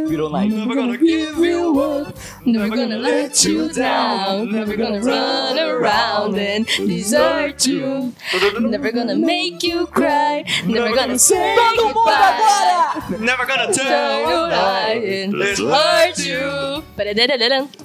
Virou 0.06 0.28
night. 0.30 0.52
Never 0.52 0.74
gonna 0.74 0.96
give 0.98 1.40
you 1.40 1.80
up. 1.80 2.14
Never 2.44 2.68
gonna 2.68 2.98
let 2.98 3.44
you 3.44 3.72
down. 3.72 4.52
Never 4.52 4.76
gonna 4.76 5.00
run 5.00 5.58
around 5.58 6.38
and 6.38 6.66
desert 6.66 7.66
you. 7.66 8.12
Never 8.60 8.92
gonna 8.92 9.16
make 9.16 9.66
you 9.66 9.86
cry. 9.86 10.44
Never 10.66 10.94
gonna 10.94 11.18
say 11.18 11.56
goodbye. 11.76 13.16
Never 13.18 13.46
gonna 13.46 13.72
Turn 13.72 13.86
tell 13.86 14.20
your 14.20 14.52
eye 14.52 15.24
and 15.24 15.32
hurt 15.32 16.18
you. 16.18 16.82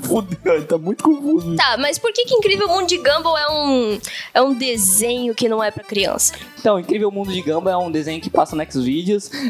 Fudeu, 0.02 0.68
tá 0.68 0.78
muito 0.78 1.04
confuso. 1.04 1.56
Tá, 1.56 1.78
mas 1.78 1.98
por 1.98 2.12
que 2.12 2.26
que 2.26 2.36
Incrível 2.36 2.68
Mundo 2.68 2.88
de 2.88 2.98
Gumball 2.98 3.38
é 3.38 3.48
um, 3.52 4.00
é 4.34 4.42
um 4.42 4.54
desenho 4.54 5.34
que 5.34 5.48
não 5.48 5.64
é 5.64 5.72
pra 5.72 5.84
criança? 5.84 6.11
skills 6.20 6.51
Então, 6.62 6.80
Incrível 6.80 7.10
Mundo 7.12 7.34
de 7.34 7.42
Gumball 7.42 7.74
é 7.74 7.78
um 7.78 7.92
desenho 7.92 8.22
que 8.22 8.30
passa 8.30 8.56
no 8.56 8.64
Xvideos. 8.72 9.30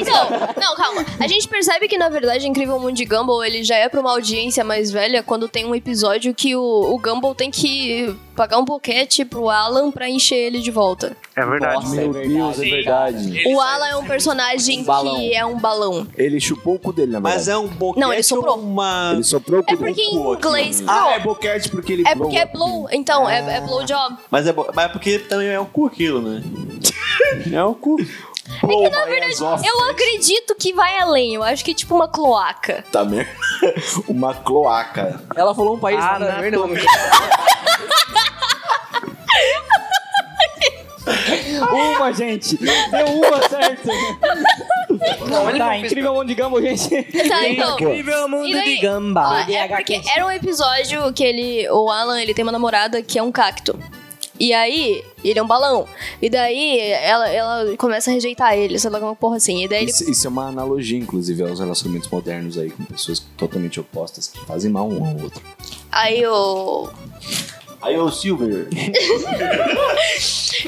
Então, 0.00 0.30
não, 0.60 0.74
calma. 0.76 1.04
A 1.18 1.26
gente 1.26 1.48
percebe 1.48 1.88
que, 1.88 1.96
na 1.96 2.08
verdade, 2.08 2.46
Incrível 2.46 2.78
Mundo 2.78 2.94
de 2.94 3.04
Gumball, 3.04 3.42
ele 3.42 3.64
já 3.64 3.76
é 3.76 3.88
pra 3.88 4.00
uma 4.00 4.10
audiência 4.10 4.62
mais 4.62 4.90
velha 4.90 5.22
quando 5.22 5.48
tem 5.48 5.64
um 5.64 5.74
episódio 5.74 6.34
que 6.34 6.54
o, 6.54 6.60
o 6.62 6.98
Gumball 6.98 7.34
tem 7.34 7.50
que 7.50 8.14
pagar 8.36 8.58
um 8.58 8.64
boquete 8.64 9.24
pro 9.24 9.48
Alan 9.48 9.90
pra 9.90 10.08
encher 10.08 10.36
ele 10.36 10.60
de 10.60 10.70
volta. 10.70 11.16
É 11.36 11.44
verdade. 11.44 11.74
Nossa, 11.74 12.00
é 12.00 12.08
Meu 12.08 12.12
Deus, 12.12 12.58
é 12.58 12.64
verdade. 12.64 13.42
O 13.46 13.60
Alan 13.60 13.86
é 13.86 13.96
um 13.96 14.04
personagem 14.04 14.82
balão. 14.84 15.16
que 15.16 15.34
é 15.34 15.44
um 15.44 15.58
balão. 15.58 16.06
Ele 16.16 16.40
chupou 16.40 16.74
o 16.74 16.78
cu 16.78 16.92
dele, 16.92 17.12
na 17.12 17.20
verdade. 17.20 17.36
Mas 17.36 17.48
é 17.48 17.56
um 17.56 17.68
boquete 17.68 18.00
Não, 18.00 18.12
ele 18.12 18.22
soprou. 18.22 18.56
ou 18.56 18.62
uma... 18.62 19.12
Ele 19.14 19.24
soprou 19.24 19.60
o 19.60 19.64
cu 19.64 19.72
É 19.72 19.76
porque 19.76 20.02
em 20.02 20.14
inglês... 20.16 20.82
Ah, 20.86 21.12
é 21.12 21.18
boquete 21.20 21.70
porque 21.70 21.92
ele 21.92 22.04
é 22.06 22.14
porque 22.14 22.36
é 22.36 22.46
blow. 22.46 22.68
blow... 22.68 22.88
Então, 22.92 23.28
é, 23.28 23.56
é 23.56 23.60
blowjob. 23.60 24.16
Mas 24.30 24.46
é, 24.46 24.52
bo... 24.52 24.66
Mas 24.74 24.86
é 24.86 24.88
porque 24.88 25.18
também 25.18 25.48
é 25.48 25.60
um 25.60 25.66
cu 25.66 25.86
aquilo, 25.86 26.20
né? 26.22 26.42
É 27.52 27.64
o 27.64 27.74
cu. 27.74 27.96
É 28.00 28.66
que, 28.66 28.88
na 28.90 29.04
verdade, 29.04 29.66
eu 29.68 29.90
acredito 29.90 30.54
que 30.58 30.72
vai 30.72 30.98
além. 30.98 31.34
Eu 31.34 31.42
acho 31.42 31.64
que 31.64 31.70
é 31.70 31.74
tipo 31.74 31.94
uma 31.94 32.08
cloaca. 32.08 32.84
Tá 32.90 33.04
merda. 33.04 33.30
Uma 34.08 34.34
cloaca. 34.34 35.20
Ela 35.36 35.54
falou 35.54 35.76
um 35.76 35.78
país 35.78 35.98
Ah, 36.00 36.18
nada 36.18 36.32
a 36.36 36.40
ver, 36.40 36.50
não. 36.52 36.66
não. 36.66 36.76
Uma, 41.72 42.12
gente. 42.12 42.56
Deu 42.56 43.06
uma 43.06 43.48
certa. 43.48 43.90
Não, 45.28 45.58
tá, 45.58 45.76
Incrível 45.78 46.14
Mundo 46.14 46.28
de 46.28 46.34
Gumball, 46.34 46.62
gente. 46.62 46.88
Tá, 47.28 47.48
então... 47.48 47.74
Incrível 47.74 48.28
mundo 48.28 48.52
daí- 48.52 48.76
de 48.76 48.80
gamba. 48.80 49.28
Ó, 49.28 49.34
é 49.50 49.68
porque 49.68 50.00
era 50.14 50.26
um 50.26 50.30
episódio 50.30 51.12
que 51.12 51.24
ele, 51.24 51.68
o 51.70 51.90
Alan, 51.90 52.20
ele 52.20 52.34
tem 52.34 52.42
uma 52.42 52.52
namorada 52.52 53.02
que 53.02 53.18
é 53.18 53.22
um 53.22 53.32
cacto. 53.32 53.78
E 54.40 54.54
aí, 54.54 55.04
ele 55.22 55.38
é 55.38 55.42
um 55.42 55.46
balão. 55.46 55.86
E 56.20 56.30
daí, 56.30 56.80
ela, 56.80 57.28
ela 57.28 57.76
começa 57.76 58.10
a 58.10 58.14
rejeitar 58.14 58.56
ele, 58.56 58.78
sei 58.78 58.88
lá, 58.88 58.98
uma 58.98 59.14
porra 59.14 59.36
assim. 59.36 59.62
E 59.62 59.68
daí 59.68 59.82
ele. 59.82 59.90
Isso, 59.90 60.10
isso 60.10 60.26
é 60.26 60.30
uma 60.30 60.48
analogia, 60.48 60.98
inclusive, 60.98 61.42
aos 61.42 61.60
relacionamentos 61.60 62.08
modernos 62.08 62.56
aí, 62.56 62.70
com 62.70 62.82
pessoas 62.84 63.20
totalmente 63.36 63.78
opostas 63.78 64.28
que 64.28 64.40
fazem 64.46 64.70
mal 64.70 64.88
um 64.88 65.04
ao 65.04 65.22
outro. 65.22 65.42
Aí 65.92 66.26
o. 66.26 66.88
Aí 67.82 67.96
o 67.98 68.10
Silver. 68.10 68.66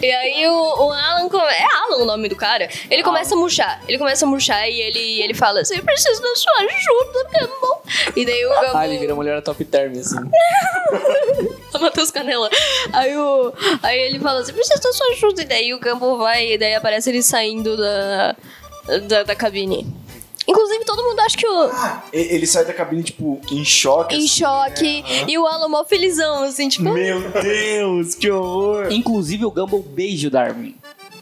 E 0.03 0.11
aí 0.11 0.49
o, 0.49 0.53
o 0.87 0.91
Alan. 0.93 1.29
come- 1.29 1.45
É 1.53 1.65
Alan 1.65 2.03
o 2.03 2.05
nome 2.07 2.29
do 2.29 2.35
cara. 2.35 2.69
Ele 2.91 3.03
começa 3.03 3.35
a 3.35 3.39
murchar. 3.39 3.83
Ele 3.87 3.99
começa 3.99 4.25
a 4.25 4.29
murchar 4.29 4.67
e 4.69 4.81
ele, 4.81 5.21
ele 5.23 5.35
fala 5.35 5.61
assim: 5.61 5.77
Eu 5.77 5.83
preciso 5.85 6.23
da 6.23 6.35
sua 6.35 6.53
ajuda, 6.61 7.29
meu 7.33 7.43
irmão. 7.43 7.79
E 8.17 8.25
daí 8.25 8.47
o 8.47 8.49
Gambo. 8.49 8.77
Ah, 8.79 8.89
ele 8.89 8.99
vira 8.99 9.15
mulher 9.15 9.43
top 9.43 9.63
term, 9.67 9.93
assim. 9.99 10.17
Matheus 11.81 12.11
Canela. 12.11 12.49
Aí, 12.93 13.17
o, 13.17 13.53
aí 13.83 13.99
ele 14.01 14.19
fala 14.19 14.41
assim: 14.41 14.53
Preciso 14.55 14.81
da 14.81 14.93
sua 14.93 15.07
ajuda. 15.09 15.43
E 15.43 15.45
daí 15.45 15.75
o 15.75 15.79
Gambo 15.79 16.17
vai. 16.17 16.53
E 16.53 16.59
daí 16.59 16.75
aparece 16.75 17.11
ele 17.11 17.23
saindo 17.23 17.77
da, 17.77 18.37
da, 19.09 19.23
da 19.25 19.35
cabine. 19.37 19.87
Inclusive, 20.47 20.85
todo 20.85 21.03
mundo 21.03 21.21
acha 21.21 21.37
que 21.37 21.47
o. 21.47 21.71
E- 22.13 22.35
Ele 22.35 22.47
sai 22.47 22.65
da 22.65 22.73
cabine, 22.73 23.03
tipo, 23.03 23.41
em 23.51 23.65
choque. 23.65 24.15
Em 24.15 24.19
assim. 24.19 24.29
choque. 24.29 25.05
E 25.29 25.39
o 25.39 25.47
Alan 25.47 25.69
mó 25.69 25.85
felizão, 25.85 26.43
assim, 26.45 26.69
tipo. 26.69 26.85
Meu 26.93 27.21
Deus, 27.31 28.15
que 28.15 28.31
horror. 28.31 28.89
Inclusive 28.91 29.45
o 29.45 29.51
Gumball 29.51 29.83
beija 29.83 30.29
o 30.29 30.31
Darwin. 30.31 30.75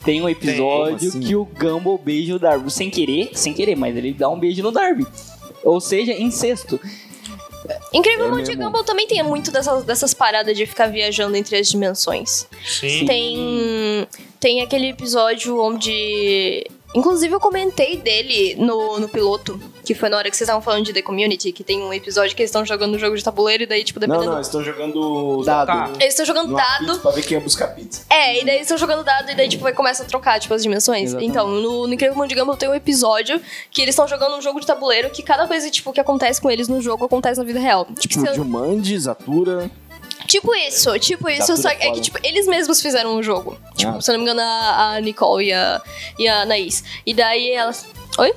Tem 0.04 0.22
um 0.22 0.28
episódio 0.28 0.98
Tem, 0.98 1.08
assim? 1.08 1.20
que 1.20 1.36
o 1.36 1.44
Gumball 1.44 1.98
beija 1.98 2.34
o 2.34 2.38
Darwin. 2.38 2.70
Sem 2.70 2.88
querer, 2.90 3.30
sem 3.34 3.52
querer, 3.52 3.76
mas 3.76 3.94
ele 3.96 4.12
dá 4.14 4.28
um 4.30 4.38
beijo 4.38 4.62
no 4.62 4.70
Darwin. 4.70 5.06
Ou 5.62 5.80
seja, 5.80 6.12
incesto. 6.12 6.80
Incrivelmente, 7.92 8.54
Gumball 8.56 8.82
também 8.84 9.06
tem 9.06 9.22
muito 9.22 9.50
dessas, 9.50 9.84
dessas 9.84 10.14
paradas 10.14 10.56
de 10.56 10.64
ficar 10.66 10.86
viajando 10.86 11.36
entre 11.36 11.56
as 11.58 11.68
dimensões. 11.68 12.46
Sim. 12.66 13.04
Tem, 13.06 14.08
tem 14.40 14.62
aquele 14.62 14.88
episódio 14.88 15.60
onde. 15.60 16.66
Inclusive, 16.94 17.32
eu 17.34 17.38
comentei 17.40 17.96
dele 17.96 18.56
no, 18.58 18.98
no 18.98 19.08
piloto, 19.08 19.60
que 19.84 19.94
foi 19.94 20.08
na 20.08 20.16
hora 20.16 20.28
que 20.28 20.36
vocês 20.36 20.46
estavam 20.48 20.60
falando 20.60 20.84
de 20.84 20.92
The 20.92 21.02
Community, 21.02 21.52
que 21.52 21.62
tem 21.62 21.80
um 21.82 21.92
episódio 21.92 22.34
que 22.34 22.42
eles 22.42 22.50
estão 22.50 22.64
jogando 22.66 22.96
um 22.96 22.98
jogo 22.98 23.16
de 23.16 23.22
tabuleiro 23.22 23.62
e 23.62 23.66
daí, 23.66 23.84
tipo, 23.84 24.00
Não, 24.00 24.06
dependendo. 24.08 24.30
não, 24.32 24.38
eles 24.38 24.48
estão 24.48 24.62
jogando 24.64 25.42
Dado. 25.44 25.66
dado. 25.68 25.92
Eles 26.00 26.08
estão 26.14 26.26
jogando 26.26 26.54
dado. 26.54 26.98
Pra 26.98 27.10
ver 27.12 27.22
quem 27.22 27.38
ia 27.38 27.44
buscar 27.44 27.68
pizza. 27.68 28.02
É, 28.10 28.40
e 28.40 28.44
daí 28.44 28.54
eles 28.56 28.62
estão 28.62 28.76
jogando 28.76 29.04
dado 29.04 29.30
e 29.30 29.34
daí, 29.36 29.48
tipo, 29.48 29.62
vai 29.62 29.72
começa 29.72 30.02
a 30.02 30.06
trocar, 30.06 30.40
tipo, 30.40 30.52
as 30.52 30.62
dimensões. 30.62 31.04
Exatamente. 31.10 31.30
Então, 31.30 31.46
no, 31.48 31.86
no 31.86 31.94
Incrível 31.94 32.16
Mundo 32.16 32.28
de 32.28 32.34
Gumball 32.34 32.56
tem 32.56 32.68
um 32.68 32.74
episódio 32.74 33.40
que 33.70 33.80
eles 33.82 33.92
estão 33.94 34.08
jogando 34.08 34.36
um 34.36 34.42
jogo 34.42 34.58
de 34.60 34.66
tabuleiro 34.66 35.10
que 35.10 35.22
cada 35.22 35.46
coisa, 35.46 35.70
tipo, 35.70 35.92
que 35.92 36.00
acontece 36.00 36.40
com 36.40 36.50
eles 36.50 36.66
no 36.66 36.80
jogo 36.82 37.04
acontece 37.04 37.38
na 37.38 37.44
vida 37.46 37.60
real. 37.60 37.84
Tipo, 37.84 38.08
Tipo, 38.20 38.26
se 38.26 38.34
Jumanji, 38.34 38.98
Zatura. 38.98 39.70
Tipo 40.30 40.54
isso, 40.54 40.96
tipo 41.00 41.28
isso, 41.28 41.46
tudo 41.48 41.60
só 41.60 41.70
que 41.74 41.84
é 41.84 41.90
que, 41.90 42.00
tipo, 42.00 42.16
eles 42.22 42.46
mesmos 42.46 42.80
fizeram 42.80 43.16
um 43.16 43.20
jogo. 43.22 43.58
Tipo, 43.74 43.96
Ah. 43.96 44.00
se 44.00 44.10
eu 44.10 44.12
não 44.16 44.24
me 44.24 44.30
engano, 44.30 44.40
a, 44.40 44.92
a 44.94 45.00
Nicole 45.00 45.46
e 45.48 45.52
a, 45.52 45.82
e 46.20 46.28
a 46.28 46.42
Anaís. 46.42 46.84
E 47.04 47.12
daí 47.12 47.50
elas. 47.50 47.84
Oi? 48.20 48.34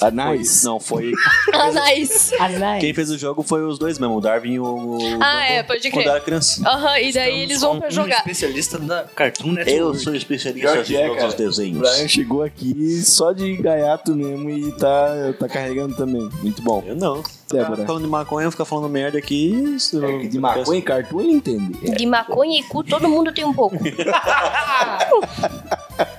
A 0.00 0.10
Foi- 0.10 0.42
não, 0.64 0.80
foi. 0.80 1.12
A 1.54 1.66
Anaís. 1.66 2.32
Quem 2.80 2.92
fez 2.92 3.08
o 3.10 3.16
jogo 3.16 3.42
foi 3.44 3.64
os 3.64 3.78
dois 3.78 3.98
mesmo, 4.00 4.16
o 4.16 4.20
Darwin 4.20 4.54
e 4.54 4.60
o. 4.60 4.98
Ah, 5.20 5.44
é, 5.46 5.62
pode 5.62 5.80
Quando 5.90 6.02
crer. 6.02 6.08
era 6.08 6.20
criança. 6.20 6.68
Aham, 6.68 6.98
e 6.98 7.12
daí 7.12 7.40
eles 7.42 7.60
vão 7.60 7.78
pra 7.78 7.86
Um 7.88 7.92
jogar. 7.92 8.16
especialista 8.18 8.78
da 8.78 9.04
Cartoon 9.04 9.52
Network. 9.52 9.78
Eu 9.78 9.94
sou 9.94 10.12
especialista 10.14 10.92
em 10.92 10.96
é, 10.96 11.08
todos 11.08 11.24
os 11.24 11.34
O 11.34 11.36
desenhos. 11.36 11.78
Brian 11.88 12.08
chegou 12.08 12.42
aqui 12.42 13.00
só 13.04 13.30
de 13.32 13.56
gaiato 13.58 14.12
mesmo 14.14 14.50
e 14.50 14.72
tá, 14.72 15.08
tá 15.38 15.48
carregando 15.48 15.94
também. 15.96 16.28
Muito 16.42 16.60
bom. 16.62 16.82
Eu 16.84 16.96
não. 16.96 17.22
Débora. 17.48 17.76
Ficar 17.76 17.86
falando 17.86 18.02
de 18.02 18.08
maconha, 18.08 18.50
ficar 18.50 18.64
falando 18.64 18.88
merda 18.88 19.18
aqui. 19.18 19.52
isso- 19.76 20.04
É, 20.04 20.18
de 20.26 20.38
maconha 20.40 20.80
e 20.80 20.82
cartoon 20.82 21.20
ele 21.20 21.30
entende. 21.32 21.78
É. 21.88 21.94
De 21.94 22.04
maconha 22.06 22.58
e 22.58 22.62
cu, 22.64 22.82
todo 22.82 23.08
mundo 23.08 23.32
tem 23.32 23.44
um 23.44 23.54
pouco. 23.54 23.76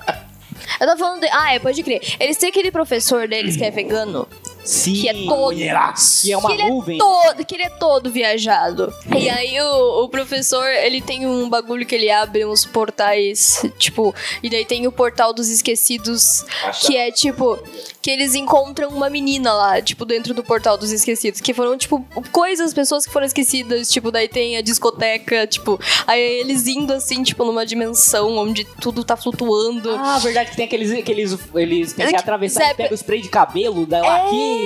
Eu 0.80 0.86
tô 0.86 0.96
falando 0.96 1.20
de. 1.20 1.28
Ah, 1.32 1.54
é, 1.54 1.58
pode 1.58 1.82
crer. 1.82 2.00
Eles 2.20 2.36
têm 2.36 2.48
aquele 2.48 2.70
professor 2.70 3.26
deles 3.28 3.56
que 3.56 3.64
é 3.64 3.70
vegano. 3.70 4.28
Sim. 4.68 4.92
Que 4.92 5.08
é 5.08 5.14
todo. 5.24 5.56
Que 5.56 6.32
é 6.32 6.36
uma 6.36 6.48
que 6.48 6.54
ele 6.60 6.68
nuvem. 6.68 6.96
É 6.96 6.98
todo, 6.98 7.46
que 7.46 7.54
ele 7.54 7.62
é 7.62 7.70
todo 7.70 8.10
viajado. 8.10 8.92
E 9.18 9.28
aí 9.30 9.58
o, 9.60 10.04
o 10.04 10.08
professor, 10.10 10.66
ele 10.68 11.00
tem 11.00 11.26
um 11.26 11.48
bagulho 11.48 11.86
que 11.86 11.94
ele 11.94 12.10
abre 12.10 12.44
uns 12.44 12.66
portais, 12.66 13.64
tipo, 13.78 14.14
e 14.42 14.50
daí 14.50 14.66
tem 14.66 14.86
o 14.86 14.92
portal 14.92 15.32
dos 15.32 15.48
esquecidos, 15.48 16.44
que 16.82 16.96
é 16.96 17.10
tipo 17.10 17.58
que 18.00 18.10
eles 18.12 18.34
encontram 18.34 18.88
uma 18.90 19.10
menina 19.10 19.52
lá, 19.52 19.82
tipo, 19.82 20.04
dentro 20.04 20.32
do 20.32 20.42
portal 20.42 20.78
dos 20.78 20.92
esquecidos, 20.92 21.40
que 21.40 21.52
foram 21.52 21.76
tipo 21.76 22.06
coisas, 22.30 22.72
pessoas 22.72 23.04
que 23.04 23.12
foram 23.12 23.26
esquecidas, 23.26 23.90
tipo, 23.90 24.10
daí 24.10 24.28
tem 24.28 24.56
a 24.56 24.62
discoteca, 24.62 25.46
tipo, 25.46 25.78
aí 26.06 26.20
eles 26.20 26.66
indo 26.66 26.92
assim, 26.92 27.22
tipo, 27.22 27.44
numa 27.44 27.66
dimensão 27.66 28.36
onde 28.36 28.64
tudo 28.80 29.02
tá 29.04 29.16
flutuando. 29.16 29.90
Ah, 29.98 30.18
verdade 30.18 30.50
que 30.50 30.56
tem 30.56 30.64
aqueles. 30.66 30.92
aqueles 30.92 31.38
eles 31.54 31.92
têm 31.92 32.06
que 32.06 32.14
É, 32.14 32.18
atravessar 32.18 32.70
e 32.70 32.74
pega 32.74 32.92
o 32.92 32.96
spray 32.96 33.20
de 33.20 33.28
cabelo 33.28 33.84
da 33.84 33.98
aqui. 34.00 34.57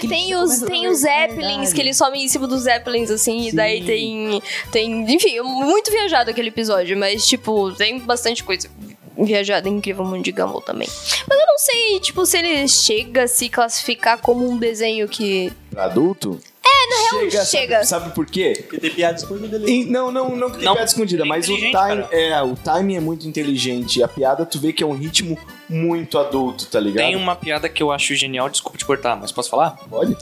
Que 0.00 0.08
tem 0.08 0.34
os, 0.36 0.60
tem 0.60 0.86
os 0.88 1.04
é 1.04 1.26
Zeppelins, 1.28 1.48
verdade. 1.48 1.74
que 1.74 1.80
eles 1.80 1.96
somem 1.96 2.24
em 2.24 2.28
cima 2.28 2.46
dos 2.46 2.62
Zeppelins, 2.62 3.10
assim, 3.10 3.46
e 3.46 3.50
Sim. 3.50 3.56
daí 3.56 3.84
tem. 3.84 4.42
Tem. 4.70 5.12
Enfim, 5.12 5.40
muito 5.40 5.90
viajado 5.90 6.30
aquele 6.30 6.48
episódio, 6.48 6.96
mas, 6.96 7.26
tipo, 7.26 7.72
tem 7.72 7.98
bastante 7.98 8.42
coisa 8.44 8.68
viajada 9.16 9.68
Incrível 9.68 10.04
Mundo 10.04 10.22
de 10.22 10.30
Gumball 10.30 10.60
também. 10.62 10.86
Mas 11.28 11.40
eu 11.40 11.46
não 11.46 11.58
sei, 11.58 12.00
tipo, 12.00 12.24
se 12.24 12.38
ele 12.38 12.68
chega 12.68 13.24
a 13.24 13.28
se 13.28 13.48
classificar 13.48 14.18
como 14.18 14.48
um 14.48 14.56
desenho 14.56 15.08
que. 15.08 15.52
Pra 15.70 15.84
adulto? 15.84 16.38
É, 16.64 16.90
na 16.90 16.96
real, 17.18 17.30
chega. 17.30 17.44
chega. 17.44 17.74
Sabe, 17.84 18.04
sabe 18.04 18.14
por 18.14 18.26
quê? 18.26 18.52
Porque 18.62 18.78
tem 18.78 18.90
piada 18.90 19.16
escondida 19.18 19.56
ali. 19.56 19.72
E- 19.72 19.84
não, 19.86 20.12
não, 20.12 20.36
não 20.36 20.50
que 20.50 20.56
tem 20.58 20.64
Não, 20.66 20.74
piada 20.74 20.88
escondida, 20.88 21.22
é 21.24 21.26
mas 21.26 21.48
o 21.48 21.56
time, 21.56 21.72
cara. 21.72 22.08
é, 22.12 22.40
o 22.42 22.54
timing 22.54 22.96
é 22.96 23.00
muito 23.00 23.26
inteligente. 23.26 24.02
A 24.02 24.06
piada 24.08 24.44
tu 24.46 24.60
vê 24.60 24.72
que 24.72 24.82
é 24.84 24.86
um 24.86 24.92
ritmo 24.94 25.36
muito 25.68 26.18
adulto, 26.18 26.66
tá 26.66 26.80
ligado? 26.80 27.04
Tem 27.04 27.16
uma 27.16 27.36
piada 27.36 27.68
que 27.68 27.82
eu 27.82 27.90
acho 27.90 28.14
genial, 28.14 28.48
desculpa 28.48 28.78
te 28.78 28.84
cortar, 28.84 29.16
mas 29.16 29.32
posso 29.32 29.50
falar? 29.50 29.72
Pode? 29.88 30.16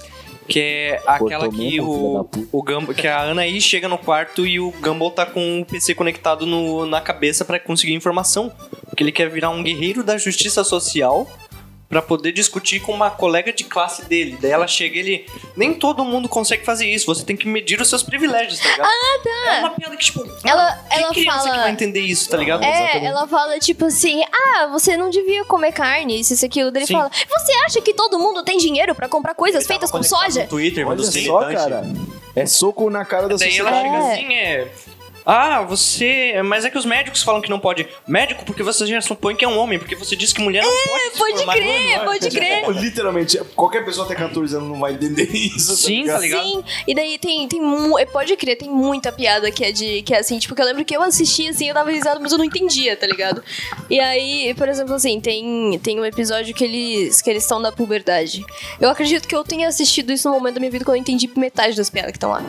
Que 0.48 0.60
é 0.60 1.02
aquela 1.06 1.48
Cortou 1.48 1.50
que 1.50 1.80
o, 1.80 2.28
o 2.52 2.62
Gumball, 2.62 2.94
que 2.94 3.08
a 3.08 3.22
Anaí 3.22 3.60
chega 3.60 3.88
no 3.88 3.98
quarto 3.98 4.46
e 4.46 4.60
o 4.60 4.70
Gumball 4.80 5.10
tá 5.10 5.26
com 5.26 5.60
o 5.60 5.64
PC 5.64 5.94
conectado 5.94 6.46
no, 6.46 6.86
na 6.86 7.00
cabeça 7.00 7.44
pra 7.44 7.58
conseguir 7.58 7.94
informação. 7.94 8.52
Porque 8.88 9.02
ele 9.02 9.10
quer 9.10 9.28
virar 9.28 9.50
um 9.50 9.62
guerreiro 9.62 10.04
da 10.04 10.16
justiça 10.16 10.62
social 10.62 11.28
pra 11.88 12.02
poder 12.02 12.32
discutir 12.32 12.80
com 12.80 12.92
uma 12.92 13.10
colega 13.10 13.52
de 13.52 13.62
classe 13.64 14.04
dele. 14.06 14.36
Daí 14.40 14.50
ela 14.50 14.66
chega 14.66 14.96
e 14.96 14.98
ele. 14.98 15.26
Nem 15.56 15.72
todo 15.72 16.04
mundo 16.04 16.28
consegue 16.28 16.64
fazer 16.64 16.86
isso, 16.86 17.06
você 17.06 17.24
tem 17.24 17.36
que 17.36 17.46
medir 17.46 17.80
os 17.80 17.88
seus 17.88 18.02
privilégios, 18.02 18.58
tá 18.58 18.68
ligado? 18.70 18.86
Ah, 18.88 19.18
tá. 19.22 19.54
É 19.54 19.58
uma 19.60 19.70
piada 19.70 19.96
que, 19.96 20.04
tipo, 20.04 20.20
Ela- 20.44 20.72
que 20.90 20.94
ela 20.98 21.12
criança 21.14 21.38
fala- 21.38 21.50
que 21.52 21.58
vai 21.58 21.70
entender 21.70 22.00
isso, 22.00 22.28
tá 22.28 22.36
ligado? 22.36 22.64
É, 22.64 23.04
ela 23.04 23.26
fala 23.28 23.58
tipo 23.60 23.84
assim: 23.86 24.22
ah, 24.32 24.66
você 24.66 24.96
não 24.96 25.10
devia 25.10 25.44
comer 25.44 25.72
carne, 25.72 26.20
isso, 26.20 26.34
isso, 26.34 26.44
aquilo. 26.44 26.70
Daí 26.70 26.82
ele 26.82 26.92
fala: 26.92 27.10
você 27.10 27.52
acha 27.66 27.80
que 27.80 27.94
todo 27.94 28.18
mundo 28.18 28.42
tem 28.42 28.58
dinheiro 28.58 28.94
pra 28.94 29.08
comprar 29.08 29.34
coisas 29.34 29.60
Ele 29.62 29.68
tava 29.68 29.80
feitas 29.80 29.90
com 29.90 30.02
soja? 30.02 30.42
No 30.42 30.48
Twitter, 30.48 30.86
Olha 30.88 31.02
só, 31.04 31.40
cara. 31.52 31.82
É 32.34 32.44
soco 32.44 32.90
na 32.90 33.04
cara 33.04 33.28
da 33.28 33.36
Daí 33.36 33.56
ela 33.56 33.70
sociedade. 33.70 33.88
chega 33.88 33.96
É. 33.96 34.12
assim, 34.12 34.34
é. 34.34 34.72
Ah, 35.26 35.62
você. 35.62 36.40
Mas 36.44 36.64
é 36.64 36.70
que 36.70 36.78
os 36.78 36.86
médicos 36.86 37.20
falam 37.22 37.40
que 37.40 37.50
não 37.50 37.58
pode. 37.58 37.88
Médico, 38.06 38.44
porque 38.44 38.62
você 38.62 38.86
já 38.86 39.00
supõe 39.00 39.34
que 39.34 39.44
é 39.44 39.48
um 39.48 39.58
homem, 39.58 39.76
porque 39.76 39.96
você 39.96 40.14
disse 40.14 40.32
que 40.32 40.40
mulher 40.40 40.62
não 40.62 40.70
pode. 40.70 41.10
se 41.10 41.18
Pode 41.18 41.44
crer, 41.44 42.04
pode 42.04 42.30
crer. 42.30 42.58
Tipo, 42.60 42.70
Literalmente, 42.70 43.38
qualquer 43.56 43.84
pessoa 43.84 44.06
até 44.06 44.14
14 44.14 44.56
anos 44.56 44.68
não 44.68 44.78
vai 44.78 44.92
entender 44.92 45.28
isso. 45.34 45.76
Sim, 45.76 46.02
ligado? 46.02 46.16
tá 46.16 46.22
ligado? 46.22 46.42
Sim, 46.44 46.64
e 46.86 46.94
daí 46.94 47.18
tem, 47.18 47.48
tem 47.48 47.60
é, 47.98 48.06
pode 48.06 48.36
crer, 48.36 48.56
tem 48.56 48.70
muita 48.70 49.10
piada 49.10 49.50
que 49.50 49.64
é 49.64 49.72
de 49.72 50.02
que 50.02 50.14
é 50.14 50.18
assim, 50.20 50.38
tipo, 50.38 50.54
que 50.54 50.62
eu 50.62 50.66
lembro 50.66 50.84
que 50.84 50.96
eu 50.96 51.02
assisti 51.02 51.48
assim, 51.48 51.68
eu 51.68 51.74
dava 51.74 51.90
risada, 51.90 52.20
mas 52.20 52.30
eu 52.30 52.38
não 52.38 52.44
entendia, 52.44 52.96
tá 52.96 53.06
ligado? 53.06 53.42
E 53.90 53.98
aí, 53.98 54.54
por 54.54 54.68
exemplo, 54.68 54.94
assim, 54.94 55.20
tem, 55.20 55.78
tem 55.82 55.98
um 55.98 56.04
episódio 56.04 56.54
que 56.54 56.64
eles 56.64 57.20
que 57.20 57.28
eles 57.28 57.42
estão 57.42 57.58
na 57.58 57.72
puberdade. 57.72 58.44
Eu 58.80 58.90
acredito 58.90 59.26
que 59.26 59.34
eu 59.34 59.42
tenha 59.42 59.66
assistido 59.66 60.12
isso 60.12 60.28
no 60.28 60.34
momento 60.34 60.54
da 60.54 60.60
minha 60.60 60.70
vida 60.70 60.84
quando 60.84 60.96
eu 60.96 61.00
entendi 61.00 61.28
metade 61.36 61.76
das 61.76 61.90
piadas 61.90 62.12
que 62.12 62.18
estão 62.18 62.30
lá. 62.30 62.42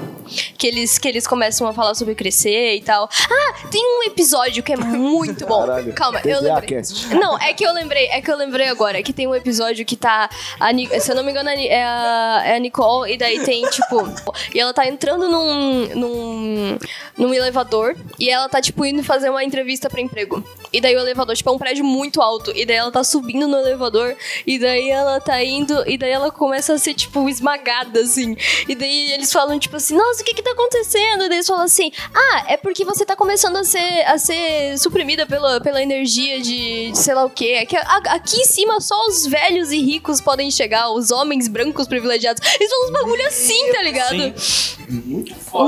Que 0.57 0.67
eles 0.67 0.97
que 0.99 1.07
eles 1.07 1.25
começam 1.25 1.67
a 1.67 1.73
falar 1.73 1.95
sobre 1.95 2.13
crescer 2.13 2.66
e 2.75 2.81
tal. 2.81 3.09
Ah, 3.29 3.67
tem 3.69 3.81
um 3.81 4.03
episódio 4.03 4.63
que 4.63 4.73
é 4.73 4.77
muito 4.77 5.45
bom. 5.45 5.65
Caralho. 5.65 5.93
Calma, 5.93 6.21
eu 6.25 6.41
lembrei. 6.41 6.67
Cast. 6.67 7.13
Não, 7.15 7.37
é 7.37 7.53
que 7.53 7.65
eu 7.65 7.73
lembrei, 7.73 8.07
é 8.07 8.21
que 8.21 8.31
eu 8.31 8.35
lembrei 8.35 8.67
agora 8.67 9.01
que 9.03 9.13
tem 9.13 9.27
um 9.27 9.35
episódio 9.35 9.85
que 9.85 9.95
tá. 9.95 10.29
A, 10.59 10.71
se 10.99 11.11
eu 11.11 11.15
não 11.15 11.23
me 11.23 11.31
engano, 11.31 11.49
é 11.49 11.83
a, 11.83 12.41
é 12.45 12.55
a 12.55 12.59
Nicole, 12.59 13.11
e 13.11 13.17
daí 13.17 13.39
tem, 13.43 13.65
tipo. 13.69 14.07
e 14.53 14.59
ela 14.59 14.73
tá 14.73 14.87
entrando 14.87 15.27
num, 15.29 15.87
num. 15.95 16.77
num 17.17 17.33
elevador 17.33 17.95
e 18.19 18.29
ela 18.29 18.49
tá, 18.49 18.61
tipo, 18.61 18.85
indo 18.85 19.03
fazer 19.03 19.29
uma 19.29 19.43
entrevista 19.43 19.89
pra 19.89 20.01
emprego. 20.01 20.43
E 20.71 20.81
daí 20.81 20.95
o 20.95 20.99
elevador, 20.99 21.35
tipo, 21.35 21.49
é 21.49 21.53
um 21.53 21.57
prédio 21.57 21.85
muito 21.85 22.21
alto. 22.21 22.51
E 22.55 22.65
daí 22.65 22.77
ela 22.77 22.91
tá 22.91 23.03
subindo 23.03 23.47
no 23.47 23.57
elevador. 23.57 24.15
E 24.45 24.59
daí 24.59 24.89
ela 24.89 25.19
tá 25.19 25.41
indo. 25.43 25.83
E 25.87 25.97
daí 25.97 26.11
ela 26.11 26.31
começa 26.31 26.73
a 26.73 26.77
ser, 26.77 26.93
tipo, 26.93 27.27
esmagada, 27.29 28.01
assim. 28.01 28.35
E 28.67 28.75
daí 28.75 29.11
eles 29.11 29.31
falam, 29.31 29.57
tipo 29.59 29.75
assim, 29.75 29.95
nossa, 29.95 30.21
o 30.21 30.25
que 30.25 30.33
que 30.33 30.41
tá 30.41 30.51
acontecendo? 30.51 31.23
E 31.23 31.29
daí 31.29 31.37
eles 31.37 31.47
falam 31.47 31.63
assim, 31.63 31.91
ah, 32.13 32.45
é 32.47 32.56
porque 32.61 32.83
você 32.85 33.05
tá 33.05 33.15
começando 33.15 33.55
a 33.57 33.63
ser, 33.63 34.03
a 34.05 34.17
ser 34.17 34.77
suprimida 34.77 35.25
pela, 35.25 35.59
pela 35.61 35.81
energia 35.81 36.41
de, 36.41 36.91
de 36.91 36.97
sei 36.97 37.13
lá 37.13 37.25
o 37.25 37.29
quê. 37.29 37.57
É 37.59 37.65
que 37.65 37.75
a- 37.75 38.01
aqui 38.07 38.37
em 38.41 38.45
cima 38.45 38.79
só 38.81 38.95
os 39.07 39.25
velhos 39.25 39.71
e 39.71 39.79
ricos 39.81 40.19
podem 40.21 40.49
chegar, 40.51 40.89
os 40.91 41.11
homens 41.11 41.47
brancos 41.47 41.87
privilegiados. 41.87 42.41
Eles 42.55 42.69
falam 42.69 42.85
uns 42.87 42.91
bagulho 42.91 43.27
assim, 43.27 43.71
tá 43.73 43.81
ligado? 43.81 44.15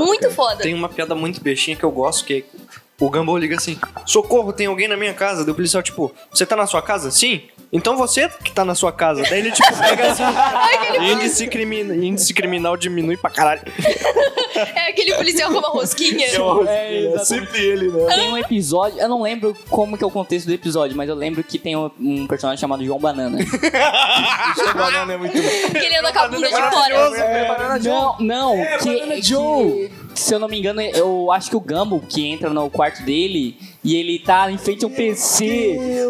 Muito 0.06 0.30
foda. 0.30 0.62
Tem 0.62 0.74
uma 0.74 0.88
piada 0.88 1.14
muito 1.14 1.40
bestinha 1.40 1.76
que 1.76 1.84
eu 1.84 1.90
gosto, 1.90 2.24
que 2.24 2.34
é 2.34 2.60
o 3.02 3.10
Gumball 3.10 3.38
liga 3.38 3.56
assim: 3.56 3.78
Socorro, 4.06 4.52
tem 4.52 4.66
alguém 4.66 4.88
na 4.88 4.96
minha 4.96 5.14
casa? 5.14 5.44
Daí 5.44 5.52
o 5.52 5.54
policial, 5.54 5.82
tipo, 5.82 6.12
você 6.32 6.44
tá 6.44 6.54
na 6.56 6.66
sua 6.66 6.82
casa? 6.82 7.10
Sim. 7.10 7.42
Então 7.72 7.96
você 7.96 8.28
que 8.28 8.50
tá 8.52 8.64
na 8.64 8.74
sua 8.74 8.90
casa, 8.92 9.22
daí 9.22 9.38
ele 9.40 9.52
tipo 9.52 9.68
pega 9.78 10.10
assim, 10.10 10.24
índice, 11.12 11.46
crimina, 11.46 11.94
índice 11.94 12.34
criminal 12.34 12.76
diminui 12.76 13.16
pra 13.16 13.30
caralho. 13.30 13.62
É 14.74 14.90
aquele 14.90 15.14
policial 15.14 15.50
com 15.50 15.58
uma 15.58 15.68
rosquinha. 15.68 16.26
É, 16.68 17.14
É 17.14 17.18
sempre 17.20 17.58
ele, 17.64 17.88
né? 17.88 18.14
Tem 18.14 18.28
um 18.30 18.36
episódio, 18.36 18.98
eu 19.00 19.08
não 19.08 19.22
lembro 19.22 19.56
como 19.70 19.96
que 19.96 20.04
é 20.04 20.06
o 20.06 20.10
contexto 20.10 20.46
do 20.46 20.52
episódio, 20.52 20.94
mas 20.96 21.08
eu 21.08 21.14
lembro 21.14 21.42
que 21.42 21.58
tem 21.58 21.76
um, 21.76 21.90
um 21.98 22.26
personagem 22.26 22.60
chamado 22.60 22.84
João 22.84 22.98
Banana. 22.98 23.38
O 23.38 24.74
banana 24.76 25.12
é 25.14 25.16
muito 25.16 25.32
bom. 25.40 25.48
Que 25.80 25.86
ele 25.86 25.96
anda 25.96 26.12
com 26.12 26.18
a 26.18 26.28
bunda 26.28 26.48
de 26.48 26.54
fora. 26.54 27.78
não, 27.80 28.16
não, 28.18 28.56
que, 28.82 28.84
Banana 28.96 29.14
que- 29.14 29.22
Joe. 29.22 29.90
Se 30.14 30.34
eu 30.34 30.38
não 30.38 30.48
me 30.48 30.58
engano, 30.58 30.80
eu 30.80 31.30
acho 31.32 31.50
que 31.50 31.56
o 31.56 31.60
Gumball 31.60 32.00
que 32.00 32.26
entra 32.26 32.50
no 32.50 32.68
quarto 32.70 33.02
dele 33.02 33.56
e 33.82 33.96
ele 33.96 34.18
tá 34.18 34.50
em 34.50 34.58
frente 34.58 34.84
a 34.84 34.88
um 34.88 34.90
PC 34.90 36.06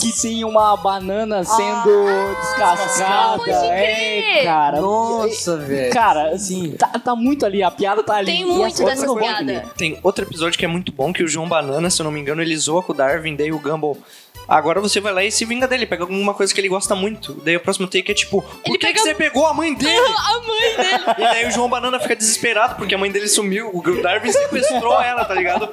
que 0.00 0.20
tem 0.20 0.44
uma 0.44 0.76
banana 0.76 1.44
sendo 1.44 2.06
descascada. 2.40 3.38
Pode 3.38 3.50
é, 3.50 4.44
cara. 4.44 4.80
Nossa, 4.80 5.56
velho. 5.56 5.92
Cara, 5.92 6.30
assim, 6.30 6.72
tá, 6.72 6.88
tá 6.88 7.14
muito 7.14 7.46
ali, 7.46 7.62
a 7.62 7.70
piada 7.70 8.02
tá 8.02 8.16
ali. 8.16 8.32
Tem 8.32 8.44
muito 8.44 8.66
essa 8.66 8.84
dessas 8.84 9.06
outra 9.06 9.06
não 9.06 9.14
vai 9.14 9.44
piadas. 9.44 9.56
entender. 9.56 9.74
Tem 9.74 9.98
outro 10.02 10.24
episódio 10.24 10.58
que 10.58 10.64
é 10.64 10.68
muito 10.68 10.92
bom, 10.92 11.12
que 11.12 11.22
o 11.22 11.28
João 11.28 11.48
Banana, 11.48 11.90
se 11.90 12.00
eu 12.00 12.04
não 12.04 12.10
me 12.10 12.20
engano, 12.20 12.42
ele 12.42 12.56
zoa 12.56 12.82
com 12.82 12.92
o 12.92 12.96
Darwin, 12.96 13.36
daí 13.36 13.52
o 13.52 13.58
Gumball... 13.58 13.96
Agora 14.48 14.80
você 14.80 15.00
vai 15.00 15.12
lá 15.12 15.24
e 15.24 15.30
se 15.30 15.44
vinga 15.44 15.66
dele, 15.68 15.86
pega 15.86 16.02
alguma 16.02 16.34
coisa 16.34 16.52
que 16.52 16.60
ele 16.60 16.68
gosta 16.68 16.94
muito. 16.94 17.32
Daí 17.34 17.56
o 17.56 17.60
próximo 17.60 17.86
take 17.86 18.10
é 18.10 18.14
tipo, 18.14 18.42
por 18.42 18.60
Ele 18.66 18.76
que, 18.78 18.86
pega- 18.86 18.94
que 18.94 19.00
você 19.00 19.14
pegou 19.14 19.46
a 19.46 19.54
mãe 19.54 19.72
dele? 19.74 19.92
A 19.96 20.40
mãe 20.40 20.76
dele. 20.76 21.04
E 21.18 21.22
daí 21.22 21.46
o 21.46 21.50
João 21.50 21.68
Banana 21.68 21.98
fica 22.00 22.14
desesperado 22.16 22.74
porque 22.76 22.94
a 22.94 22.98
mãe 22.98 23.10
dele 23.10 23.28
sumiu. 23.28 23.70
O 23.72 24.02
Darwin 24.02 24.32
sequestrou 24.32 25.00
ela, 25.00 25.24
tá 25.24 25.34
ligado? 25.34 25.68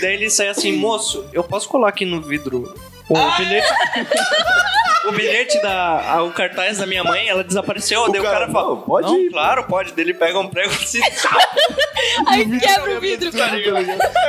Daí 0.00 0.14
ele 0.14 0.30
sai 0.30 0.48
assim, 0.48 0.72
moço, 0.72 1.26
eu 1.32 1.42
posso 1.42 1.68
colar 1.68 1.88
aqui 1.88 2.04
no 2.04 2.20
vidro 2.20 2.72
o 3.14 3.36
bilhete. 3.38 3.68
O 5.08 5.12
bilhete 5.12 5.60
da. 5.62 6.12
a- 6.12 6.22
o 6.22 6.30
cartaz 6.30 6.76
da 6.76 6.86
minha 6.86 7.02
mãe, 7.02 7.26
ela 7.26 7.42
desapareceu. 7.42 8.06
daí 8.12 8.20
o 8.20 8.22
cara, 8.22 8.40
cara 8.40 8.52
fala. 8.52 8.68
não, 8.68 8.82
pode 8.82 9.06
não, 9.08 9.18
ir, 9.18 9.30
claro, 9.30 9.64
pode. 9.64 9.92
Daí 9.94 10.04
ele 10.04 10.12
pega 10.14 10.38
um 10.38 10.46
prego 10.46 10.70
assim. 10.74 11.00
Aí 12.28 12.58
quebra 12.60 12.96
o 12.98 13.00
vidro. 13.00 13.30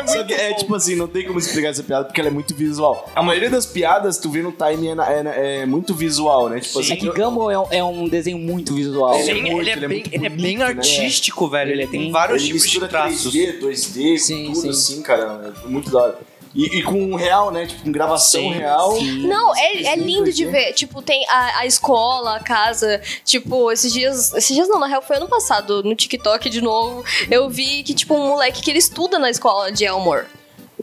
Só 0.08 0.24
que 0.24 0.34
é 0.34 0.54
tipo 0.54 0.74
assim, 0.74 0.96
não 0.96 1.08
tem 1.08 1.26
como 1.28 1.38
explicar 1.40 1.70
essa 1.70 1.84
piada 1.84 2.06
porque 2.06 2.20
ela 2.22 2.30
é 2.30 2.34
muito 2.34 2.56
visual. 2.56 3.10
A 3.14 3.22
maioria 3.22 3.50
das 3.50 3.66
piadas, 3.66 4.18
tu 4.18 4.30
vê 4.32 4.42
no 4.42 4.52
time, 4.54 4.88
é, 4.88 4.94
é 5.36 5.58
é 5.62 5.66
muito 5.66 5.94
visual, 5.94 6.48
né? 6.50 6.60
Tipo 6.62 6.80
É 6.80 6.82
assim, 6.84 6.96
que 6.96 7.10
Gumball 7.10 7.52
é 7.52 7.60
um, 7.60 7.68
é 7.72 7.84
um 7.84 8.08
desenho 8.08 8.38
muito 8.40 8.74
visual. 8.74 9.14
Ele 9.16 9.22
é 9.22 9.26
Sim, 9.34 9.42
muito, 9.42 9.58
ele 9.60 9.70
é, 9.70 9.74
ele 9.74 9.86
é 9.86 9.88
bem, 9.90 10.04
ele 10.12 10.26
é 10.26 10.30
bonito, 10.30 10.42
bem 10.44 10.58
né? 10.58 10.66
artístico, 10.66 11.50
velho. 11.50 11.72
Ele, 11.72 11.82
Ele 11.84 11.92
tem 11.92 12.02
tem- 12.04 12.12
vários 12.12 12.42
ele 12.44 12.54
tipos 12.54 12.70
de 12.70 12.88
traços. 12.88 13.34
3D, 13.36 13.60
2D, 13.60 14.18
Sim, 14.18 14.46
tudo 14.48 14.62
sim. 14.62 14.70
assim, 14.70 15.02
cara. 15.02 15.54
É 15.66 15.68
muito 15.68 15.92
da 15.92 16.00
hora. 16.00 16.18
E, 16.54 16.80
e 16.80 16.84
com 16.84 17.16
real, 17.16 17.52
né? 17.52 17.66
Tipo, 17.66 17.84
com 17.84 17.92
gravação 17.92 18.42
Sim, 18.42 18.54
real. 18.54 19.00
Não, 19.02 19.56
é, 19.56 19.84
é 19.84 19.96
lindo 19.96 20.32
de 20.32 20.46
2D. 20.46 20.52
ver. 20.52 20.74
Tipo, 20.74 21.02
tem 21.02 21.26
a, 21.30 21.60
a 21.60 21.66
escola, 21.66 22.36
a 22.36 22.40
casa. 22.40 23.02
Tipo, 23.24 23.72
esses 23.72 23.92
dias. 23.92 24.34
Esses 24.34 24.56
dias 24.56 24.68
não, 24.68 24.80
na 24.80 24.88
real, 24.88 25.02
foi 25.02 25.18
ano 25.18 25.28
passado, 25.28 25.84
no 25.84 25.96
TikTok 25.96 26.50
de 26.50 26.62
novo. 26.62 27.04
Eu 27.30 27.50
vi 27.50 27.84
que, 27.84 27.94
tipo, 27.94 28.14
um 28.14 28.30
moleque 28.30 28.62
que 28.62 28.70
ele 28.70 28.80
estuda 28.80 29.18
na 29.18 29.30
escola 29.30 29.72
de 29.72 29.86
Elmore. 29.86 30.26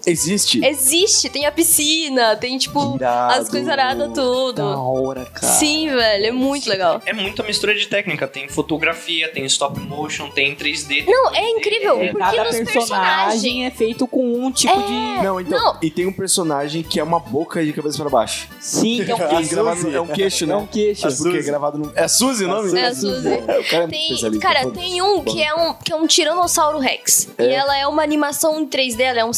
Existe. 0.07 0.64
Existe, 0.64 1.28
tem 1.28 1.46
a 1.46 1.53
piscina, 1.53 2.36
tem, 2.36 2.57
tipo, 2.59 2.96
Irado. 2.96 3.40
as 3.40 3.49
coisas 3.49 3.68
aradas, 3.68 4.11
tudo. 4.14 4.53
Da 4.55 4.78
hora, 4.78 5.24
cara. 5.26 5.46
Sim, 5.55 5.88
velho, 5.90 6.26
é 6.26 6.30
muito 6.32 6.68
legal. 6.68 7.01
É 7.07 7.12
muita 7.12 7.42
mistura 7.42 7.74
de 7.74 7.86
técnica. 7.86 8.26
Tem 8.26 8.49
fotografia, 8.49 9.28
tem 9.32 9.44
stop 9.46 9.78
motion, 9.80 10.28
tem 10.30 10.55
3D. 10.55 11.05
Não, 11.07 11.34
é 11.34 11.49
incrível, 11.51 12.01
É, 12.01 12.09
porque 12.09 12.18
cada 12.18 12.44
nos 12.44 12.57
personagem 12.57 12.72
personagens. 12.72 13.66
é 13.66 13.70
feito 13.76 14.07
com 14.07 14.44
um 14.44 14.51
tipo 14.51 14.72
É. 14.72 14.86
de. 15.18 15.24
Não, 15.24 15.40
então. 15.40 15.59
Não. 15.59 15.78
E 15.82 15.90
tem 15.90 16.07
um 16.07 16.12
personagem 16.12 16.82
que 16.82 16.99
é 17.01 17.03
uma 17.03 17.18
boca 17.20 17.64
de 17.64 17.72
cabeça 17.72 17.99
pra 17.99 18.09
baixo. 18.11 18.49
Sim, 18.61 19.05
que 19.05 19.11
é 19.11 19.14
um 19.14 19.18
É, 19.22 19.28
queixo. 19.28 19.51
gravado 19.51 19.82
no- 19.82 19.96
é 19.96 20.01
um 20.01 20.07
queixo, 20.07 20.46
né? 20.46 20.55
É 20.55 20.57
um 20.57 20.66
queixo. 20.66 21.16
Porque 21.16 21.38
é 21.38 21.42
gravado 21.42 21.78
no. 21.78 21.92
É 21.94 22.05
a 22.05 22.09
Suzy 22.09 22.44
o 22.44 22.49
nome? 22.49 22.78
É 22.78 22.86
a 22.86 22.94
Suzy. 22.94 23.28
O 23.59 23.70
cara 23.70 23.84
é 23.84 23.86
Tem, 23.88 24.38
cara, 24.40 24.70
tem 24.70 25.03
um 25.03 25.22
que 25.24 25.42
é 25.42 25.53
um, 25.55 25.74
que 25.74 25.92
é 25.92 25.96
um 25.96 26.07
Tiranossauro 26.07 26.78
Rex. 26.78 27.28
E 27.38 27.42
ela 27.44 27.76
é 27.76 27.86
uma 27.86 28.03
animação 28.03 28.61
em 28.61 28.66
3D, 28.66 29.01
ela 29.01 29.20
é 29.20 29.24
um 29.24 29.32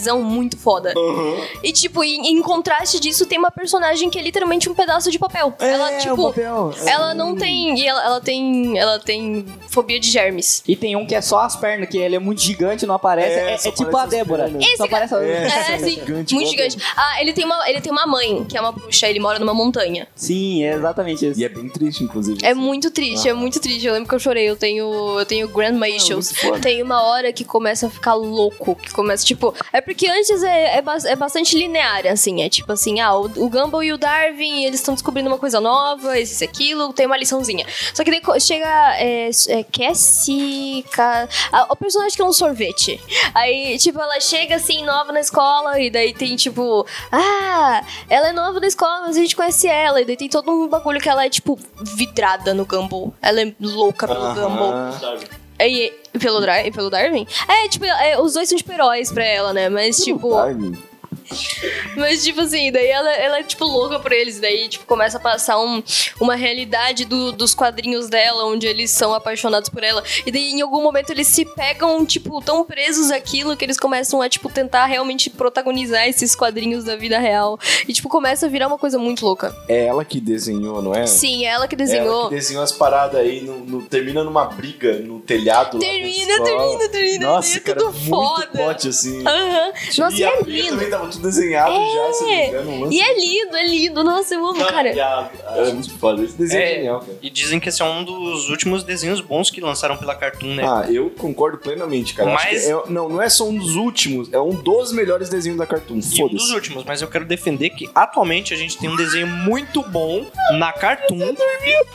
CGIzão 0.00 0.22
muito 0.22 0.56
foda. 0.56 0.94
E, 1.62 1.72
tipo, 1.72 2.02
em, 2.02 2.28
em 2.32 2.42
contraste 2.42 2.98
disso, 2.98 3.26
tem 3.26 3.38
uma 3.38 3.50
personagem 3.50 4.08
que 4.08 4.18
é 4.18 4.22
literalmente 4.22 4.68
um 4.68 4.74
pedaço 4.74 5.10
de 5.10 5.18
papel. 5.18 5.54
ela, 5.58 5.92
É, 5.92 5.98
tipo, 5.98 6.28
papel. 6.28 6.74
ela 6.86 7.14
não 7.14 7.36
tem. 7.36 7.78
E 7.78 7.86
ela, 7.86 8.04
ela 8.04 8.20
tem. 8.20 8.78
Ela 8.78 8.98
tem 8.98 9.44
fobia 9.68 10.00
de 10.00 10.10
germes. 10.10 10.62
E 10.66 10.74
tem 10.74 10.96
um 10.96 11.06
que 11.06 11.14
é 11.14 11.20
só 11.20 11.40
as 11.40 11.54
pernas, 11.56 11.88
que 11.88 11.98
ele 11.98 12.16
é 12.16 12.18
muito 12.18 12.40
gigante, 12.40 12.86
não 12.86 12.94
aparece. 12.94 13.34
É, 13.38 13.50
É, 13.50 13.54
é 13.68 13.72
tipo 13.72 13.96
a 13.96 14.06
Débora. 14.06 14.44
pernas. 14.44 14.64
Só 14.64 14.72
Esse 14.72 14.82
aparece 14.82 15.14
a... 15.14 15.22
É. 15.22 15.46
É, 15.74 15.78
sim, 15.78 15.90
gigante, 15.90 16.34
muito 16.34 16.50
gigante. 16.50 16.76
Ah, 16.96 17.20
ele 17.20 17.32
tem, 17.32 17.44
uma, 17.44 17.68
ele 17.68 17.80
tem 17.80 17.92
uma 17.92 18.06
mãe, 18.06 18.44
que 18.44 18.56
é 18.56 18.60
uma 18.60 18.72
bruxa, 18.72 19.08
ele 19.08 19.20
mora 19.20 19.38
numa 19.38 19.54
montanha. 19.54 20.08
Sim, 20.14 20.64
é 20.64 20.74
exatamente 20.74 21.26
isso. 21.28 21.38
E 21.40 21.44
é 21.44 21.48
bem 21.48 21.68
triste, 21.68 22.02
inclusive. 22.04 22.38
É 22.44 22.54
muito 22.54 22.90
triste, 22.90 23.28
é 23.28 23.32
muito 23.32 23.60
triste. 23.60 23.86
Eu 23.86 23.92
lembro 23.94 24.08
que 24.08 24.14
eu 24.14 24.18
chorei. 24.18 24.48
Eu 24.48 24.56
tenho, 24.56 25.18
eu 25.18 25.26
tenho 25.26 25.48
grandma 25.48 25.88
issues. 25.88 26.32
foda. 26.32 26.58
Tem 26.60 26.82
uma 26.82 27.02
hora 27.02 27.32
que 27.32 27.44
começa 27.44 27.86
a 27.86 27.90
ficar 27.90 28.14
louco, 28.14 28.74
que 28.74 28.90
começa, 28.92 29.24
tipo... 29.24 29.54
É 29.72 29.80
porque 29.90 30.06
antes 30.06 30.40
é, 30.44 30.76
é, 30.78 30.84
é 31.06 31.16
bastante 31.16 31.58
linear, 31.58 32.06
assim. 32.06 32.42
É 32.42 32.48
tipo 32.48 32.70
assim, 32.70 33.00
ah, 33.00 33.12
o, 33.12 33.24
o 33.24 33.50
Gumball 33.50 33.82
e 33.82 33.92
o 33.92 33.98
Darwin, 33.98 34.62
eles 34.62 34.78
estão 34.78 34.94
descobrindo 34.94 35.28
uma 35.28 35.36
coisa 35.36 35.60
nova, 35.60 36.16
isso 36.16 36.44
e 36.44 36.46
aquilo, 36.46 36.92
tem 36.92 37.06
uma 37.06 37.16
liçãozinha. 37.16 37.66
Só 37.92 38.04
que 38.04 38.10
daí 38.12 38.40
chega 38.40 38.96
é, 38.98 39.30
é, 39.48 39.64
Cassie... 39.64 40.84
Ca- 40.92 41.28
ah, 41.50 41.66
o 41.70 41.74
personagem 41.74 42.14
que 42.14 42.22
é 42.22 42.24
um 42.24 42.32
sorvete. 42.32 43.00
Aí, 43.34 43.76
tipo, 43.78 44.00
ela 44.00 44.20
chega 44.20 44.54
assim, 44.54 44.84
nova 44.84 45.10
na 45.10 45.18
escola, 45.18 45.80
e 45.80 45.90
daí 45.90 46.14
tem, 46.14 46.36
tipo... 46.36 46.86
Ah, 47.10 47.82
ela 48.08 48.28
é 48.28 48.32
nova 48.32 48.60
na 48.60 48.68
escola, 48.68 49.06
mas 49.08 49.16
a 49.16 49.20
gente 49.20 49.34
conhece 49.34 49.66
ela. 49.66 50.00
E 50.00 50.04
daí 50.04 50.16
tem 50.16 50.28
todo 50.28 50.52
um 50.52 50.68
bagulho 50.68 51.00
que 51.00 51.08
ela 51.08 51.26
é, 51.26 51.28
tipo, 51.28 51.58
vidrada 51.96 52.54
no 52.54 52.64
Gumball. 52.64 53.12
Ela 53.20 53.42
é 53.42 53.52
louca 53.60 54.06
pelo 54.06 54.34
Gumball. 54.34 54.72
E, 55.68 55.92
pelo, 56.18 56.40
pelo 56.72 56.90
Darwin? 56.90 57.26
É, 57.48 57.68
tipo, 57.68 57.84
é, 57.84 58.20
os 58.20 58.34
dois 58.34 58.48
são 58.48 58.56
tipo 58.58 58.72
heróis 58.72 59.12
pra 59.12 59.24
ela, 59.24 59.52
né? 59.52 59.68
Mas, 59.68 59.98
tipo... 59.98 60.30
Darwin. 60.30 60.89
Mas, 61.96 62.22
tipo 62.24 62.40
assim, 62.40 62.70
daí 62.72 62.86
ela, 62.88 63.10
ela 63.14 63.38
é, 63.38 63.42
tipo, 63.42 63.64
louca 63.64 63.98
por 63.98 64.12
eles. 64.12 64.40
Daí, 64.40 64.68
tipo, 64.68 64.84
começa 64.86 65.16
a 65.18 65.20
passar 65.20 65.58
um, 65.60 65.82
uma 66.20 66.34
realidade 66.34 67.04
do- 67.04 67.32
dos 67.32 67.54
quadrinhos 67.54 68.08
dela, 68.08 68.44
onde 68.46 68.66
eles 68.66 68.90
são 68.90 69.12
apaixonados 69.14 69.68
por 69.68 69.82
ela. 69.82 70.02
E 70.26 70.30
daí, 70.30 70.50
em 70.52 70.60
algum 70.62 70.82
momento, 70.82 71.10
eles 71.10 71.26
se 71.28 71.44
pegam, 71.44 72.04
tipo, 72.04 72.40
tão 72.42 72.64
presos 72.64 73.10
àquilo 73.10 73.56
que 73.56 73.64
eles 73.64 73.78
começam 73.78 74.20
a, 74.22 74.28
tipo, 74.28 74.48
tentar 74.48 74.86
realmente 74.86 75.28
protagonizar 75.30 76.08
esses 76.08 76.34
quadrinhos 76.34 76.84
da 76.84 76.96
vida 76.96 77.18
real. 77.18 77.58
E, 77.86 77.92
tipo, 77.92 78.08
começa 78.08 78.46
a 78.46 78.48
virar 78.48 78.66
uma 78.66 78.78
coisa 78.78 78.98
muito 78.98 79.24
louca. 79.24 79.54
É 79.68 79.86
ela 79.86 80.04
que 80.04 80.20
desenhou, 80.20 80.80
não 80.82 80.94
é? 80.94 81.06
Sim, 81.06 81.44
é 81.44 81.48
ela 81.50 81.66
que 81.68 81.74
Ela 81.74 81.84
desenhou. 81.84 82.28
que 82.28 82.34
desenhou 82.34 82.62
as 82.62 82.72
paradas 82.72 83.20
aí, 83.20 83.40
no, 83.40 83.58
no- 83.60 83.82
termina 83.82 84.22
numa 84.24 84.44
briga 84.46 84.98
no 85.00 85.20
telhado. 85.20 85.78
Termina, 85.78 86.42
termina, 86.44 86.88
termina. 86.88 87.26
Nossa, 87.26 87.56
é 87.56 87.60
cara, 87.60 87.78
tudo 87.78 87.92
muito 87.92 88.08
foda. 88.08 88.46
plot, 88.48 88.88
assim. 88.88 89.26
Aham. 89.26 89.72
Nossa, 89.98 90.16
e 90.16 90.22
é 90.24 90.42
lindo. 90.42 90.70
também 90.70 90.90
tava 90.90 91.08
tudo 91.08 91.19
desenhado 91.20 91.72
já, 91.74 92.12
se 92.12 92.22
não 92.24 92.28
me 92.30 92.46
engano. 92.46 92.70
um 92.70 92.80
lance 92.84 92.96
E 92.96 93.00
é 93.00 93.14
lindo, 93.18 93.56
é 93.56 93.66
lindo. 93.66 94.04
Nossa, 94.04 94.34
eu 94.34 94.46
amo, 94.46 94.64
cara. 94.64 94.88
É 94.90 95.72
muito 95.72 95.98
foda. 95.98 96.22
Esse 96.22 96.36
desenho 96.36 96.60
é, 96.62 96.64
É. 96.72 96.74
genial, 96.76 97.00
cara. 97.00 97.18
E 97.22 97.30
dizem 97.30 97.60
que 97.60 97.68
esse 97.68 97.82
é 97.82 97.84
um 97.84 98.02
dos 98.04 98.48
últimos 98.50 98.82
desenhos 98.82 99.20
bons 99.20 99.50
que 99.50 99.60
lançaram 99.60 99.96
pela 99.96 100.14
Cartoon, 100.14 100.54
né? 100.54 100.64
Ah, 100.66 100.86
eu 100.90 101.10
concordo 101.10 101.58
plenamente, 101.58 102.14
cara. 102.14 102.30
Mas- 102.32 102.68
é- 102.68 102.82
não, 102.88 103.08
não 103.08 103.22
é 103.22 103.28
só 103.28 103.44
um 103.48 103.56
dos 103.56 103.74
últimos, 103.76 104.32
é 104.32 104.40
um 104.40 104.50
dos 104.50 104.92
melhores 104.92 105.28
desenhos 105.28 105.58
da 105.58 105.66
Cartoon. 105.66 106.00
E 106.12 106.22
um 106.24 106.28
dos 106.28 106.50
últimos, 106.50 106.84
mas 106.84 107.02
eu 107.02 107.08
quero 107.08 107.24
defender 107.24 107.70
que 107.70 107.88
atualmente 107.94 108.52
a 108.54 108.56
gente 108.56 108.78
tem 108.78 108.88
um 108.88 108.96
desenho 108.96 109.26
muito 109.26 109.82
bom 109.82 110.26
na 110.58 110.72
Cartoon. 110.72 111.34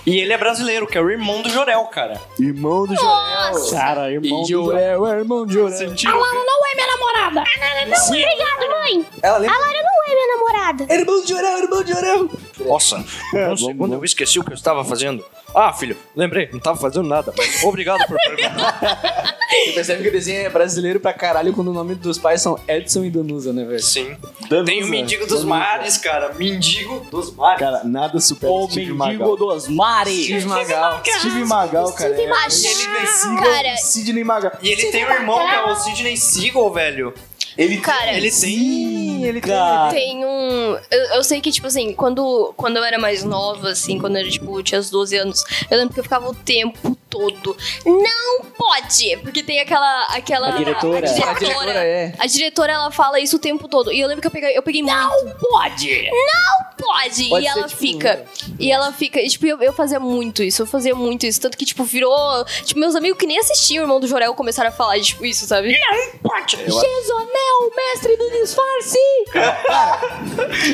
e 0.06 0.18
ele 0.20 0.34
é 0.34 0.38
brasileiro, 0.38 0.88
que 0.88 0.98
é 0.98 1.02
o 1.02 1.10
irmão 1.10 1.42
do 1.42 1.50
Jorel, 1.50 1.84
cara. 1.86 2.20
Irmão 2.40 2.86
do 2.86 2.96
Joel. 2.96 3.70
Cara, 3.72 4.12
irmão. 4.12 4.44
E 4.44 4.46
Jorel, 4.50 5.08
é 5.08 5.18
irmão 5.20 5.46
de 5.46 5.54
Jorel. 5.54 5.78
Sentiram? 5.78 6.14
Não 6.20 6.68
é 6.72 6.75
namorada. 7.14 7.44
Não, 7.88 8.08
obrigado, 8.08 8.70
mãe. 8.70 9.06
Ela 9.22 9.38
lembra? 9.38 9.56
A 9.56 9.60
Laura 9.60 9.80
não 9.84 10.04
é 10.04 10.16
minha 10.16 10.38
namorada. 10.38 10.94
Irmão 10.94 11.22
de 11.22 11.30
Jorel, 11.30 11.58
irmão 11.60 11.84
de 11.84 11.92
Jorel. 11.94 12.30
Nossa, 12.68 13.04
um 13.52 13.58
segundo 13.58 13.94
eu 13.96 14.04
esqueci 14.04 14.40
o 14.40 14.44
que 14.44 14.52
eu 14.52 14.56
estava 14.56 14.84
fazendo. 14.84 15.24
Ah, 15.54 15.72
filho, 15.72 15.96
lembrei, 16.16 16.50
não 16.52 16.58
estava 16.58 16.78
fazendo 16.78 17.08
nada, 17.08 17.34
mas 17.38 17.64
obrigado 17.64 18.06
por 18.08 18.18
perguntar. 18.18 19.36
Você 19.66 19.72
percebe 19.72 20.04
que 20.04 20.10
o 20.10 20.12
desenho 20.12 20.42
é 20.46 20.50
brasileiro 20.50 21.00
pra 21.00 21.14
caralho 21.14 21.54
quando 21.54 21.70
o 21.70 21.74
nome 21.74 21.96
dos 21.96 22.18
pais 22.18 22.42
são 22.42 22.60
Edson 22.68 23.06
e 23.06 23.10
Danusa, 23.10 23.54
né, 23.54 23.64
velho? 23.64 23.82
Sim. 23.82 24.18
Danusa. 24.50 24.66
Tem 24.66 24.84
o 24.84 24.88
Mendigo 24.88 25.26
dos 25.26 25.46
Mares, 25.46 25.98
cara. 25.98 26.34
Mendigo 26.34 27.00
dos 27.10 27.34
Mares. 27.34 27.60
Cara, 27.60 27.82
nada 27.86 28.20
supera 28.20 28.52
O 28.52 28.70
Steve 28.70 28.92
mendigo 28.92 29.20
Magal. 29.24 29.38
dos 29.38 29.68
mares. 29.70 30.24
Steve 30.26 30.46
Magal. 30.46 31.02
Steve 31.06 31.46
Magal, 31.46 31.94
cara. 31.94 32.14
Steve 32.14 32.24
é- 32.24 32.28
Magal. 32.28 33.44
Cara. 33.44 33.78
Sidney 33.78 34.24
Magal. 34.24 34.52
E 34.62 34.70
ele 34.70 34.92
tem 34.92 35.06
um 35.06 35.12
irmão 35.12 35.38
que 35.38 35.56
é 35.56 35.64
o 35.64 35.76
Sidney 35.76 36.18
Seagal, 36.18 36.74
velho. 36.74 37.14
Ele 37.58 37.78
Cara, 37.78 38.14
Ele 38.14 38.32
tem. 38.32 39.24
ele 39.26 39.42
Cara. 39.42 39.92
Tem 39.92 40.26
um. 40.26 40.78
Eu, 40.92 41.00
eu 41.16 41.24
sei 41.24 41.40
que, 41.42 41.52
tipo 41.52 41.68
assim, 41.68 41.94
quando, 41.94 42.54
quando 42.58 42.78
eu 42.78 42.84
era 42.84 43.00
mais 43.00 43.24
nova, 43.24 43.70
assim, 43.70 43.98
quando 43.98 44.16
eu 44.18 44.22
era, 44.22 44.30
tipo, 44.30 44.62
tinha 44.62 44.80
uns 44.80 44.90
12 44.90 45.18
anos, 45.18 45.44
eu 45.70 45.78
lembro 45.78 45.94
que 45.94 46.00
eu 46.00 46.04
ficava 46.04 46.28
o 46.30 46.34
tempo 46.36 46.98
todo. 47.18 47.58
Não 47.86 48.46
pode! 48.58 49.18
Porque 49.18 49.42
tem 49.44 49.60
aquela. 49.60 50.06
aquela 50.08 50.50
A 50.50 50.52
diretora. 50.52 51.08
A 51.08 51.10
A 51.10 51.14
diretora, 51.14 51.36
diretora 51.40 51.72
é. 51.84 52.14
a 52.18 52.26
diretora, 52.28 52.74
ela 52.74 52.92
fala 52.92 53.20
isso 53.20 53.36
o 53.38 53.40
tempo 53.40 53.68
todo. 53.68 53.92
E 53.92 54.00
eu 54.00 54.08
lembro 54.08 54.22
que 54.22 54.28
eu 54.28 54.32
peguei, 54.32 54.58
eu 54.58 54.62
peguei 54.62 54.82
não 54.82 55.10
pode! 55.40 56.10
Não 56.12 56.66
pode! 56.78 57.30
Pode 57.30 57.46
e 57.46 57.50
ser, 57.50 57.58
ela 57.58 57.68
tipo, 57.68 57.80
fica. 57.80 58.26
E 58.60 58.72
ela 58.72 58.92
fica. 58.92 59.20
E, 59.22 59.28
tipo, 59.30 59.46
eu, 59.48 59.62
eu 59.62 59.74
fazia 59.74 60.00
muito 60.00 60.44
isso. 60.44 60.62
Eu 60.62 60.66
fazia 60.68 60.94
muito 60.94 61.26
isso. 61.26 61.40
Tanto 61.42 61.58
que, 61.58 61.66
tipo, 61.66 61.84
virou. 61.84 62.46
Tipo, 62.64 62.80
meus 62.80 62.96
amigos 62.96 63.18
que 63.18 63.26
nem 63.26 63.40
assistiam 63.40 63.82
o 63.82 63.86
irmão 63.86 64.00
do 64.00 64.08
Jorel 64.08 64.34
começaram 64.34 64.70
a 64.70 64.74
falar, 64.74 65.00
tipo, 65.00 65.26
isso, 65.26 65.46
sabe? 65.48 65.78
Não 65.80 66.20
pode! 66.20 66.58
Jezonel, 66.58 67.72
mestre 67.76 68.16
do 68.18 68.30
disfarce! 68.32 69.00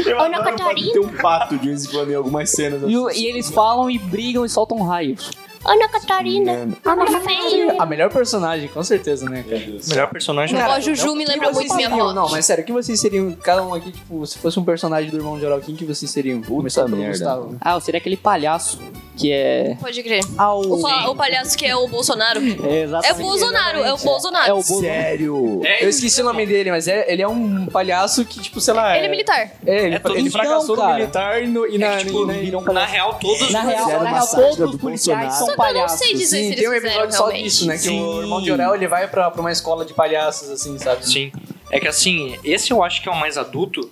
Eu 0.06 0.20
Ana 0.20 0.38
adoro 0.40 0.58
Catarina. 0.58 0.92
Tem 0.94 1.02
um 1.02 1.14
pato 1.18 1.58
de 1.58 1.68
vez 1.68 1.86
em 1.86 1.90
quando 1.90 2.12
em 2.12 2.16
algumas 2.16 2.50
cenas. 2.50 2.82
E, 2.86 2.98
o- 2.98 3.08
assim. 3.08 3.22
e 3.22 3.26
eles 3.28 3.50
falam 3.50 3.90
e 3.90 3.98
brigam 3.98 4.46
e 4.46 4.50
soltam 4.50 4.82
raios. 4.82 5.32
Ana 5.64 5.88
Catarina. 5.90 6.68
Ana 6.84 7.20
feia. 7.22 7.76
A 7.80 7.86
melhor 7.86 8.10
personagem, 8.12 8.68
com 8.70 8.84
certeza, 8.84 9.30
né, 9.30 9.44
cara? 9.48 9.62
Melhor 9.88 10.08
personagem. 10.10 10.58
Ó, 10.62 10.72
a 10.72 10.80
Juju 10.80 11.16
me 11.16 11.26
lembra 11.26 11.52
muito 11.52 11.74
minha 11.76 11.88
avó. 11.88 12.14
Não, 12.14 12.30
mas 12.30 12.46
sério, 12.46 12.64
quem 12.64 12.74
vocês 12.74 13.00
seriam? 13.00 13.32
Cada 13.34 13.64
um 13.64 13.74
aqui, 13.74 13.92
tipo, 13.92 14.26
se 14.26 14.38
fosse 14.40 14.60
um 14.60 14.64
personagem 14.64 15.10
do 15.12 15.18
irmão 15.18 15.38
de 15.38 15.46
Oral, 15.46 15.60
quem 15.60 15.76
que 15.76 15.86
vocês 15.86 16.10
seriam? 16.10 16.42
Merda. 16.42 17.10
Gustavo. 17.10 17.56
Ah, 17.62 17.74
eu 17.76 17.82
seria 17.82 18.00
aquele 18.00 18.18
palhaço 18.18 18.80
que 19.18 19.32
é. 19.32 19.76
Pode 19.80 20.02
crer. 20.04 20.24
Ah, 20.38 20.54
O, 20.56 20.82
pa- 20.82 21.10
o 21.10 21.16
palhaço 21.16 21.58
que 21.58 21.66
é 21.66 21.76
o 21.76 21.88
Bolsonaro. 21.88 22.40
É, 22.64 22.80
É 22.80 22.84
exatamente. 22.84 23.20
o 23.20 23.24
Bolsonaro, 23.24 23.80
é 23.84 23.94
o 23.94 23.98
Bolsonaro. 23.98 24.50
É 24.50 24.52
o 24.54 24.56
Bolsonaro. 24.56 24.82
Sério? 24.94 25.62
Eu 25.80 25.90
esqueci 25.90 26.22
o 26.22 26.24
nome 26.24 26.46
dele, 26.46 26.72
mas 26.72 26.88
é, 26.88 27.06
ele 27.12 27.22
é 27.22 27.28
um 27.28 27.66
palhaço 27.68 28.26
que, 28.26 28.40
tipo, 28.40 28.60
sei 28.60 28.74
lá. 28.74 28.98
Ele 28.98 29.06
é 29.06 29.10
militar. 29.10 29.52
É, 29.66 29.86
ele, 29.86 29.96
É 29.96 30.00
todo- 30.00 30.16
ele 30.18 30.28
Então, 30.28 30.42
fracassou 30.42 30.76
no 30.76 30.82
cara. 30.82 30.94
militar 30.96 31.44
e, 31.44 31.48
no, 31.48 31.68
e 31.68 31.78
na. 31.78 31.88
É 31.88 31.98
que, 31.98 32.06
tipo, 32.06 32.24
e 32.24 32.26
na- 32.28 32.34
viram 32.34 32.60
um 32.62 32.74
Na 32.74 32.86
real, 32.86 33.14
todos. 33.22 33.52
Na 33.52 33.62
real, 33.62 33.84
Fizeram 33.86 34.04
na 34.04 34.10
uma 34.10 34.18
real 34.18 34.26
sátira 34.28 34.48
todos 34.50 34.58
do 34.72 34.76
os 34.76 34.82
policiais 34.82 35.20
Bolsonaro. 35.28 35.46
são 35.51 35.51
Só 35.56 35.64
que 35.64 35.70
eu 35.70 35.74
não 35.82 35.88
sei 35.90 36.14
dizer 36.14 36.26
se 36.26 36.30
Sim, 36.30 36.46
eles 36.48 36.56
tem 36.60 36.70
um 36.70 36.74
fizeram 36.74 36.90
episódio 37.04 37.18
só 37.18 37.24
realmente. 37.28 37.44
disso, 37.44 37.66
né? 37.68 37.74
Que 37.76 37.80
Sim. 37.84 38.02
o 38.02 38.22
irmão 38.22 38.42
de 38.42 38.52
Orel 38.52 38.76
ele 38.76 38.88
vai 38.88 39.08
pra, 39.08 39.30
pra 39.32 39.42
uma 39.42 39.52
escola 39.52 39.86
de 39.86 39.94
palhaços, 39.94 40.50
assim, 40.50 40.78
sabe? 40.78 41.06
Sim. 41.08 41.32
É 41.70 41.80
que 41.80 41.88
assim, 41.88 42.38
esse 42.44 42.72
eu 42.72 42.84
acho 42.84 43.02
que 43.02 43.08
é 43.10 43.12
o 43.12 43.16
mais 43.16 43.38
adulto 43.38 43.90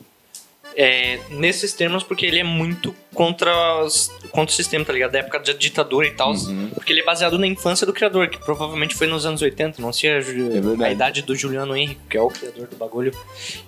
é, 0.76 1.20
nesses 1.32 1.74
termos, 1.74 2.04
porque 2.04 2.26
ele 2.26 2.40
é 2.40 2.44
muito 2.44 2.96
contra, 3.14 3.84
os- 3.84 4.12
contra 4.32 4.52
o 4.54 4.56
sistema, 4.56 4.86
tá 4.86 4.94
ligado? 4.94 5.12
Da 5.12 5.20
época 5.20 5.40
da 5.40 5.52
ditadura 5.54 6.08
e 6.08 6.12
tal. 6.12 6.34
Porque 6.90 6.94
ele 6.94 7.02
é 7.02 7.06
baseado 7.06 7.38
na 7.38 7.46
infância 7.46 7.86
do 7.86 7.94
criador, 7.94 8.28
que 8.30 8.40
provavelmente 8.40 8.96
foi 8.96 9.06
nos 9.06 9.24
anos 9.24 9.44
80, 9.44 9.80
não 9.80 9.94
sei 9.94 10.10
a, 10.10 10.14
É 10.16 10.86
a 10.88 10.92
idade 10.92 11.22
do 11.22 11.36
Juliano 11.36 11.78
Henrique, 11.78 12.02
que 12.10 12.18
é 12.18 12.22
o 12.22 12.30
criador 12.30 12.66
do 12.66 12.76
bagulho. 12.76 13.12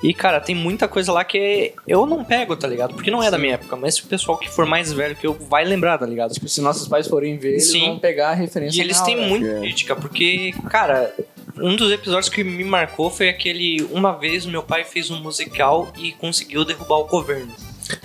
E, 0.02 0.12
cara, 0.12 0.40
tem 0.40 0.56
muita 0.56 0.88
coisa 0.88 1.12
lá 1.12 1.24
que 1.24 1.72
eu 1.88 2.08
não 2.08 2.24
pego, 2.26 2.56
tá 2.56 2.68
ligado? 2.68 2.96
Porque 2.96 3.12
não 3.12 3.22
é 3.22 3.30
da 3.30 3.38
minha 3.38 3.54
época, 3.54 3.76
mas 3.76 3.94
se 3.94 4.02
o 4.02 4.08
pessoal 4.08 4.40
que 4.40 4.50
for 4.50 4.66
mais 4.66 4.92
velho 4.92 5.16
que 5.16 5.28
eu 5.28 5.34
vai 5.34 5.64
lembrar, 5.64 6.00
tá 6.00 6.06
ligado? 6.08 6.34
Tipo, 6.34 6.48
se 6.48 6.62
nossos 6.62 6.88
pais 6.88 7.08
forem 7.08 7.38
ver, 7.38 7.52
eles 7.52 7.70
Sim. 7.70 7.82
vão 7.82 8.00
pegar 8.00 8.30
a 8.30 8.34
referência. 8.34 8.80
E 8.80 8.82
eles 8.84 9.00
têm 9.02 9.16
hora. 9.16 9.28
muita 9.28 9.46
É. 9.46 9.60
crítica, 9.60 9.96
porque, 9.96 10.52
cara, 10.72 11.14
um 11.58 11.76
dos 11.76 11.92
episódios 11.92 12.28
que 12.28 12.44
me 12.44 12.64
marcou 12.64 13.12
foi 13.12 13.30
aquele. 13.30 13.84
Uma 13.92 14.14
vez 14.14 14.48
meu 14.48 14.64
pai 14.64 14.84
fez 14.84 15.12
um 15.12 15.22
musical 15.22 15.94
e 15.96 16.12
conseguiu 16.14 16.66
derrubar 16.66 16.98
o 16.98 17.06
governo. 17.06 17.54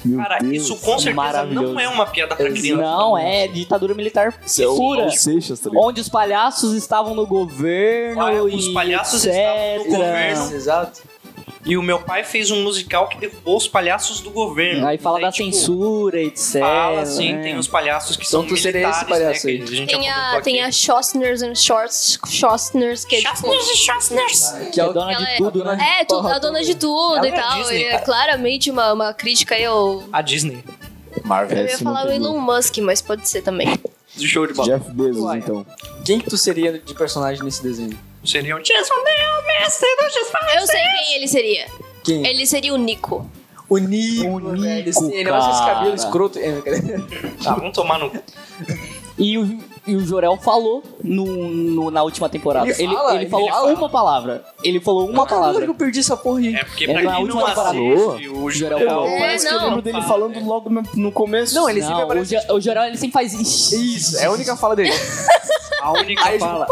Meu 0.04 0.18
Cara, 0.18 0.38
Deus. 0.38 0.52
isso 0.54 0.76
com 0.76 0.98
certeza 0.98 1.44
não 1.46 1.78
é 1.78 1.88
uma 1.88 2.06
piada 2.06 2.34
pra 2.36 2.50
criança. 2.50 2.82
Não, 2.82 3.16
é 3.18 3.46
ditadura 3.48 3.94
militar 3.94 4.28
é 4.58 4.64
pura. 4.64 5.10
Seixas, 5.10 5.60
tá? 5.60 5.70
Onde 5.74 6.00
os 6.00 6.08
palhaços 6.08 6.74
estavam 6.74 7.14
no 7.14 7.26
governo 7.26 8.22
Ah, 8.22 8.32
e 8.32 8.40
os 8.40 8.68
palhaços 8.68 9.24
etc. 9.24 9.36
estavam 9.38 9.78
no 9.78 9.84
governo. 9.84 10.52
Exato. 10.54 11.02
E 11.66 11.76
o 11.76 11.82
meu 11.82 11.98
pai 11.98 12.22
fez 12.22 12.50
um 12.52 12.62
musical 12.62 13.08
que 13.08 13.18
derrubou 13.18 13.56
os 13.56 13.66
palhaços 13.66 14.20
do 14.20 14.30
governo. 14.30 14.86
Aí 14.86 14.96
fala 14.98 15.18
E 15.18 15.22
daí, 15.22 15.30
da 15.30 15.32
tipo, 15.32 15.52
censura, 15.52 16.22
etc. 16.22 16.60
Fala 16.60 17.00
assim, 17.02 17.32
né? 17.32 17.42
tem 17.42 17.58
os 17.58 17.66
palhaços 17.66 18.16
que 18.16 18.24
Então 18.24 18.40
são 18.42 18.48
tu 18.48 18.56
seria 18.56 18.88
esse 18.88 19.04
militares, 19.04 19.08
palhaço 19.08 19.46
né, 19.46 19.52
aí. 19.52 19.58
que 19.58 19.82
a 19.94 19.98
Tem 19.98 20.08
a, 20.08 20.40
tem 20.40 20.62
a 20.62 20.70
Schostners 20.70 21.42
and 21.42 21.56
Shorts, 21.56 22.18
Schostners, 22.28 23.04
que 23.04 23.16
é 23.16 23.18
tipo... 23.20 23.50
Que 23.50 24.70
Que 24.70 24.80
é 24.80 24.84
é 24.84 24.86
o 24.88 24.92
dona 24.92 25.12
Ela 25.12 25.24
de 25.24 25.30
é- 25.32 25.36
tudo, 25.38 25.64
né? 25.64 25.98
É, 26.00 26.04
tu, 26.04 26.14
a 26.18 26.38
dona 26.38 26.62
de 26.62 26.74
tudo 26.76 27.16
Ela 27.16 27.26
e 27.26 27.30
é 27.30 27.38
a 27.38 27.42
tal. 27.42 27.58
Disney, 27.58 27.78
e 27.80 27.84
é 27.84 27.98
claramente 27.98 28.70
uma, 28.70 28.92
uma 28.92 29.12
crítica 29.12 29.56
aí 29.56 29.64
ao... 29.64 30.04
A 30.12 30.22
Disney. 30.22 30.62
Marvel. 31.24 31.58
Eu 31.58 31.66
ia 31.66 31.78
falar 31.78 32.06
o. 32.06 32.10
Elon 32.12 32.38
Musk, 32.38 32.78
mas 32.78 33.00
pode 33.02 33.28
ser 33.28 33.42
também. 33.42 33.74
Show 34.16 34.46
de 34.46 34.54
bola. 34.54 34.68
Jeff 34.78 34.90
Bezos, 34.92 35.34
então. 35.34 35.66
Quem 36.04 36.20
que 36.20 36.30
tu 36.30 36.36
seria 36.38 36.78
de 36.78 36.94
personagem 36.94 37.42
nesse 37.42 37.62
desenho? 37.62 37.98
Seria 38.26 38.56
o 38.56 38.62
Jason 38.62 38.94
Neo, 38.94 39.46
mestre 39.60 39.88
do 39.96 40.08
disfarce. 40.08 40.56
Eu 40.56 40.66
sei 40.66 40.80
quem 40.82 41.14
ele 41.16 41.28
seria. 41.28 41.66
Quem? 42.04 42.26
Ele 42.26 42.46
seria 42.46 42.74
o 42.74 42.76
Nico. 42.76 43.28
O 43.68 43.78
Nico, 43.78 44.28
O 44.28 44.50
velho. 44.56 44.84
Nico, 44.86 45.04
ele 45.12 45.30
usa 45.32 45.50
esse 45.50 45.60
cara. 45.60 45.74
cabelo 45.74 45.94
escroto. 45.94 46.38
É, 46.38 46.60
cara. 46.62 47.04
Tá, 47.42 47.54
vamos 47.54 47.72
tomar 47.74 47.98
no. 47.98 48.12
E 49.18 49.38
o, 49.38 49.58
e 49.86 49.96
o 49.96 50.04
Jorel 50.04 50.36
falou 50.36 50.82
no, 51.02 51.24
no- 51.24 51.90
na 51.90 52.02
última 52.02 52.28
temporada. 52.28 52.68
Ele 52.68 52.82
Ele, 52.82 52.94
fala, 52.94 53.14
ele 53.14 53.22
ele 53.24 53.30
falou 53.30 53.48
fala. 53.48 53.72
uma 53.74 53.88
palavra. 53.88 54.44
Ele 54.62 54.78
falou 54.80 55.04
uma 55.08 55.22
Agora 55.22 55.26
que 55.26 55.34
palavra. 55.34 55.64
eu 55.64 55.74
perdi 55.74 56.00
essa 56.00 56.16
porra 56.16 56.38
aí. 56.40 56.54
É 56.54 56.64
porque 56.64 56.84
É 56.84 56.92
pra 56.92 57.02
na 57.02 57.18
última 57.18 57.40
não 57.40 57.48
temporada. 57.48 57.78
assiste, 57.78 58.28
o 58.28 58.50
Jorel 58.50 58.86
falou. 58.86 59.06
É, 59.08 59.18
Parece 59.18 59.48
que 59.48 59.54
eu 59.54 59.58
não. 59.58 59.64
lembro 59.68 59.82
dele 59.82 60.02
falando 60.02 60.44
logo 60.44 60.70
no, 60.94 61.10
começo. 61.12 61.54
Não, 61.54 61.68
ele 61.70 61.80
sempre 61.80 61.94
Não, 61.94 62.00
o, 62.02 62.04
aparece. 62.04 62.36
Jo- 62.36 62.54
o 62.54 62.60
Jorel 62.60 62.84
ele 62.84 62.96
sempre 62.98 63.12
faz 63.14 63.32
isso. 63.32 63.74
Isso, 63.74 64.18
é 64.18 64.26
a 64.26 64.30
única 64.32 64.54
fala 64.56 64.76
dele. 64.76 64.92
A 65.82 65.92
única 65.92 66.24
Aí, 66.28 66.38
fala. 66.38 66.66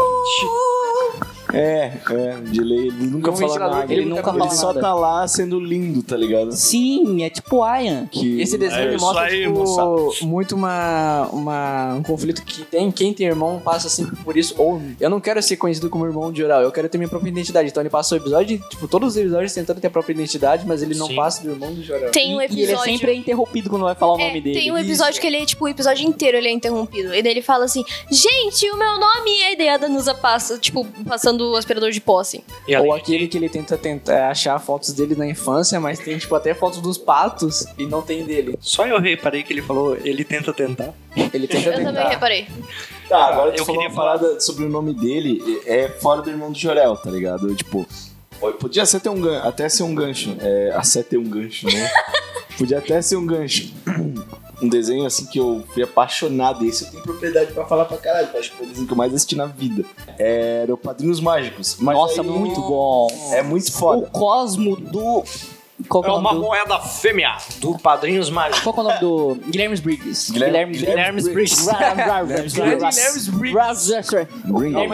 É, 1.53 1.91
é, 2.09 2.35
de 2.43 2.61
lei, 2.61 2.87
ele 2.87 3.05
nunca 3.07 3.31
No 3.31 3.37
fala 3.37 3.59
nada. 3.59 3.87
que 3.87 3.93
ele 3.93 4.05
nunca 4.05 4.29
Ele 4.31 4.39
fala 4.39 4.49
só 4.51 4.67
nada. 4.67 4.81
tá 4.81 4.93
lá 4.93 5.27
sendo 5.27 5.59
lindo, 5.59 6.01
tá 6.03 6.17
ligado? 6.17 6.51
Sim, 6.51 7.23
é 7.23 7.29
tipo 7.29 7.63
Ian. 7.65 8.07
Que... 8.07 8.41
Esse 8.41 8.57
desenho 8.57 8.81
É 8.81 8.85
ele 8.87 8.95
isso 8.95 9.05
mostra, 9.05 9.23
aí, 9.25 9.41
tipo, 9.45 9.59
moçada. 9.59 10.25
muito 10.25 10.55
uma, 10.55 11.29
uma, 11.31 11.93
um 11.95 12.03
conflito 12.03 12.43
que 12.43 12.63
tem. 12.63 12.91
Quem 12.91 13.13
tem 13.13 13.27
irmão 13.27 13.59
passa 13.63 13.89
sempre 13.89 14.15
por 14.23 14.35
isso. 14.37 14.55
Ou 14.57 14.81
eu 14.99 15.09
não 15.09 15.19
quero 15.19 15.41
ser 15.41 15.57
conhecido 15.57 15.89
como 15.89 16.05
irmão 16.05 16.31
de 16.31 16.43
oral, 16.43 16.61
eu 16.61 16.71
quero 16.71 16.89
ter 16.89 16.97
minha 16.97 17.07
própria 17.09 17.29
identidade. 17.29 17.69
Então 17.69 17.81
ele 17.81 17.89
passa 17.89 18.15
o 18.15 18.17
episódio, 18.17 18.59
tipo, 18.69 18.87
todos 18.87 19.09
os 19.09 19.17
episódios 19.17 19.53
tentando 19.53 19.79
ter 19.79 19.87
a 19.87 19.91
própria 19.91 20.13
identidade, 20.13 20.65
mas 20.65 20.81
ele 20.81 20.95
não 20.95 21.07
Sim. 21.07 21.15
passa 21.15 21.43
do 21.43 21.51
irmão 21.51 21.73
do 21.73 21.83
Jorel. 21.83 22.11
Tem 22.11 22.35
um 22.35 22.41
E, 22.41 22.45
e 22.45 22.47
ele 22.47 22.61
é 22.61 22.63
episódio... 22.65 22.91
sempre 22.91 23.13
interrompido 23.13 23.69
quando 23.69 23.83
vai 23.83 23.95
falar 23.95 24.13
o 24.15 24.19
É, 24.19 24.27
nome 24.27 24.41
dele. 24.41 24.59
tem 24.59 24.71
um 24.71 24.77
episódio 24.77 25.19
que 25.21 25.27
ele 25.27 25.37
é, 25.37 25.45
tipo, 25.45 25.65
o 25.65 25.67
episódio 25.67 26.07
inteiro 26.07 26.37
ele 26.37 26.47
é 26.47 26.51
interrompido. 26.51 27.13
E 27.13 27.21
daí 27.21 27.31
ele 27.31 27.41
fala 27.41 27.65
assim, 27.65 27.83
gente, 28.09 28.69
o 28.71 28.77
meu 28.77 28.99
nome 28.99 29.29
é... 29.43 29.53
E 29.53 29.57
daí 29.57 29.69
a 29.69 29.77
Danusa 29.77 30.13
passa, 30.15 30.57
tipo, 30.57 30.85
passando 31.07 31.34
o 31.41 31.55
aspirador 31.55 31.91
de 31.91 32.01
pó, 32.01 32.19
assim. 32.19 32.41
E 32.67 32.75
Ou 32.75 32.93
aquele 32.93 33.27
que 33.27 33.37
ele 33.37 33.49
tenta, 33.49 33.77
tenta 33.77 34.27
achar 34.27 34.57
fotos 34.59 34.93
dele 34.93 35.15
na 35.15 35.27
infância, 35.27 35.79
mas 35.79 35.99
tem, 35.99 36.17
tipo, 36.17 36.33
até 36.35 36.53
fotos 36.53 36.79
dos 36.81 36.97
patos 36.97 37.65
e 37.77 37.85
não 37.85 38.01
tem 38.01 38.23
dele. 38.23 38.57
Só 38.59 38.85
eu 38.85 38.99
reparei 38.99 39.43
que 39.43 39.53
ele 39.53 39.61
falou, 39.61 39.97
ele 40.03 40.23
tenta 40.23 40.53
tentar. 40.53 40.93
Ele 41.15 41.47
tenta 41.47 41.69
Eu 41.69 41.75
tentar. 41.75 41.93
também 41.93 42.09
reparei. 42.09 42.47
Tá, 43.07 43.25
agora 43.25 43.51
tu 43.51 43.59
Eu 43.59 43.65
falou 43.65 43.81
queria 43.81 43.95
uma 43.95 44.03
parada 44.03 44.39
sobre 44.39 44.65
o 44.65 44.69
nome 44.69 44.93
dele, 44.93 45.61
é 45.65 45.87
fora 45.87 46.21
do 46.21 46.29
irmão 46.29 46.51
do 46.51 46.57
Jorel, 46.57 46.95
tá 46.97 47.09
ligado? 47.09 47.53
Tipo, 47.55 47.87
podia 48.59 48.85
ser 48.85 48.97
até 48.97 49.09
um 49.09 49.19
gancho, 49.21 49.47
até 49.47 49.69
ser 49.69 49.83
um 49.83 49.95
gancho, 49.95 50.35
é, 50.39 50.71
até 50.75 51.03
ter 51.03 51.17
um 51.17 51.23
gancho, 51.29 51.67
né? 51.67 51.89
podia 52.57 52.79
até 52.79 53.01
ser 53.01 53.15
um 53.15 53.25
gancho. 53.25 53.73
Um 54.61 54.69
desenho 54.69 55.05
assim 55.05 55.25
que 55.25 55.37
eu 55.39 55.63
fui 55.73 55.83
apaixonado, 55.83 56.63
esse 56.65 56.85
eu 56.85 56.91
tenho 56.91 57.03
propriedade 57.03 57.51
pra 57.51 57.65
falar 57.65 57.85
pra 57.85 57.97
caralho, 57.97 58.29
acho 58.37 58.51
que 58.51 58.57
foi 58.57 58.65
o 58.65 58.69
desenho 58.69 58.87
que 58.87 58.93
eu 58.93 58.97
mais 58.97 59.13
assisti 59.13 59.35
na 59.35 59.45
vida. 59.45 59.83
Era 60.17 60.73
o 60.73 60.77
Padrinhos 60.77 61.19
Mágicos. 61.19 61.75
Mas 61.79 61.95
Nossa, 61.95 62.21
aí- 62.21 62.27
muito 62.27 62.61
bom. 62.61 63.07
É 63.31 63.41
muito 63.43 63.67
O 63.67 63.71
foda. 63.71 64.07
Cosmo 64.07 64.75
do. 64.77 65.23
Qual 65.87 66.03
É 66.03 66.07
é 66.07 66.11
o 66.11 66.15
uma 66.15 66.29
nome 66.31 66.41
do... 66.41 66.45
moeda 66.47 66.79
fêmea 66.79 67.37
do 67.59 67.77
Padrinhos 67.77 68.29
Mágicos. 68.29 68.61
Qual 68.61 68.75
é 68.77 68.79
o 68.79 68.83
nome 68.83 68.99
do. 68.99 69.35
Guilherme 69.49 69.77
Briggs. 69.77 70.31
Guilherme- 70.31 70.77
Guilherme 70.77 71.21
Briggs. 71.21 71.65
Guilherme 71.65 72.03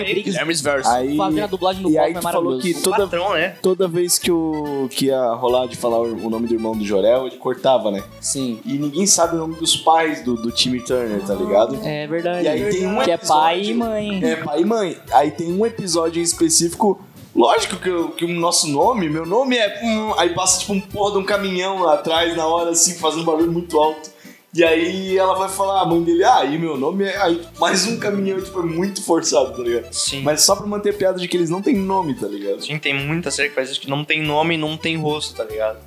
Briggs. 0.03 0.31
Guilherme's 0.31 0.61
Verso. 0.61 0.89
Aí, 0.89 1.17
Fazendo 1.17 1.43
a 1.43 1.47
dublagem 1.47 1.83
do 1.83 1.89
e 1.89 1.97
aí 1.97 2.13
Cosmo 2.13 2.29
é 2.29 2.31
tu 2.31 2.33
falou 2.33 2.59
que 2.59 2.73
toda, 2.73 2.97
Patrão, 2.97 3.33
né? 3.33 3.55
toda 3.61 3.87
vez 3.87 4.17
que, 4.17 4.31
o, 4.31 4.87
que 4.91 5.05
ia 5.05 5.33
rolar 5.33 5.67
de 5.67 5.75
falar 5.77 5.99
o 5.99 6.11
o 6.21 6.29
nome 6.29 6.47
do 6.47 6.53
irmão 6.53 6.77
do 6.77 6.85
Jorel, 6.85 7.25
ele 7.27 7.37
cortava, 7.37 7.89
né? 7.89 8.03
Sim. 8.19 8.59
E 8.65 8.73
ninguém 8.77 9.07
sabe 9.07 9.35
o 9.35 9.39
nome 9.39 9.55
dos 9.55 9.75
pais 9.77 10.23
do, 10.23 10.35
do 10.35 10.51
Timmy 10.51 10.81
Turner, 10.83 11.21
tá 11.21 11.33
ligado? 11.33 11.79
É 11.83 12.05
verdade. 12.05 12.45
E 12.45 12.47
aí 12.47 12.69
tem 12.69 12.85
um 12.87 12.99
que 13.01 13.11
é 13.11 13.17
pai 13.17 13.57
e 13.57 13.59
episódio- 13.71 13.77
mãe. 13.77 14.23
É, 14.23 14.35
pai 14.35 14.61
e 14.61 14.65
mãe. 14.65 14.97
Aí 15.11 15.31
tem 15.31 15.51
um 15.51 15.65
episódio 15.65 16.19
em 16.19 16.23
específico. 16.23 17.01
Lógico 17.35 17.77
que, 17.77 17.89
eu- 17.89 18.09
que 18.09 18.25
o 18.25 18.27
nosso 18.27 18.67
nome, 18.69 19.09
meu 19.09 19.25
nome 19.25 19.55
é. 19.57 19.79
hum, 19.83 20.13
aí 20.17 20.33
passa 20.33 20.59
tipo 20.59 20.73
um 20.73 20.81
porra 20.81 21.13
de 21.13 21.17
um 21.19 21.23
caminhão 21.23 21.79
lá 21.81 21.93
atrás 21.95 22.35
na 22.35 22.45
hora, 22.45 22.71
assim, 22.71 22.95
fazendo 22.95 23.21
um 23.21 23.25
barulho 23.25 23.51
muito 23.51 23.79
alto. 23.79 24.09
E 24.53 24.65
aí 24.65 25.17
ela 25.17 25.33
vai 25.33 25.47
falar, 25.47 25.79
a 25.81 25.85
mãe 25.85 26.03
dele, 26.03 26.25
ah, 26.25 26.43
e 26.43 26.57
meu 26.59 26.75
nome 26.77 27.05
é. 27.05 27.15
Aí 27.21 27.41
mais 27.57 27.87
um 27.87 27.97
caminhão, 27.97 28.41
tipo, 28.41 28.59
é 28.59 28.63
muito 28.63 29.01
forçado, 29.01 29.55
tá 29.55 29.63
ligado? 29.63 29.93
Sim. 29.93 30.21
Mas 30.23 30.43
só 30.43 30.57
pra 30.57 30.67
manter 30.67 30.89
a 30.89 30.93
piada 30.93 31.17
de 31.19 31.25
que 31.29 31.37
eles 31.37 31.49
não 31.49 31.61
têm 31.61 31.75
nome, 31.77 32.15
tá 32.15 32.27
ligado? 32.27 32.61
Sim, 32.61 32.77
tem 32.77 32.93
muita 32.93 33.31
série 33.31 33.47
que 33.47 33.55
faz 33.55 33.69
isso 33.69 33.79
que 33.79 33.89
não 33.89 34.03
tem 34.03 34.21
nome 34.21 34.55
e 34.55 34.57
não 34.57 34.75
tem 34.75 34.97
rosto, 34.97 35.33
tá 35.35 35.45
ligado? 35.45 35.77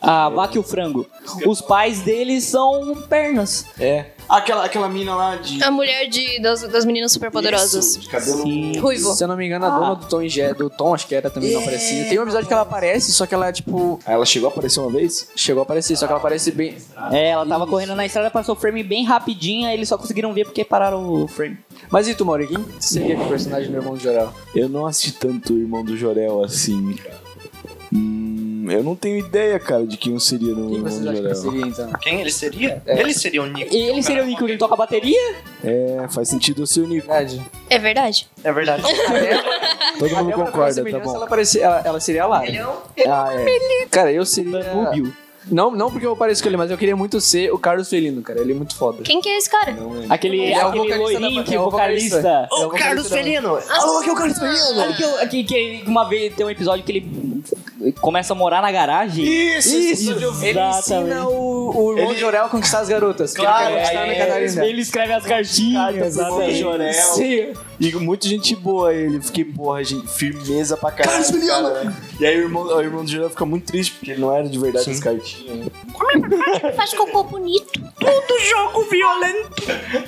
A 0.00 0.28
vaca 0.28 0.56
e 0.56 0.58
o 0.58 0.62
frango. 0.62 1.06
Os 1.46 1.60
pais 1.60 2.00
deles 2.00 2.44
são 2.44 2.94
pernas. 3.08 3.64
É. 3.78 4.06
Aquela, 4.28 4.64
aquela 4.64 4.88
mina 4.88 5.14
lá 5.14 5.36
de. 5.36 5.62
A 5.62 5.70
mulher 5.70 6.06
de, 6.06 6.40
das, 6.40 6.62
das 6.62 6.84
meninas 6.84 7.10
superpoderosas. 7.12 7.86
Isso, 7.86 8.00
de 8.00 8.08
cabelo. 8.08 8.44
Ruivo. 8.80 9.12
Se 9.14 9.24
eu 9.24 9.28
não 9.28 9.36
me 9.36 9.46
engano, 9.46 9.66
a 9.66 9.70
dona 9.70 9.94
do 9.96 10.06
Tom, 10.06 10.26
Jerry- 10.28 10.54
do 10.56 10.70
Tom 10.70 10.94
acho 10.94 11.06
que 11.06 11.14
era 11.14 11.28
também 11.30 11.52
não 11.52 11.60
aparecia. 11.62 12.04
Tem 12.08 12.18
um 12.18 12.22
episódio 12.22 12.46
que 12.46 12.52
ela 12.52 12.62
aparece, 12.62 13.12
só 13.12 13.26
que 13.26 13.34
ela, 13.34 13.50
tipo, 13.52 13.98
Aí 14.06 14.14
ela 14.14 14.24
chegou 14.24 14.48
a 14.48 14.52
aparecer 14.52 14.80
uma 14.80 14.90
vez? 14.90 15.28
chegou 15.34 15.60
a 15.60 15.64
aparecer, 15.64 15.96
só 15.96 16.06
que 16.06 16.12
ela 16.12 16.20
aparece 16.20 16.52
bem. 16.52 16.76
É, 17.10 17.30
ela 17.30 17.44
tava 17.46 17.66
correndo 17.66 17.96
na 17.96 18.06
estrada, 18.06 18.30
passou 18.30 18.54
o 18.54 18.58
frame 18.58 18.82
bem 18.82 19.04
rapidinho, 19.04 19.66
aí 19.66 19.74
eles 19.74 19.88
só 19.88 19.98
conseguiram 19.98 20.32
ver 20.32 20.44
porque 20.44 20.64
pararam 20.64 21.08
o 21.10 21.26
frame. 21.26 21.58
Mas 21.90 22.06
e 22.06 22.14
tu, 22.14 22.24
Mauri? 22.24 22.46
Quem 22.46 22.64
seria 22.78 23.18
o 23.18 23.26
personagem 23.28 23.70
do 23.70 23.76
irmão 23.76 23.94
do 23.94 24.00
Jorel? 24.00 24.32
Eu 24.54 24.68
não 24.68 24.86
assisti 24.86 25.12
tanto 25.12 25.54
o 25.54 25.58
irmão 25.58 25.84
do 25.84 25.96
Jorel 25.96 26.44
assim. 26.44 26.76
Hum, 26.76 26.96
eu 28.72 28.82
não 28.82 28.94
tenho 28.96 29.18
ideia, 29.18 29.58
cara, 29.58 29.86
de 29.86 29.96
quem 29.96 30.12
eu 30.14 30.20
seria 30.20 30.54
no 30.54 30.70
Quem 30.70 30.80
vocês 30.82 31.06
acham 31.06 31.12
que 31.14 31.18
Jorel. 31.22 31.34
seria, 31.34 31.66
então? 31.66 31.92
Quem 32.00 32.20
ele 32.20 32.30
seria? 32.32 32.82
Ele 32.86 33.12
seria 33.14 33.42
o 33.42 33.46
Nico. 33.46 33.74
E 33.74 33.88
ele 33.88 34.02
seria 34.02 34.22
o 34.22 34.26
Nico 34.26 34.46
que 34.46 34.56
toca 34.56 34.76
bateria? 34.76 35.34
É, 35.64 36.06
faz 36.10 36.28
sentido 36.28 36.62
eu 36.62 36.66
ser 36.66 36.80
o 36.80 36.86
Nico. 36.86 37.06
Verdade. 37.06 37.42
É 37.68 37.78
verdade. 37.78 38.26
É 38.44 38.52
verdade. 38.52 38.82
Todo 39.98 40.16
mundo 40.16 40.32
concorda, 40.32 40.82
tá 40.84 40.90
Se 40.90 40.98
bom. 41.04 41.14
ela, 41.16 41.24
aparecer, 41.26 41.60
ela, 41.62 41.82
ela 41.84 42.00
seria 42.00 42.24
a 42.24 42.26
Lara. 42.26 42.46
Ah, 43.08 43.28
é. 43.34 43.86
Cara, 43.90 44.12
eu 44.12 44.24
seria... 44.24 44.62
Danúbio. 44.62 45.14
Não, 45.50 45.70
não 45.70 45.90
porque 45.90 46.06
eu 46.06 46.14
pareço 46.14 46.42
com 46.42 46.50
ele, 46.50 46.56
mas 46.58 46.70
eu 46.70 46.76
queria 46.76 46.94
muito 46.94 47.18
ser 47.20 47.50
o 47.50 47.58
Carlos 47.58 47.88
Felino, 47.88 48.20
cara. 48.22 48.40
Ele 48.40 48.52
é 48.52 48.54
muito 48.54 48.76
foda. 48.76 49.02
Quem 49.02 49.20
que 49.22 49.28
é 49.28 49.38
esse 49.38 49.50
cara? 49.50 49.74
Aquele, 50.08 50.52
É 50.52 50.64
o 50.64 50.68
aquele 50.68 50.84
vocalista 50.84 50.94
da- 50.94 50.98
loirinho 51.00 51.44
que 51.44 51.54
é 51.54 51.56
é 51.56 51.60
o 51.60 51.64
vocalista. 51.64 52.16
vocalista. 52.20 52.48
É 52.52 52.64
Ô, 52.66 52.68
Carlos 52.70 53.08
da- 53.08 53.16
Felino! 53.16 53.58
Alô, 53.70 53.98
aqui 53.98 54.10
é 54.10 54.12
o 54.12 54.16
Carlos 54.16 54.38
Felino! 54.38 54.80
Aquele 54.82 55.26
que, 55.28 55.44
que, 55.44 55.78
que 55.82 55.88
uma 55.90 56.04
vez 56.08 56.34
tem 56.34 56.44
um 56.46 56.50
episódio 56.50 56.84
que 56.84 56.92
ele 56.92 57.42
começa 58.00 58.32
a 58.32 58.36
morar 58.36 58.60
na 58.62 58.70
garagem. 58.70 59.24
Isso, 59.24 59.76
Isso, 59.76 60.12
ele 60.42 60.60
ensina 60.60 61.28
o, 61.28 61.76
o 61.76 61.96
irmão 61.96 62.14
de 62.14 62.20
Jorel 62.20 62.44
a 62.44 62.48
conquistar 62.48 62.80
as 62.80 62.88
garotas. 62.88 63.34
Claro, 63.34 63.74
ele 63.74 63.78
é, 63.78 64.18
na 64.18 64.26
Catarina. 64.26 64.66
Ele 64.66 64.80
escreve 64.82 65.12
as 65.12 65.24
cartinhas. 65.24 66.16
Cartas. 66.16 66.56
Jorel. 66.56 66.92
Sim. 66.92 67.52
E 67.80 67.92
muita 67.94 68.28
gente 68.28 68.54
boa 68.54 68.92
ele. 68.92 69.20
Fiquei, 69.22 69.44
porra, 69.44 69.82
gente, 69.82 70.06
firmeza 70.06 70.76
pra 70.76 70.90
caralho. 70.90 71.24
cara, 71.46 71.84
né? 71.84 71.96
E 72.18 72.26
aí 72.26 72.38
o 72.38 72.42
irmão, 72.42 72.64
o 72.64 72.80
irmão 72.80 73.04
do 73.04 73.10
Jorel 73.10 73.30
fica 73.30 73.46
muito 73.46 73.66
triste, 73.66 73.92
porque 73.92 74.10
ele 74.10 74.20
não 74.20 74.34
era 74.34 74.46
de 74.46 74.58
verdade 74.58 74.90
as 74.90 75.00
cartinhas. 75.00 75.68
Faz 76.76 76.92
cocô 76.92 77.24
bonito. 77.24 77.80
jogo 78.50 78.82
violento! 78.90 79.62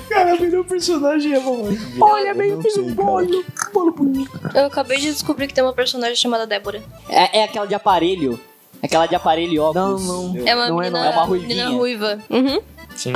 Cara, 0.09 0.37
melhor 0.39 0.64
personagem 0.64 1.33
é 1.33 1.41
bom. 1.41 1.68
Olha, 2.01 2.35
meio 2.35 2.61
fez 2.61 2.77
um 2.77 2.93
bolo. 2.95 3.45
Bolo 3.73 3.93
bonito. 3.93 4.31
Eu 4.55 4.66
acabei 4.66 4.99
de 4.99 5.11
descobrir 5.11 5.47
que 5.47 5.55
tem 5.55 5.64
uma 5.64 5.73
personagem 5.73 6.16
chamada 6.16 6.47
Débora. 6.47 6.83
É, 7.09 7.41
é 7.41 7.45
aquela 7.45 7.62
de 7.67 7.75
aparelho. 7.75 8.39
Aquela 8.83 9.07
de 9.07 9.15
aparelho 9.15 9.53
e 9.53 9.57
Não, 9.57 9.65
óculos. 9.65 10.07
não. 10.07 10.47
É 10.47 10.55
uma 10.55 10.69
Não 10.69 10.83
é, 10.83 10.85
menina, 10.87 11.01
não. 11.05 11.07
É 11.07 11.11
uma 11.15 11.25
ruivinha. 11.25 11.49
menina 11.65 11.71
ruiva. 11.79 12.19
Uhum. 12.29 12.61
Sim. 12.97 13.13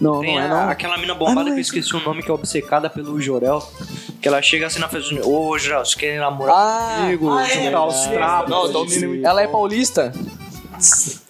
Não, 0.00 0.20
Tem 0.20 0.34
não 0.36 0.42
é 0.42 0.48
não. 0.48 0.68
aquela 0.70 0.96
mina 0.96 1.14
bombada 1.14 1.44
que 1.50 1.56
eu 1.56 1.60
esqueci 1.60 1.94
o 1.94 2.00
nome, 2.00 2.22
que 2.22 2.30
é 2.30 2.34
obcecada 2.34 2.88
pelo 2.88 3.20
Jorel. 3.20 3.62
Que 4.20 4.28
ela 4.28 4.40
chega 4.42 4.66
assim 4.66 4.78
na 4.80 4.88
festa 4.88 5.14
do 5.14 5.30
Ô, 5.30 5.58
Jorel, 5.58 5.84
você 5.84 5.98
quer 5.98 6.18
namorar 6.18 6.54
Ah, 6.56 6.96
comigo? 7.02 7.30
juntar 7.46 7.84
os 7.86 8.06
trapos. 8.06 8.50
Não, 8.50 9.28
ela 9.28 9.42
é 9.42 9.46
paulista? 9.46 10.12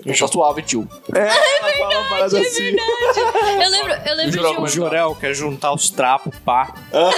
Eu 0.04 0.14
sou 0.14 0.28
suave, 0.28 0.62
tio. 0.62 0.88
É, 1.14 1.26
fala 1.78 2.00
uma 2.00 2.08
parada 2.08 2.38
assim. 2.40 2.68
Eu 2.68 3.70
lembro, 3.70 3.92
eu 4.06 4.14
lembro 4.16 4.30
de 4.30 4.38
O 4.38 4.62
um. 4.62 4.66
Jorel 4.66 5.14
quer 5.14 5.34
juntar 5.34 5.72
os 5.72 5.90
trapos, 5.90 6.34
pá. 6.44 6.66
Cara, 6.90 7.14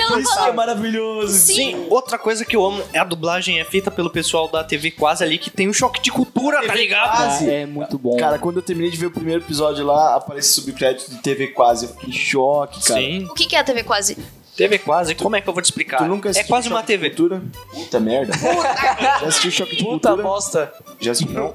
ela 0.00 0.20
Isso 0.20 0.34
fala. 0.34 0.48
é 0.48 0.52
maravilhoso. 0.52 1.32
Sim. 1.32 1.86
Outra 1.90 2.18
coisa 2.18 2.44
que 2.44 2.56
eu 2.56 2.64
amo 2.64 2.82
é 2.92 2.98
a 2.98 3.04
dublagem 3.04 3.60
é 3.60 3.64
feita 3.64 3.90
pelo 3.90 4.10
pessoal 4.10 4.48
da 4.48 4.64
TV 4.64 4.90
Quase 4.90 5.22
ali, 5.24 5.38
que 5.38 5.50
tem 5.50 5.68
um 5.68 5.72
choque 5.72 6.00
de 6.00 6.10
cultura, 6.10 6.64
tá 6.66 6.74
ligado? 6.74 7.16
Quase. 7.16 7.50
É 7.50 7.66
muito 7.66 7.98
bom. 7.98 8.16
Cara, 8.16 8.38
quando 8.38 8.56
eu 8.56 8.62
terminei 8.62 8.90
de 8.90 8.96
ver 8.96 9.06
o 9.06 9.10
primeiro 9.10 9.42
episódio 9.42 9.84
lá, 9.84 10.16
aparece 10.16 10.48
subcrédito 10.50 11.10
de 11.10 11.18
TV 11.18 11.48
quase. 11.48 11.86
Eu 11.86 11.92
fiquei 11.92 12.10
em 12.10 12.12
choque, 12.12 12.82
cara. 12.84 13.00
Sim. 13.00 13.26
O 13.30 13.34
que 13.34 13.54
é 13.54 13.58
a 13.58 13.64
TV 13.64 13.82
quase? 13.82 14.16
TV 14.56 14.78
Quase, 14.78 15.14
como 15.14 15.36
é 15.36 15.40
que 15.40 15.48
eu 15.48 15.52
vou 15.52 15.62
te 15.62 15.66
explicar? 15.66 15.98
Tu 15.98 16.04
nunca 16.04 16.28
é 16.28 16.30
assistiu 16.30 16.48
quase 16.48 16.68
uma 16.68 16.80
Choque 16.80 16.92
de 16.92 16.98
TV. 16.98 17.10
Cultura? 17.10 17.42
Puta 17.72 18.00
merda. 18.00 18.32
Já 18.36 19.26
assistiu 19.26 19.50
Choque 19.50 19.76
de 19.76 19.84
Puta 19.84 20.08
Cultura? 20.08 20.22
bosta. 20.22 20.72
Já 21.00 21.12
assistiu? 21.12 21.34
Não. 21.34 21.54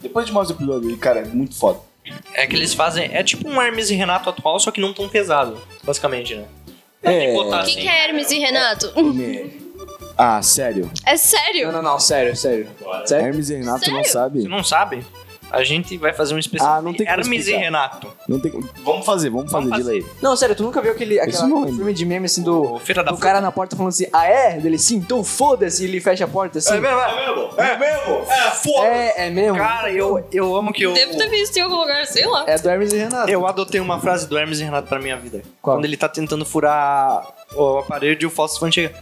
Depois 0.00 0.26
de 0.26 0.32
mais 0.32 0.50
o 0.50 0.52
episódio 0.52 0.88
aí, 0.90 0.96
cara, 0.96 1.20
é 1.20 1.24
muito 1.24 1.54
foda. 1.54 1.80
É 2.34 2.46
que 2.46 2.56
eles 2.56 2.74
fazem. 2.74 3.08
É 3.12 3.22
tipo 3.22 3.48
um 3.48 3.60
Hermes 3.62 3.90
e 3.90 3.94
Renato 3.94 4.28
atual, 4.28 4.58
só 4.58 4.70
que 4.70 4.80
não 4.80 4.92
tão 4.92 5.08
pesado, 5.08 5.60
basicamente, 5.84 6.34
né? 6.34 6.44
É. 7.02 7.32
O 7.36 7.48
que 7.48 7.54
assim. 7.54 7.80
que 7.80 7.88
é 7.88 8.08
Hermes 8.08 8.30
e 8.30 8.38
Renato? 8.38 8.92
Ah, 10.16 10.42
sério? 10.42 10.90
É 11.04 11.16
sério? 11.16 11.66
Não, 11.72 11.82
não, 11.82 11.92
não, 11.92 12.00
sério, 12.00 12.36
sério. 12.36 12.68
Sério? 13.06 13.26
Hermes 13.26 13.50
e 13.50 13.54
Renato 13.56 13.90
não 13.90 13.96
Sério? 13.98 14.12
sabe? 14.12 14.42
Você 14.42 14.48
não 14.48 14.64
sabe? 14.64 15.06
A 15.52 15.62
gente 15.62 15.98
vai 15.98 16.14
fazer 16.14 16.34
um 16.34 16.38
especial. 16.38 16.78
Ah, 16.78 16.82
não 16.82 16.94
tem 16.94 17.06
como 17.06 17.20
Hermes 17.20 17.46
e. 17.46 17.52
Renato. 17.52 18.08
Não 18.26 18.40
tem... 18.40 18.50
Vamos 18.82 19.04
fazer, 19.04 19.28
vamos 19.28 19.52
fazer, 19.52 19.68
Vamos 19.68 19.84
de 19.84 19.90
lei. 19.90 20.06
Não, 20.22 20.34
sério, 20.34 20.56
tu 20.56 20.62
nunca 20.62 20.80
viu 20.80 20.92
aquele, 20.92 21.20
aquela, 21.20 21.46
não 21.46 21.48
aquele 21.48 21.64
lembro. 21.66 21.76
filme 21.76 21.94
de 21.94 22.06
meme 22.06 22.26
assim 22.26 22.42
do, 22.42 22.78
Feira 22.78 23.04
da 23.04 23.12
do 23.12 23.18
cara 23.18 23.40
na 23.40 23.52
porta 23.52 23.76
falando 23.76 23.90
assim, 23.90 24.06
ah 24.12 24.26
é? 24.26 24.58
Dele, 24.58 24.78
sim, 24.78 24.96
então 24.96 25.22
foda-se, 25.22 25.84
e 25.84 25.88
ele 25.88 26.00
fecha 26.00 26.24
a 26.24 26.28
porta 26.28 26.58
assim. 26.58 26.74
É 26.74 26.80
mesmo? 26.80 26.98
É 27.58 27.76
mesmo? 27.76 28.32
É, 28.32 28.50
foda. 28.50 28.86
É, 28.88 29.26
é 29.26 29.30
mesmo? 29.30 29.58
Cara, 29.58 29.92
eu, 29.92 30.26
eu 30.32 30.56
amo 30.56 30.72
que 30.72 30.84
eu. 30.84 30.94
Deve 30.94 31.16
ter 31.16 31.28
visto 31.28 31.56
em 31.56 31.60
algum 31.60 31.76
lugar, 31.76 32.06
sei 32.06 32.26
lá. 32.26 32.44
É 32.46 32.56
do 32.56 32.70
Hermes 32.70 32.92
e 32.92 32.96
Renato. 32.96 33.30
Eu 33.30 33.46
adotei 33.46 33.80
uma 33.80 34.00
frase 34.00 34.26
do 34.26 34.38
Hermes 34.38 34.58
e 34.60 34.64
Renato 34.64 34.88
pra 34.88 34.98
minha 34.98 35.16
vida. 35.18 35.42
Qual? 35.60 35.76
Quando 35.76 35.84
ele 35.84 35.96
tá 35.96 36.08
tentando 36.08 36.46
furar 36.46 37.26
o 37.54 37.78
aparelho 37.78 38.18
e 38.22 38.26
o 38.26 38.30
Fausto 38.30 38.58
Fante 38.58 38.76
chega. 38.76 38.94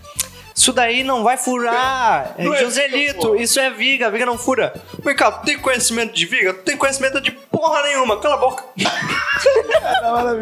Isso 0.55 0.73
daí 0.73 1.03
não 1.03 1.23
vai 1.23 1.37
furar! 1.37 2.35
É 2.37 2.45
Joselito, 2.45 3.37
isso 3.37 3.59
é 3.59 3.71
viga, 3.71 4.11
viga 4.11 4.27
não 4.27 4.37
fura. 4.37 4.75
Vem 4.99 5.15
cá, 5.15 5.33
tu 5.33 5.47
tem 5.47 5.59
conhecimento 5.59 6.13
de 6.13 6.27
viga? 6.27 6.53
Tu 6.55 6.63
tem 6.63 6.77
conhecimento 6.77 7.21
de 7.21 7.31
porra 7.31 7.83
nenhuma, 7.83 8.19
cala 8.21 8.35
a 8.35 8.39
boca. 8.39 8.65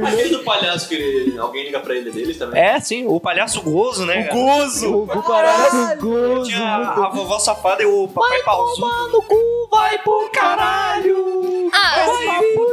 Aquele 0.07 0.31
do 0.31 0.45
palhaço 0.45 0.89
que 0.89 1.37
alguém 1.39 1.65
liga 1.65 1.81
pra 1.81 1.95
ele 1.95 2.11
deles 2.11 2.37
também. 2.37 2.61
É, 2.61 2.81
sim, 2.81 3.07
o 3.07 3.21
palhaço 3.21 3.63
gozo, 3.63 4.05
né? 4.07 4.25
cara? 4.25 4.35
Gozo! 4.35 5.03
O 5.03 5.23
parece 5.23 5.97
gozo. 5.97 6.51
Tinha 6.51 6.65
a, 6.65 7.07
a 7.07 7.09
vovó 7.11 7.39
safada 7.39 7.83
e 7.83 7.87
o 7.87 8.09
papai 8.09 8.43
pausudo. 8.43 9.09
no 9.09 9.23
cu, 9.23 9.69
vai 9.71 9.99
pro 9.99 10.31
caralho. 10.33 11.71
Ah, 11.73 12.07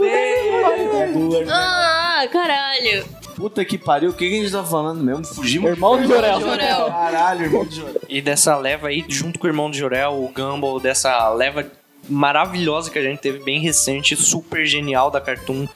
É 0.04 1.08
do 1.08 1.52
ah, 1.52 2.28
caralho. 2.32 3.25
Puta 3.36 3.66
que 3.66 3.78
pariu, 3.78 4.12
o 4.12 4.14
que, 4.14 4.30
que 4.30 4.40
a 4.40 4.42
gente 4.42 4.52
tá 4.52 4.64
falando 4.64 5.04
mesmo? 5.04 5.26
Fugimos? 5.26 5.70
Irmão 5.70 6.02
do 6.02 6.08
Jorel. 6.08 6.40
Jorel. 6.40 6.86
Caralho, 6.88 7.44
irmão 7.46 7.66
de 7.66 7.76
Jorel. 7.76 8.02
E 8.08 8.22
dessa 8.22 8.56
leva 8.58 8.88
aí, 8.88 9.04
junto 9.08 9.38
com 9.38 9.46
o 9.46 9.50
irmão 9.50 9.70
de 9.70 9.78
Jorel, 9.78 10.14
o 10.14 10.30
Gumball, 10.34 10.80
dessa 10.80 11.30
leva 11.30 11.66
maravilhosa 12.08 12.90
que 12.90 12.98
a 13.00 13.02
gente 13.02 13.20
teve, 13.20 13.40
bem 13.44 13.60
recente, 13.60 14.16
super 14.16 14.66
genial 14.66 15.12
da 15.12 15.20
Cartoon. 15.20 15.68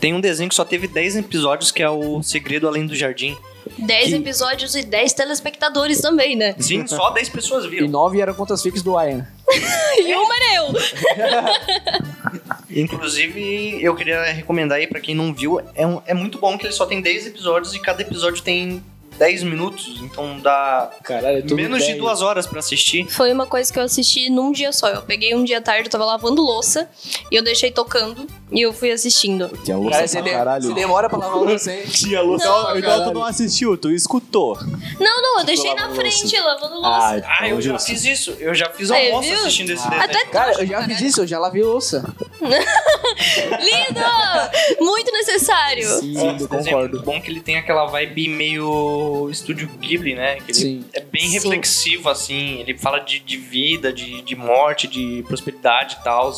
Tem 0.00 0.14
um 0.14 0.20
desenho 0.20 0.48
que 0.48 0.54
só 0.54 0.64
teve 0.64 0.86
10 0.86 1.16
episódios, 1.16 1.72
que 1.72 1.82
é 1.82 1.90
o 1.90 2.22
Segredo 2.22 2.68
Além 2.68 2.86
do 2.86 2.94
Jardim. 2.94 3.36
10 3.78 4.12
episódios 4.14 4.74
e 4.74 4.82
10 4.82 5.12
telespectadores 5.12 6.00
também, 6.00 6.36
né? 6.36 6.54
Sim, 6.58 6.86
só 6.86 7.10
10 7.10 7.28
pessoas 7.28 7.64
E 7.64 7.68
viram. 7.68 7.88
nove 7.88 8.20
eram 8.20 8.34
contas 8.34 8.62
fixas 8.62 8.82
do 8.82 8.92
Ian. 9.00 9.26
E 9.98 10.14
uma 10.14 10.34
era 10.36 10.54
eu. 10.54 10.72
Inclusive, 12.74 13.82
eu 13.82 13.94
queria 13.94 14.22
recomendar 14.32 14.78
aí 14.78 14.86
pra 14.86 15.00
quem 15.00 15.14
não 15.14 15.32
viu, 15.34 15.60
é, 15.74 15.86
um- 15.86 16.00
é 16.06 16.14
muito 16.14 16.38
bom 16.38 16.56
que 16.56 16.66
ele 16.66 16.72
só 16.72 16.86
tem 16.86 17.00
10 17.00 17.26
episódios 17.26 17.74
e 17.74 17.78
cada 17.80 18.02
episódio 18.02 18.42
tem 18.42 18.82
10 19.20 19.42
minutos, 19.42 20.00
então 20.02 20.40
dá 20.40 20.90
Caralho, 21.02 21.44
é 21.46 21.54
menos 21.54 21.80
de 21.80 21.88
dez. 21.88 21.98
duas 21.98 22.22
horas 22.22 22.46
pra 22.46 22.58
assistir. 22.60 23.06
Foi 23.06 23.30
uma 23.30 23.44
coisa 23.44 23.70
que 23.70 23.78
eu 23.78 23.82
assisti 23.82 24.30
num 24.30 24.50
dia 24.50 24.72
só. 24.72 24.88
Eu 24.88 25.02
peguei 25.02 25.34
um 25.34 25.44
dia 25.44 25.60
tarde, 25.60 25.88
eu 25.88 25.90
tava 25.90 26.06
lavando 26.06 26.40
louça 26.40 26.88
e 27.30 27.36
eu 27.36 27.42
deixei 27.44 27.70
tocando 27.70 28.26
e 28.50 28.62
eu 28.62 28.72
fui 28.72 28.90
assistindo. 28.90 29.48
Tinha 29.62 29.76
louça 29.76 29.90
Cara, 29.96 30.08
você, 30.08 30.22
de- 30.22 30.30
caralho. 30.30 30.62
você 30.64 30.72
demora 30.72 31.10
pra 31.10 31.18
lavar 31.18 31.36
louça, 31.36 31.70
hein? 31.70 31.82
Tinha 31.92 32.22
louça 32.22 32.46
Não, 32.48 32.78
Então 32.78 33.04
tu 33.04 33.12
não 33.12 33.22
assistiu, 33.24 33.76
tu 33.76 33.90
escutou. 33.90 34.56
Não, 34.98 35.20
não, 35.22 35.40
eu 35.40 35.44
deixei 35.44 35.74
na 35.74 35.90
frente, 35.90 36.40
lavando 36.40 36.76
louça. 36.76 37.22
Ah, 37.38 37.46
eu 37.46 37.60
já 37.60 37.72
justo. 37.74 37.86
fiz 37.90 38.04
isso. 38.06 38.34
Eu 38.40 38.54
já 38.54 38.70
fiz 38.70 38.90
Aí, 38.90 39.08
almoço 39.10 39.28
viu? 39.28 39.38
assistindo 39.40 39.68
esse 39.70 39.82
desenho. 39.84 40.02
Até 40.02 40.24
Cara, 40.28 40.52
eu 40.62 40.66
já 40.66 40.82
fiz 40.84 41.00
isso, 41.02 41.20
eu 41.20 41.26
já 41.26 41.38
lavei 41.38 41.62
louça. 41.62 42.10
lindo! 42.40 44.00
Muito 44.80 45.12
necessário. 45.12 45.86
Sim, 46.00 46.16
eu 46.16 46.20
desenho 46.20 46.20
é 46.20 46.32
muito 46.32 46.48
concordo. 46.48 47.02
bom 47.02 47.20
que 47.20 47.30
ele 47.30 47.40
tem 47.40 47.58
aquela 47.58 47.84
vibe 47.84 48.26
meio 48.28 49.09
estúdio 49.30 49.68
Ghibli, 49.78 50.14
né? 50.14 50.36
Que 50.36 50.52
ele 50.52 50.54
Sim. 50.54 50.84
é 50.92 51.00
bem 51.00 51.22
Sim. 51.22 51.32
reflexivo, 51.32 52.08
assim. 52.08 52.60
Ele 52.60 52.76
fala 52.76 52.98
de, 52.98 53.20
de 53.20 53.36
vida, 53.36 53.92
de, 53.92 54.22
de 54.22 54.36
morte, 54.36 54.86
de 54.86 55.24
prosperidade 55.26 55.96
e 56.00 56.04
tal. 56.04 56.32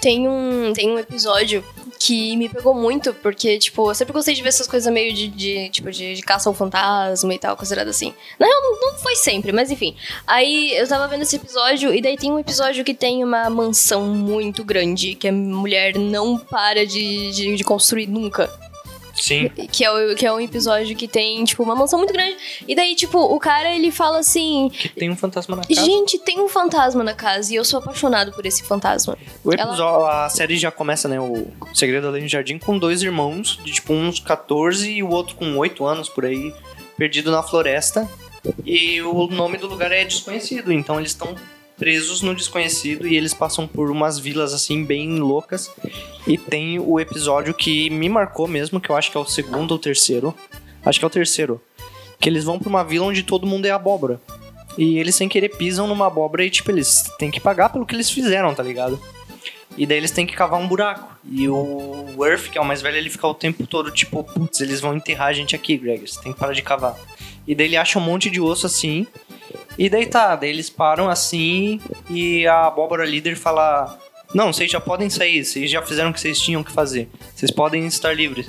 Tem 0.00 0.28
um, 0.28 0.72
tem 0.72 0.90
um 0.90 0.98
episódio 0.98 1.62
que 1.98 2.36
me 2.36 2.48
pegou 2.48 2.74
muito, 2.74 3.14
porque, 3.14 3.58
tipo, 3.58 3.90
eu 3.90 3.94
sempre 3.94 4.12
gostei 4.12 4.34
de 4.34 4.42
ver 4.42 4.48
essas 4.48 4.66
coisas 4.66 4.92
meio 4.92 5.12
de, 5.12 5.28
de, 5.28 5.68
tipo, 5.70 5.90
de, 5.90 6.14
de 6.14 6.22
caça 6.22 6.48
ao 6.48 6.54
fantasma 6.54 7.32
e 7.32 7.38
tal, 7.38 7.56
considerado 7.56 7.88
assim. 7.88 8.12
Na 8.38 8.46
real, 8.46 8.62
não, 8.62 8.80
não 8.80 8.98
foi 8.98 9.16
sempre, 9.16 9.52
mas 9.52 9.70
enfim. 9.70 9.96
Aí 10.26 10.74
eu 10.76 10.86
tava 10.88 11.08
vendo 11.08 11.22
esse 11.22 11.36
episódio, 11.36 11.94
e 11.94 12.02
daí 12.02 12.16
tem 12.16 12.32
um 12.32 12.38
episódio 12.38 12.84
que 12.84 12.94
tem 12.94 13.22
uma 13.22 13.48
mansão 13.48 14.06
muito 14.06 14.64
grande, 14.64 15.14
que 15.14 15.28
a 15.28 15.32
mulher 15.32 15.96
não 15.96 16.38
para 16.38 16.86
de, 16.86 17.30
de, 17.30 17.56
de 17.56 17.64
construir 17.64 18.06
nunca. 18.06 18.50
Sim. 19.24 19.48
Que 19.48 19.84
é, 19.84 19.90
o, 19.90 20.14
que 20.14 20.26
é 20.26 20.32
um 20.32 20.38
episódio 20.38 20.94
que 20.94 21.08
tem, 21.08 21.42
tipo, 21.44 21.62
uma 21.62 21.74
mansão 21.74 21.98
muito 21.98 22.12
grande. 22.12 22.36
E 22.68 22.74
daí, 22.74 22.94
tipo, 22.94 23.18
o 23.18 23.40
cara, 23.40 23.74
ele 23.74 23.90
fala 23.90 24.18
assim... 24.18 24.70
Que 24.70 24.90
tem 24.90 25.10
um 25.10 25.16
fantasma 25.16 25.56
na 25.56 25.62
casa. 25.62 25.80
Gente, 25.80 26.18
tem 26.18 26.40
um 26.40 26.48
fantasma 26.48 27.02
na 27.02 27.14
casa 27.14 27.50
e 27.50 27.56
eu 27.56 27.64
sou 27.64 27.78
apaixonado 27.78 28.32
por 28.32 28.44
esse 28.44 28.62
fantasma. 28.62 29.16
O 29.42 29.50
episódio, 29.50 30.06
a 30.06 30.28
série 30.28 30.58
já 30.58 30.70
começa, 30.70 31.08
né? 31.08 31.18
O 31.18 31.46
Segredo 31.72 32.08
Além 32.08 32.24
do 32.24 32.28
Jardim 32.28 32.58
com 32.58 32.78
dois 32.78 33.02
irmãos, 33.02 33.58
de 33.64 33.72
tipo 33.72 33.94
uns 33.94 34.20
14 34.20 34.90
e 34.90 35.02
o 35.02 35.08
outro 35.08 35.36
com 35.36 35.56
8 35.56 35.86
anos 35.86 36.10
por 36.10 36.26
aí, 36.26 36.52
perdido 36.98 37.30
na 37.30 37.42
floresta. 37.42 38.06
E 38.62 39.00
o 39.00 39.26
nome 39.28 39.56
do 39.56 39.66
lugar 39.66 39.90
é 39.90 40.04
desconhecido, 40.04 40.70
então 40.70 40.98
eles 40.98 41.12
estão 41.12 41.34
presos 41.76 42.22
no 42.22 42.34
desconhecido 42.34 43.06
e 43.06 43.16
eles 43.16 43.34
passam 43.34 43.66
por 43.66 43.90
umas 43.90 44.18
vilas 44.18 44.52
assim 44.52 44.84
bem 44.84 45.18
loucas. 45.18 45.70
E 46.26 46.38
tem 46.38 46.78
o 46.78 46.98
episódio 46.98 47.52
que 47.52 47.90
me 47.90 48.08
marcou 48.08 48.46
mesmo, 48.46 48.80
que 48.80 48.90
eu 48.90 48.96
acho 48.96 49.10
que 49.10 49.16
é 49.16 49.20
o 49.20 49.26
segundo 49.26 49.72
ou 49.72 49.78
terceiro. 49.78 50.34
Acho 50.84 50.98
que 50.98 51.04
é 51.04 51.08
o 51.08 51.10
terceiro. 51.10 51.60
Que 52.20 52.28
eles 52.28 52.44
vão 52.44 52.58
pra 52.58 52.68
uma 52.68 52.84
vila 52.84 53.06
onde 53.06 53.22
todo 53.22 53.46
mundo 53.46 53.66
é 53.66 53.70
abóbora. 53.70 54.20
E 54.76 54.98
eles 54.98 55.14
sem 55.14 55.28
querer 55.28 55.50
pisam 55.50 55.86
numa 55.86 56.06
abóbora 56.06 56.44
e 56.44 56.50
tipo, 56.50 56.70
eles 56.70 57.04
têm 57.18 57.30
que 57.30 57.40
pagar 57.40 57.68
pelo 57.68 57.86
que 57.86 57.94
eles 57.94 58.10
fizeram, 58.10 58.54
tá 58.54 58.62
ligado? 58.62 59.00
E 59.76 59.86
daí 59.86 59.98
eles 59.98 60.10
têm 60.10 60.26
que 60.26 60.34
cavar 60.34 60.60
um 60.60 60.68
buraco. 60.68 61.16
E 61.28 61.48
o 61.48 62.24
Earth, 62.24 62.50
que 62.50 62.58
é 62.58 62.60
o 62.60 62.64
mais 62.64 62.80
velho, 62.80 62.96
ele 62.96 63.10
fica 63.10 63.26
o 63.26 63.34
tempo 63.34 63.66
todo 63.66 63.90
tipo, 63.90 64.22
putz, 64.22 64.60
eles 64.60 64.80
vão 64.80 64.96
enterrar 64.96 65.28
a 65.28 65.32
gente 65.32 65.56
aqui, 65.56 65.76
Greg, 65.76 66.06
você 66.06 66.20
tem 66.20 66.32
que 66.32 66.38
parar 66.38 66.52
de 66.52 66.62
cavar. 66.62 66.96
E 67.46 67.54
daí 67.54 67.66
ele 67.66 67.76
acha 67.76 67.98
um 67.98 68.02
monte 68.02 68.30
de 68.30 68.40
osso 68.40 68.66
assim. 68.66 69.06
E 69.76 69.88
daí 69.88 70.06
tá, 70.06 70.36
daí 70.36 70.50
eles 70.50 70.70
param 70.70 71.08
assim 71.08 71.80
e 72.08 72.46
a 72.46 72.66
abóbora 72.66 73.04
líder 73.04 73.36
fala: 73.36 73.98
Não, 74.32 74.52
vocês 74.52 74.70
já 74.70 74.80
podem 74.80 75.10
sair, 75.10 75.44
vocês 75.44 75.70
já 75.70 75.82
fizeram 75.82 76.10
o 76.10 76.12
que 76.12 76.20
vocês 76.20 76.40
tinham 76.40 76.62
que 76.62 76.72
fazer. 76.72 77.08
Vocês 77.34 77.50
podem 77.50 77.86
estar 77.86 78.12
livres. 78.12 78.48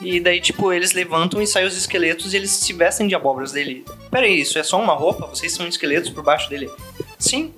E 0.00 0.20
daí, 0.20 0.40
tipo, 0.40 0.72
eles 0.72 0.92
levantam 0.92 1.40
e 1.40 1.46
saem 1.46 1.66
os 1.66 1.76
esqueletos 1.76 2.34
e 2.34 2.36
eles 2.36 2.50
se 2.50 2.72
vestem 2.72 3.08
de 3.08 3.14
abóboras 3.14 3.52
dele. 3.52 3.84
Pera 4.10 4.26
aí, 4.26 4.40
isso 4.40 4.58
é 4.58 4.62
só 4.62 4.78
uma 4.80 4.92
roupa? 4.92 5.26
Vocês 5.26 5.52
são 5.52 5.66
esqueletos 5.66 6.10
por 6.10 6.22
baixo 6.22 6.50
dele? 6.50 6.70
Sim. 7.18 7.52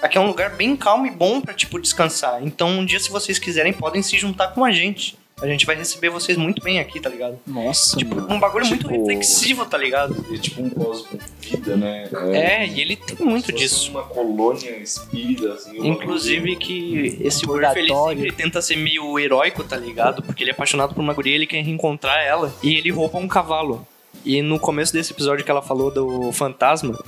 Aqui 0.00 0.18
é 0.18 0.20
um 0.20 0.26
lugar 0.26 0.50
bem 0.50 0.76
calmo 0.76 1.06
e 1.06 1.10
bom 1.10 1.40
pra, 1.40 1.54
tipo, 1.54 1.80
descansar. 1.80 2.42
Então, 2.42 2.68
um 2.68 2.84
dia, 2.84 3.00
se 3.00 3.10
vocês 3.10 3.38
quiserem, 3.38 3.72
podem 3.72 4.02
se 4.02 4.18
juntar 4.18 4.48
com 4.48 4.64
a 4.64 4.70
gente. 4.70 5.18
A 5.40 5.46
gente 5.46 5.64
vai 5.64 5.76
receber 5.76 6.08
vocês 6.10 6.36
muito 6.36 6.62
bem 6.62 6.80
aqui, 6.80 6.98
tá 7.00 7.08
ligado? 7.08 7.38
Nossa, 7.46 7.96
Tipo, 7.96 8.16
mano. 8.16 8.34
um 8.34 8.40
bagulho 8.40 8.66
muito 8.66 8.88
Tipo- 8.88 8.98
reflexivo, 8.98 9.64
tá 9.66 9.78
ligado? 9.78 10.16
É 10.32 10.36
tipo 10.38 10.60
um 10.62 10.68
pós-vida, 10.70 11.76
né? 11.76 12.08
É, 12.32 12.66
e 12.66 12.80
ele 12.80 12.96
tem 12.96 13.24
muito 13.24 13.46
fosse 13.52 13.56
disso. 13.58 13.90
uma 13.92 14.02
colônia 14.02 14.76
espírita, 14.78 15.52
assim. 15.52 15.78
Inclusive 15.86 16.56
que 16.56 17.18
esse 17.20 17.46
Murphy, 17.46 17.78
ele 17.80 17.88
sempre 17.94 18.32
tenta 18.32 18.60
ser 18.60 18.76
meio 18.76 19.18
heróico, 19.18 19.62
tá 19.62 19.76
ligado? 19.76 20.22
Porque 20.22 20.42
ele 20.42 20.50
é 20.50 20.52
apaixonado 20.54 20.94
por 20.94 21.00
uma 21.00 21.14
guria, 21.14 21.34
ele 21.34 21.46
quer 21.46 21.62
reencontrar 21.62 22.20
ela. 22.24 22.52
E 22.62 22.74
ele 22.74 22.90
rouba 22.90 23.18
um 23.18 23.28
cavalo. 23.28 23.86
E 24.24 24.42
no 24.42 24.58
começo 24.58 24.92
desse 24.92 25.12
episódio 25.12 25.44
que 25.44 25.50
ela 25.50 25.62
falou 25.62 25.90
do 25.92 26.32
fantasma, 26.32 26.98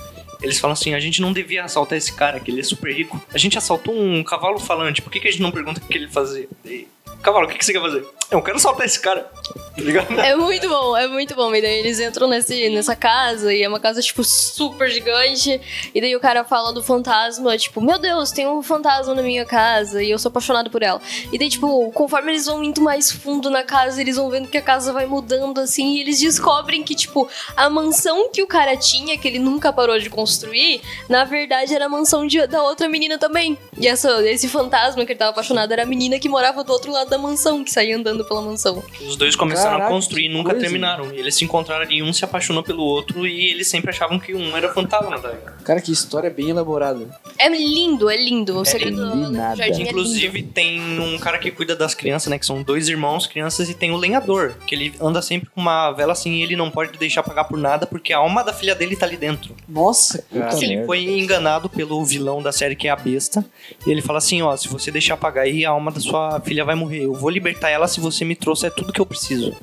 eles 0.41 0.57
falam 0.59 0.73
assim, 0.73 0.93
a 0.93 0.99
gente 0.99 1.21
não 1.21 1.33
devia 1.33 1.63
assaltar 1.65 1.97
esse 1.97 2.13
cara, 2.13 2.39
que 2.39 2.49
ele 2.49 2.61
é 2.61 2.63
super 2.63 2.91
rico. 2.95 3.21
A 3.33 3.37
gente 3.37 3.57
assaltou 3.57 3.93
um 3.93 4.23
cavalo 4.23 4.57
falante, 4.59 5.01
por 5.01 5.11
que, 5.11 5.19
que 5.19 5.27
a 5.27 5.31
gente 5.31 5.41
não 5.41 5.51
pergunta 5.51 5.81
o 5.83 5.87
que 5.87 5.97
ele 5.97 6.07
fazia? 6.07 6.47
Daí, 6.63 6.87
Cavalo, 7.21 7.45
o 7.45 7.49
que, 7.49 7.57
que 7.57 7.65
você 7.65 7.73
quer 7.73 7.81
fazer? 7.81 8.05
Eu 8.31 8.41
quero 8.41 8.55
assaltar 8.57 8.85
esse 8.85 8.97
cara, 8.99 9.29
tá 9.75 9.81
ligado? 9.81 10.17
É 10.21 10.33
muito 10.35 10.67
bom, 10.69 10.95
é 10.95 11.05
muito 11.07 11.35
bom. 11.35 11.53
E 11.53 11.61
daí 11.61 11.79
eles 11.79 11.99
entram 11.99 12.27
nesse, 12.29 12.69
nessa 12.69 12.95
casa 12.95 13.53
e 13.53 13.61
é 13.61 13.67
uma 13.67 13.79
casa, 13.79 14.01
tipo, 14.01 14.23
super 14.23 14.89
gigante. 14.89 15.59
E 15.93 15.99
daí 15.99 16.15
o 16.15 16.19
cara 16.19 16.43
fala 16.45 16.71
do 16.71 16.81
fantasma, 16.81 17.57
tipo, 17.57 17.81
meu 17.81 17.99
Deus, 17.99 18.31
tem 18.31 18.47
um 18.47 18.63
fantasma 18.63 19.13
na 19.13 19.21
minha 19.21 19.45
casa 19.45 20.01
e 20.01 20.09
eu 20.09 20.17
sou 20.17 20.29
apaixonado 20.29 20.69
por 20.71 20.81
ela. 20.81 21.01
E 21.31 21.37
daí, 21.37 21.49
tipo, 21.49 21.91
conforme 21.91 22.31
eles 22.31 22.45
vão 22.45 22.63
indo 22.63 22.81
mais 22.81 23.11
fundo 23.11 23.49
na 23.49 23.63
casa, 23.63 23.99
eles 23.99 24.15
vão 24.15 24.29
vendo 24.29 24.47
que 24.47 24.57
a 24.57 24.61
casa 24.61 24.93
vai 24.93 25.05
mudando 25.05 25.59
assim. 25.59 25.95
E 25.97 26.01
eles 26.01 26.17
descobrem 26.19 26.83
que, 26.83 26.95
tipo, 26.95 27.27
a 27.57 27.69
mansão 27.69 28.29
que 28.31 28.41
o 28.41 28.47
cara 28.47 28.77
tinha, 28.77 29.17
que 29.17 29.27
ele 29.27 29.39
nunca 29.39 29.73
parou 29.73 29.99
de 29.99 30.09
construir, 30.09 30.81
na 31.09 31.25
verdade 31.25 31.75
era 31.75 31.85
a 31.85 31.89
mansão 31.89 32.25
de- 32.25 32.47
da 32.47 32.63
outra 32.63 32.87
menina 32.87 33.17
também. 33.17 33.57
E 33.77 33.87
essa, 33.87 34.25
esse 34.25 34.47
fantasma 34.47 35.05
que 35.05 35.11
ele 35.11 35.19
tava 35.19 35.31
apaixonado 35.31 35.71
era 35.73 35.83
a 35.83 35.85
menina 35.85 36.17
que 36.17 36.29
morava 36.29 36.63
do 36.63 36.71
outro 36.71 36.91
lado 36.93 37.00
da 37.05 37.17
mansão, 37.17 37.63
que 37.63 37.71
saía 37.71 37.95
andando 37.95 38.25
pela 38.25 38.41
mansão. 38.41 38.83
Os 39.01 39.15
dois 39.15 39.35
começaram 39.35 39.77
Caraca, 39.77 39.87
a 39.87 39.89
construir 39.89 40.25
e 40.25 40.29
nunca 40.29 40.51
coisa. 40.51 40.61
terminaram. 40.61 41.13
E 41.13 41.19
eles 41.19 41.35
se 41.35 41.43
encontraram 41.43 41.89
e 41.89 42.01
um 42.01 42.11
se 42.13 42.23
apaixonou 42.25 42.63
pelo 42.63 42.83
outro 42.83 43.25
e 43.25 43.49
eles 43.49 43.67
sempre 43.67 43.89
achavam 43.89 44.19
que 44.19 44.33
um 44.33 44.55
era 44.55 44.73
fantasma, 44.73 45.19
tá? 45.19 45.29
Cara, 45.63 45.81
que 45.81 45.91
história 45.91 46.29
bem 46.29 46.49
elaborada. 46.49 47.07
É 47.37 47.49
lindo, 47.49 48.09
é 48.09 48.17
lindo. 48.17 48.59
O 48.59 48.65
segredo 48.65 49.03
lindo 49.03 49.25
do 49.27 49.31
nada. 49.31 49.55
jardim 49.55 49.73
é 49.73 49.77
lindo. 49.77 49.89
Inclusive, 49.89 50.43
tem 50.43 50.99
um 50.99 51.17
cara 51.17 51.37
que 51.37 51.51
cuida 51.51 51.75
das 51.75 51.93
crianças, 51.93 52.29
né? 52.29 52.37
Que 52.37 52.45
são 52.45 52.61
dois 52.63 52.87
irmãos, 52.87 53.27
crianças, 53.27 53.69
e 53.69 53.73
tem 53.73 53.91
o 53.91 53.97
lenhador. 53.97 54.53
Que 54.65 54.75
ele 54.75 54.93
anda 54.99 55.21
sempre 55.21 55.49
com 55.49 55.61
uma 55.61 55.91
vela 55.91 56.13
assim 56.13 56.31
e 56.35 56.43
ele 56.43 56.55
não 56.55 56.69
pode 56.69 56.97
deixar 56.97 57.23
pagar 57.23 57.45
por 57.45 57.57
nada 57.57 57.85
porque 57.85 58.13
a 58.13 58.17
alma 58.17 58.43
da 58.43 58.53
filha 58.53 58.75
dele 58.75 58.95
tá 58.95 59.05
ali 59.05 59.17
dentro. 59.17 59.55
Nossa, 59.67 60.23
cara. 60.31 60.55
Ele 60.61 60.85
foi 60.85 61.03
enganado 61.19 61.69
pelo 61.69 62.03
vilão 62.05 62.41
da 62.41 62.51
série, 62.51 62.75
que 62.75 62.87
é 62.87 62.91
a 62.91 62.95
besta. 62.95 63.45
E 63.85 63.91
ele 63.91 64.01
fala 64.01 64.17
assim: 64.19 64.41
ó, 64.41 64.55
se 64.55 64.67
você 64.67 64.91
deixar 64.91 65.17
pagar 65.17 65.41
aí, 65.41 65.65
a 65.65 65.71
alma 65.71 65.91
da 65.91 65.99
sua 65.99 66.39
filha 66.41 66.63
vai 66.63 66.75
morrer. 66.75 66.90
Eu 66.91 67.13
vou 67.13 67.29
libertar 67.29 67.69
ela 67.69 67.87
se 67.87 67.99
você 67.99 68.25
me 68.25 68.35
trouxer 68.35 68.71
tudo 68.71 68.93
que 68.93 69.01
eu 69.01 69.05
preciso. 69.05 69.55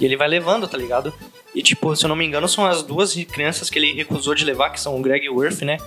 E 0.00 0.04
ele 0.04 0.16
vai 0.16 0.28
levando, 0.28 0.66
tá 0.66 0.78
ligado? 0.78 1.12
E 1.54 1.62
tipo, 1.62 1.94
se 1.96 2.04
eu 2.04 2.08
não 2.08 2.16
me 2.16 2.24
engano, 2.24 2.48
são 2.48 2.64
as 2.64 2.82
duas 2.82 3.14
crianças 3.24 3.68
que 3.68 3.78
ele 3.78 3.92
recusou 3.92 4.34
de 4.34 4.44
levar, 4.44 4.70
que 4.70 4.80
são 4.80 4.98
o 4.98 5.02
Greg 5.02 5.26
e 5.26 5.30
o 5.30 5.42
Earth, 5.42 5.62
né? 5.62 5.78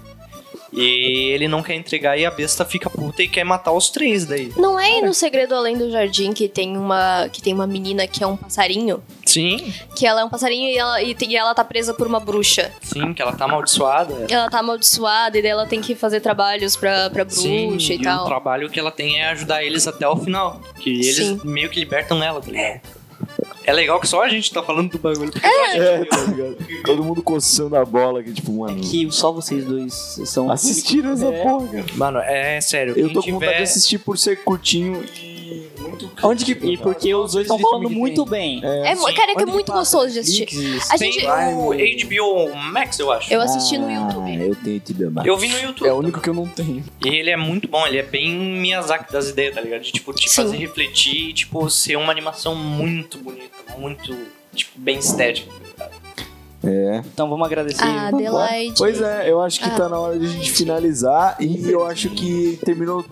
E 0.75 1.29
ele 1.33 1.47
não 1.47 1.61
quer 1.61 1.75
entregar 1.75 2.17
e 2.17 2.25
a 2.25 2.31
besta 2.31 2.65
fica 2.65 2.89
puta 2.89 3.21
e 3.21 3.27
quer 3.27 3.43
matar 3.43 3.71
os 3.71 3.89
três 3.89 4.25
daí. 4.25 4.51
Não 4.57 4.79
é 4.79 5.01
no 5.01 5.13
Segredo 5.13 5.53
Além 5.55 5.77
do 5.77 5.91
Jardim 5.91 6.33
que 6.33 6.47
tem 6.47 6.75
uma 6.77 7.29
que 7.31 7.41
tem 7.41 7.53
uma 7.53 7.67
menina 7.67 8.07
que 8.07 8.23
é 8.23 8.27
um 8.27 8.35
passarinho? 8.35 9.03
Sim, 9.25 9.73
Que 9.95 10.05
ela 10.05 10.21
é 10.21 10.23
um 10.25 10.29
passarinho 10.29 10.69
e 10.69 10.77
ela, 10.77 11.01
e, 11.01 11.15
tem- 11.15 11.31
e 11.31 11.35
ela 11.35 11.53
tá 11.55 11.63
presa 11.63 11.93
por 11.93 12.05
uma 12.07 12.19
bruxa. 12.19 12.71
sim, 12.81 13.13
que 13.13 13.21
ela 13.21 13.33
tá 13.33 13.45
amaldiçoada. 13.45 14.25
Ela 14.29 14.49
tá 14.49 14.59
amaldiçoada 14.59 15.37
e 15.37 15.41
daí 15.41 15.51
ela 15.51 15.65
tem 15.65 15.79
que 15.81 15.95
fazer 15.95 16.19
trabalhos 16.19 16.75
pra, 16.75 17.09
pra 17.09 17.23
bruxa 17.23 17.41
Sim, 17.41 17.77
e 17.77 17.93
e 17.93 17.95
o 17.97 18.01
tal. 18.01 18.25
trabalho 18.25 18.69
que 18.69 18.79
ela 18.79 18.91
tem 18.91 19.21
é 19.21 19.29
ajudar 19.29 19.63
eles 19.63 19.87
até 19.87 20.07
o 20.07 20.15
final. 20.17 20.59
Que 20.79 20.89
eles 20.91 21.15
Sim. 21.15 21.41
meio 21.43 21.69
que 21.69 21.79
libertam 21.79 22.21
ela, 22.23 22.41
tá 22.41 22.51
ligado? 22.51 22.81
É 23.65 23.71
legal 23.73 23.99
que 23.99 24.07
só 24.07 24.21
a 24.23 24.29
gente 24.29 24.51
tá 24.53 24.61
falando 24.61 24.91
do 24.91 24.99
bagulho. 24.99 25.31
Porque 25.31 25.47
só 25.47 25.63
a 25.63 25.67
gente 25.69 25.79
É, 25.81 26.05
tá 26.05 26.17
ligado? 26.23 26.57
Todo 26.85 27.03
mundo 27.03 27.21
coçando 27.23 27.75
a 27.75 27.85
bola 27.85 28.19
aqui, 28.19 28.33
tipo, 28.33 28.51
mano. 28.51 28.81
Que 28.81 29.09
só 29.11 29.31
vocês 29.31 29.63
dois 29.65 29.93
são. 30.25 30.51
Assistiram 30.51 31.11
essa 31.13 31.27
É. 31.27 31.43
porra, 31.43 31.67
cara. 31.67 31.85
Mano, 31.95 32.19
é 32.19 32.59
sério. 32.61 32.93
Eu 32.97 33.11
tô 33.13 33.21
com 33.23 33.31
vontade 33.33 33.51
tiver- 33.51 33.57
de 33.57 33.63
assistir 33.63 33.97
por 33.99 34.17
ser 34.17 34.43
curtinho 34.43 35.03
e. 35.17 35.32
Onde 36.23 36.45
que. 36.45 36.51
E 36.65 36.77
porque 36.77 37.13
os 37.13 37.33
dois 37.33 37.45
estão 37.45 37.59
falando 37.59 37.89
muito 37.89 38.25
bem. 38.25 38.61
É, 38.63 38.95
Sim. 38.95 39.13
cara, 39.13 39.31
é 39.31 39.35
que 39.35 39.43
é 39.43 39.45
muito 39.45 39.71
gostoso 39.71 40.11
de 40.11 40.19
assistir. 40.19 40.47
A 40.89 40.97
Tem 40.97 41.11
gente, 41.11 41.25
o 41.27 41.73
HBO 41.73 42.55
Max, 42.55 42.97
eu 42.99 43.11
acho. 43.11 43.33
eu 43.33 43.41
assisti 43.41 43.77
no 43.77 43.87
Ah, 43.87 43.91
YouTube. 43.93 44.45
eu 44.47 44.55
tenho 44.55 44.81
HBO 44.81 45.11
Max. 45.11 45.27
Eu 45.27 45.37
vi 45.37 45.47
no 45.49 45.59
YouTube. 45.59 45.87
É 45.87 45.93
o 45.93 45.97
único 45.97 46.21
que 46.21 46.29
eu 46.29 46.33
não 46.33 46.47
tenho. 46.47 46.83
E 47.03 47.09
ele 47.09 47.29
é 47.29 47.37
muito 47.37 47.67
bom, 47.67 47.85
ele 47.85 47.97
é 47.97 48.03
bem 48.03 48.33
Miyazaki 48.33 49.11
das 49.11 49.29
ideias, 49.29 49.55
tá 49.55 49.61
ligado? 49.61 49.81
De, 49.81 49.91
tipo, 49.91 50.13
te 50.13 50.29
Sim. 50.29 50.43
fazer 50.43 50.57
refletir 50.57 51.29
e, 51.29 51.33
tipo, 51.33 51.69
ser 51.69 51.95
uma 51.97 52.11
animação 52.11 52.55
muito 52.55 53.17
bonita, 53.17 53.77
muito, 53.77 54.15
tipo, 54.55 54.71
bem 54.79 54.97
estética. 54.99 55.51
tá 55.77 55.85
ligado? 55.85 56.02
Então 57.13 57.29
vamos 57.29 57.45
agradecer. 57.45 57.83
A 57.83 58.07
Adelaide. 58.07 58.75
Pois 58.77 59.01
é, 59.01 59.29
eu 59.29 59.41
acho 59.41 59.59
que 59.59 59.67
Ah. 59.69 59.75
tá 59.75 59.89
na 59.89 59.99
hora 59.99 60.17
de 60.17 60.25
a 60.25 60.29
gente 60.29 60.51
finalizar 60.51 61.35
e 61.39 61.69
eu 61.69 61.85
acho 61.85 62.09
que 62.09 62.57
terminou 62.63 63.03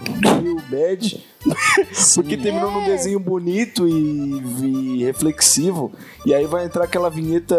meio 0.42 0.56
bad. 0.70 1.24
Porque 2.14 2.38
terminou 2.38 2.70
É. 2.70 2.74
num 2.74 2.86
desenho 2.86 3.20
bonito 3.20 3.88
e, 3.88 5.00
e 5.00 5.04
reflexivo. 5.04 5.92
E 6.24 6.36
aí 6.36 6.46
vai 6.46 6.66
entrar 6.66 6.84
aquela 6.84 7.10
vinheta 7.10 7.56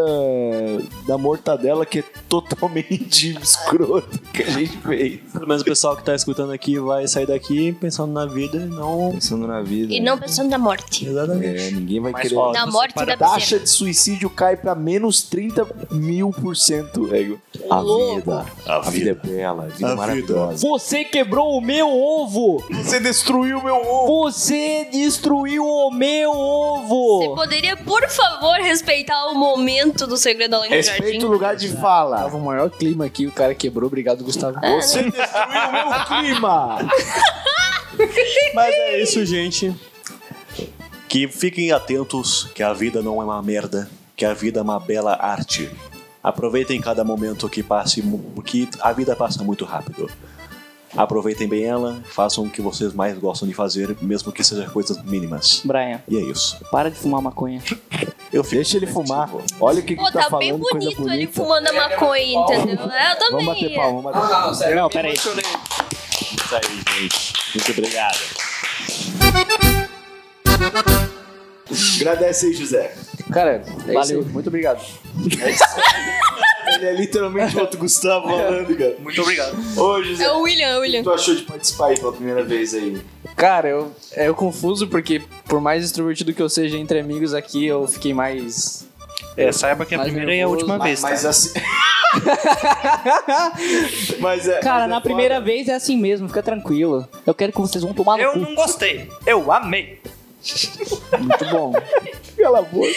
da 1.07 1.19
mortadela 1.19 1.85
que 1.85 1.99
é 1.99 2.05
totalmente 2.29 3.37
escrota 3.43 4.19
que 4.33 4.43
a 4.45 4.51
gente 4.51 4.77
fez. 4.79 5.21
Pelo 5.33 5.49
menos 5.49 5.63
o 5.63 5.65
pessoal 5.65 5.97
que 5.97 6.05
tá 6.05 6.15
escutando 6.15 6.53
aqui 6.53 6.79
vai 6.79 7.09
sair 7.09 7.27
daqui 7.27 7.73
pensando 7.73 8.13
na 8.13 8.25
vida 8.25 8.57
e 8.57 8.67
não. 8.67 9.11
Pensando 9.15 9.49
na 9.49 9.61
vida. 9.61 9.93
E 9.93 9.99
não 10.01 10.17
pensando 10.17 10.49
na 10.49 10.59
morte. 10.59 11.05
Exatamente. 11.07 11.63
É, 11.65 11.71
ninguém 11.73 12.01
vai 12.01 12.13
Mas, 12.13 12.23
querer. 12.23 12.37
ó, 12.37 12.53
Na 12.53 12.67
morte 12.67 12.95
para- 12.95 13.17
da 13.17 13.27
Taxa 13.27 13.59
de 13.59 13.69
suicídio 13.69 14.31
cai 14.31 14.57
pra 14.57 14.77
menos 14.77 15.23
30 15.23 15.67
mil 15.91 16.31
por 16.31 16.57
cento, 16.57 17.15
Ego. 17.15 17.39
A 17.71 17.81
Louco. 17.81 18.17
vida. 18.21 18.47
A 18.67 18.79
vida 18.91 19.11
é 19.11 19.15
bela, 19.15 19.65
a 19.65 19.67
vida 19.67 19.89
é 19.89 19.93
A 19.93 19.97
maravilhosa. 19.97 20.67
Você 20.69 21.05
quebrou 21.05 21.57
o 21.57 21.61
meu 21.61 21.89
ovo! 21.89 22.65
Você 22.71 23.01
destruiu 23.01 23.63
meu 23.63 23.77
ovo! 23.77 24.07
Você 24.31 24.87
destruiu 24.93 25.65
o 25.65 25.91
meu 25.91 26.31
Você 26.33 26.39
ovo! 27.29 27.35
poderia, 27.35 27.77
por 27.77 28.09
favor, 28.09 28.57
respeitar 28.57 29.27
o 29.27 29.35
momento 29.35 30.07
do 30.07 30.17
Segredo 30.17 30.55
Além 30.57 30.71
do 30.71 30.77
Respeita 30.77 31.05
Jardim? 31.13 31.25
o 31.27 31.31
lugar 31.31 31.57
de 31.57 31.69
fala. 31.69 32.19
Tava 32.19 32.37
o 32.37 32.41
maior 32.45 32.71
clima 32.71 33.05
aqui, 33.05 33.27
o 33.27 33.33
cara 33.33 33.55
quebrou. 33.55 33.87
Obrigado, 33.87 34.23
Gustavo. 34.25 34.59
Você 34.61 35.03
destruiu 35.05 35.69
o 35.69 35.73
meu 35.73 36.05
clima! 36.07 36.79
Mas 38.55 38.75
é 38.75 39.03
isso, 39.03 39.25
gente. 39.25 39.75
Que 41.09 41.29
fiquem 41.29 41.73
atentos 41.73 42.49
que 42.55 42.63
a 42.63 42.73
vida 42.73 43.03
não 43.03 43.21
é 43.21 43.25
uma 43.25 43.43
merda, 43.43 43.89
que 44.23 44.27
a 44.27 44.35
vida 44.35 44.61
é 44.61 44.63
uma 44.63 44.79
bela 44.79 45.17
arte. 45.21 45.69
Aproveitem 46.23 46.81
cada 46.81 47.03
momento 47.03 47.49
que 47.49 47.61
passe, 47.61 48.01
mu- 48.01 48.21
porque 48.37 48.69
a 48.81 48.93
vida 48.93 49.17
passa 49.17 49.43
muito 49.43 49.65
rápido. 49.65 50.09
Aproveitem 50.97 51.49
bem 51.49 51.65
ela, 51.65 52.01
façam 52.05 52.45
o 52.45 52.51
que 52.51 52.63
vocês 52.63 52.93
mais 52.95 53.19
gostam 53.19 53.49
de 53.49 53.53
fazer, 53.55 53.97
mesmo 54.01 54.31
que 54.31 54.45
sejam 54.45 54.71
coisas 54.71 55.03
mínimas. 55.03 55.61
Brian, 55.65 56.01
E 56.07 56.17
é 56.17 56.21
isso. 56.21 56.57
para 56.71 56.89
de 56.89 56.97
fumar 56.97 57.21
maconha. 57.21 57.61
Eu 58.33 58.45
fico 58.45 58.55
Deixa 58.63 58.77
ele 58.77 58.87
fumar. 58.87 59.29
Olha 59.61 59.81
o 59.81 59.83
que, 59.83 59.97
Pô, 59.97 60.05
que 60.07 60.13
tá, 60.13 60.31
tá 60.31 60.39
bem 60.39 60.51
falando, 60.53 60.63
coisa 60.71 60.79
bonito 60.87 61.01
ele 61.01 61.09
bonita. 61.27 61.33
fumando 61.33 61.67
a 61.67 61.73
maconha, 61.73 62.23
entendeu? 62.39 62.91
É, 62.93 63.13
Eu 63.13 63.19
também. 63.19 63.45
Vamos 63.45 63.47
bater 63.47 63.75
palma, 63.75 63.91
vamos 63.91 64.05
bater 64.05 64.21
palma. 64.31 64.47
não, 64.47 64.55
sério. 64.55 64.77
Não, 64.77 64.89
peraí. 64.89 65.15
Isso 65.15 65.31
aí, 65.31 67.01
gente. 67.01 67.33
Muito 67.57 67.73
obrigado. 67.73 68.19
Agradece 72.01 72.47
aí, 72.47 72.53
José. 72.55 72.95
Cara, 73.33 73.51
é 73.51 73.59
Valeu. 73.93 74.01
isso 74.01 74.13
aí. 74.15 74.23
Muito 74.25 74.47
obrigado. 74.49 74.81
Ele 76.75 76.87
é 76.87 76.93
literalmente 76.95 77.59
outro 77.59 77.79
Gustavo 77.79 78.29
falando, 78.29 78.77
cara. 78.77 78.97
Muito 78.99 79.21
obrigado. 79.21 79.55
Ô, 79.79 80.03
José, 80.03 80.25
É 80.25 80.33
o 80.33 80.41
William, 80.41 80.67
é 80.69 80.75
o 80.75 80.79
o 80.79 80.81
William. 80.81 80.99
que 81.01 81.05
tu 81.05 81.13
achou 81.13 81.35
de 81.35 81.43
participar 81.43 81.89
aí 81.89 81.99
pela 81.99 82.13
primeira 82.13 82.43
vez 82.43 82.73
aí? 82.75 83.01
Cara, 83.37 83.69
eu, 83.69 83.93
é 84.13 84.29
eu 84.29 84.35
confuso 84.35 84.87
porque, 84.89 85.21
por 85.47 85.61
mais 85.61 85.85
extrovertido 85.85 86.33
que 86.33 86.41
eu 86.41 86.49
seja 86.49 86.79
entre 86.79 86.99
amigos 86.99 87.35
aqui, 87.35 87.67
eu 87.67 87.87
fiquei 87.87 88.15
mais. 88.15 88.87
É, 89.37 89.53
saiba 89.53 89.85
que 89.85 89.95
a 89.95 89.99
Mais 89.99 90.09
primeira 90.11 90.33
e 90.35 90.41
a 90.41 90.47
nervoso, 90.47 90.57
última 90.61 90.79
mas- 90.79 90.87
vez, 90.89 91.01
tá? 91.03 91.09
Mas 91.11 91.25
assim. 91.27 91.51
mas 94.21 94.49
é. 94.49 94.59
Cara, 94.61 94.81
mas 94.83 94.91
na 94.91 94.97
é 94.97 95.01
primeira 95.01 95.35
foda. 95.37 95.47
vez 95.47 95.69
é 95.69 95.75
assim 95.75 95.97
mesmo, 95.97 96.29
fica 96.29 96.43
tranquilo. 96.43 97.09
Eu 97.27 97.35
quero 97.35 97.53
que 97.53 97.61
vocês 97.61 97.83
vão 97.85 97.93
tomar 97.95 98.17
no 98.17 98.23
Eu 98.23 98.33
cu. 98.33 98.39
não 98.39 98.55
gostei. 98.55 99.09
Eu 99.27 99.51
amei. 99.53 100.01
Muito 101.19 101.45
bom. 101.51 101.73
Cala 102.37 102.59
a 102.59 102.63
boca. 102.63 102.89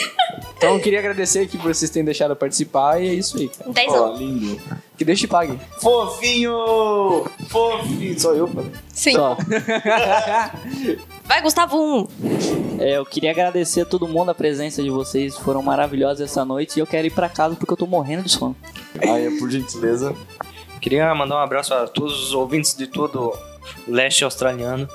Então 0.58 0.76
eu 0.76 0.80
queria 0.82 1.00
agradecer 1.00 1.41
aqui 1.41 1.58
por 1.58 1.74
vocês 1.74 1.91
terem 1.91 2.06
deixado 2.06 2.36
participar 2.36 3.02
e 3.02 3.08
é 3.08 3.14
isso 3.14 3.38
aí, 3.38 3.50
cara. 3.50 3.72
Dezão. 3.72 4.14
Ó, 4.14 4.18
lindo. 4.18 4.60
Que 4.98 5.04
Deus 5.04 5.20
te 5.20 5.28
pague. 5.28 5.60
Fofinho! 5.82 7.26
Fofinho! 7.50 8.20
Só 8.20 8.34
eu, 8.34 8.48
pai. 8.48 8.72
Sim. 8.93 9.14
Só. 9.14 9.38
Vai, 11.26 11.41
Gustavo 11.41 11.78
1. 11.78 12.08
É, 12.80 12.98
eu 12.98 13.06
queria 13.06 13.32
agradecer 13.32 13.82
a 13.82 13.86
todo 13.86 14.08
mundo 14.08 14.32
a 14.32 14.36
presença 14.36 14.82
de 14.82 14.89
vocês, 14.89 15.38
foram 15.38 15.62
maravilhosos 15.62 16.22
essa 16.22 16.46
noite 16.46 16.78
e 16.78 16.80
eu 16.80 16.88
quero 16.88 17.08
ir 17.08 17.12
pra 17.12 17.28
casa 17.28 17.56
porque 17.56 17.74
eu 17.74 17.78
tô 17.78 17.86
morrendo 17.86 18.24
de 18.24 18.32
sono. 18.32 18.56
Aí, 19.02 19.38
por 19.38 19.50
gentileza. 19.50 20.16
Queria 20.80 21.14
mandar 21.14 21.36
um 21.36 21.39
abraço 21.39 21.74
a 21.74 21.88
todos 21.88 22.28
os 22.28 22.34
ouvintes 22.34 22.76
de 22.76 22.88
todo 22.88 23.34
o 23.88 23.91
leste 23.91 24.24
australiano. 24.24 24.88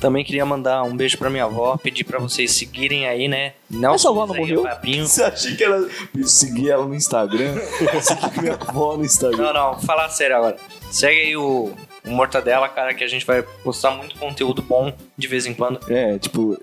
Também 0.00 0.24
queria 0.24 0.46
mandar 0.46 0.82
um 0.82 0.96
beijo 0.96 1.18
pra 1.18 1.28
minha 1.28 1.44
avó, 1.44 1.76
pedir 1.76 2.04
pra 2.04 2.18
vocês 2.18 2.52
seguirem 2.52 3.06
aí, 3.06 3.28
né? 3.28 3.52
Nelson 3.68 3.98
sua 3.98 4.10
avó 4.10 4.26
não 4.26 4.34
morreu? 4.34 4.66
Você 5.02 5.22
achei 5.22 5.54
que 5.54 5.62
era. 5.62 5.86
Seguir 6.24 6.70
ela 6.70 6.86
no 6.86 6.94
Instagram? 6.94 7.60
Seguir 8.00 8.40
minha 8.40 8.54
avó 8.54 8.96
no 8.96 9.04
Instagram. 9.04 9.52
Não, 9.52 9.72
não, 9.72 9.80
falar 9.80 10.08
sério 10.08 10.36
agora. 10.36 10.56
Segue 10.90 11.20
aí 11.20 11.36
o, 11.36 11.72
o 12.04 12.10
Mortadela, 12.10 12.68
cara, 12.68 12.94
que 12.94 13.04
a 13.04 13.08
gente 13.08 13.26
vai 13.26 13.42
postar 13.42 13.90
muito 13.92 14.18
conteúdo 14.18 14.62
bom 14.62 14.92
de 15.16 15.28
vez 15.28 15.46
em 15.46 15.54
quando. 15.54 15.80
É, 15.90 16.18
tipo, 16.18 16.56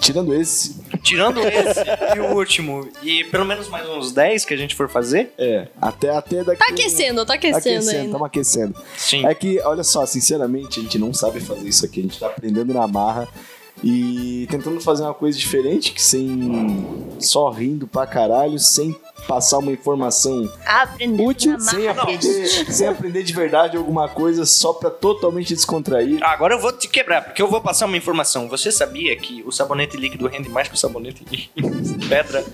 tirando 0.00 0.34
esse, 0.34 0.80
Tirando 1.02 1.40
esse 1.40 1.80
e 2.16 2.20
o 2.20 2.34
último, 2.36 2.88
e 3.02 3.24
pelo 3.24 3.44
menos 3.44 3.68
mais 3.68 3.88
uns 3.88 4.12
10 4.12 4.44
que 4.44 4.54
a 4.54 4.56
gente 4.56 4.74
for 4.74 4.88
fazer. 4.88 5.32
é, 5.38 5.68
até, 5.80 6.10
até 6.10 6.44
daqui. 6.44 6.58
Tá 6.58 6.72
aquecendo, 6.72 7.24
tá 7.26 7.34
aquecendo, 7.34 7.58
aquecendo, 7.58 7.90
ainda. 7.90 8.04
estamos 8.04 8.26
aquecendo. 8.26 8.74
Sim. 8.96 9.26
É 9.26 9.34
que, 9.34 9.60
olha 9.60 9.84
só, 9.84 10.06
sinceramente, 10.06 10.80
a 10.80 10.82
gente 10.82 10.98
não 10.98 11.12
sabe 11.12 11.40
fazer 11.40 11.68
isso 11.68 11.84
aqui. 11.84 12.00
A 12.00 12.02
gente 12.02 12.18
tá 12.18 12.26
aprendendo 12.26 12.72
na 12.72 12.86
marra 12.86 13.28
e 13.82 14.46
tentando 14.50 14.80
fazer 14.80 15.02
uma 15.02 15.14
coisa 15.14 15.38
diferente, 15.38 15.92
que 15.92 16.00
sem 16.02 16.86
só 17.18 17.50
rindo 17.50 17.86
pra 17.86 18.06
caralho, 18.06 18.58
sem 18.58 18.94
passar 19.26 19.58
uma 19.58 19.72
informação 19.72 20.50
Aprendendo 20.66 21.24
útil, 21.28 21.58
sem 21.58 21.88
aprender, 21.88 22.46
sem 22.72 22.86
aprender 22.86 23.22
de 23.22 23.32
verdade 23.32 23.76
alguma 23.76 24.06
coisa 24.08 24.44
só 24.44 24.72
pra 24.74 24.90
totalmente 24.90 25.54
descontrair. 25.54 26.22
Agora 26.22 26.54
eu 26.54 26.58
vou 26.60 26.72
te 26.72 26.88
quebrar, 26.88 27.22
porque 27.22 27.40
eu 27.40 27.48
vou 27.48 27.60
passar 27.60 27.86
uma 27.86 27.96
informação. 27.96 28.48
Você 28.48 28.70
sabia 28.70 29.16
que 29.16 29.42
o 29.46 29.50
sabonete 29.52 29.96
líquido 29.96 30.26
rende 30.28 30.48
mais 30.48 30.68
que 30.68 30.74
o 30.74 30.78
sabonete 30.78 31.24
de 31.24 31.50
pedra? 32.08 32.44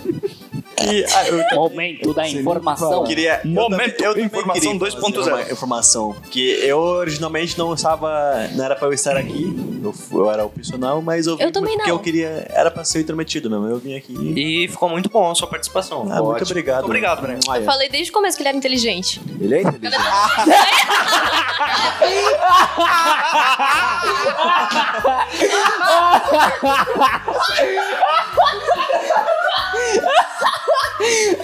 E, 0.82 1.04
ah, 1.14 1.26
eu 1.28 1.44
Momento 1.56 2.14
da 2.14 2.26
informação. 2.28 3.04
queria. 3.04 3.40
eu 3.44 3.50
Momento, 3.50 3.70
também- 3.96 4.06
eu 4.06 4.12
também 4.12 4.24
informação 4.26 4.54
queria 4.78 4.90
fazer 4.90 4.96
2.0. 5.00 5.28
Uma 5.34 5.52
informação. 5.52 6.16
Que 6.30 6.50
eu 6.64 6.78
originalmente 6.78 7.58
não 7.58 7.74
estava. 7.74 8.48
Não 8.54 8.64
era 8.64 8.74
pra 8.74 8.88
eu 8.88 8.92
estar 8.92 9.16
aqui. 9.16 9.69
Eu, 9.82 9.94
eu 10.12 10.30
era 10.30 10.44
opcional, 10.44 11.00
mas 11.02 11.26
eu 11.26 11.36
vim 11.36 11.44
Eu 11.44 11.52
também 11.52 11.76
porque 11.76 11.90
não. 11.90 11.96
eu 11.96 12.02
queria. 12.02 12.46
Era 12.50 12.70
pra 12.70 12.84
ser 12.84 13.00
intrometido 13.00 13.50
mesmo. 13.50 13.66
Eu 13.66 13.78
vim 13.78 13.96
aqui. 13.96 14.12
E 14.14 14.68
ficou 14.68 14.88
muito 14.88 15.08
bom 15.08 15.30
a 15.30 15.34
sua 15.34 15.48
participação. 15.48 16.06
Ah, 16.10 16.22
muito 16.22 16.44
obrigado. 16.44 16.76
Muito 16.78 16.86
obrigado, 16.86 17.22
Breno. 17.22 17.40
Eu 17.54 17.64
falei 17.64 17.88
desde 17.88 18.10
o 18.10 18.14
começo 18.14 18.36
que 18.36 18.42
ele 18.42 18.48
era 18.48 18.58
inteligente. 18.58 19.20
Ele 19.40 19.54
é 19.54 19.62
inteligente. 19.62 20.00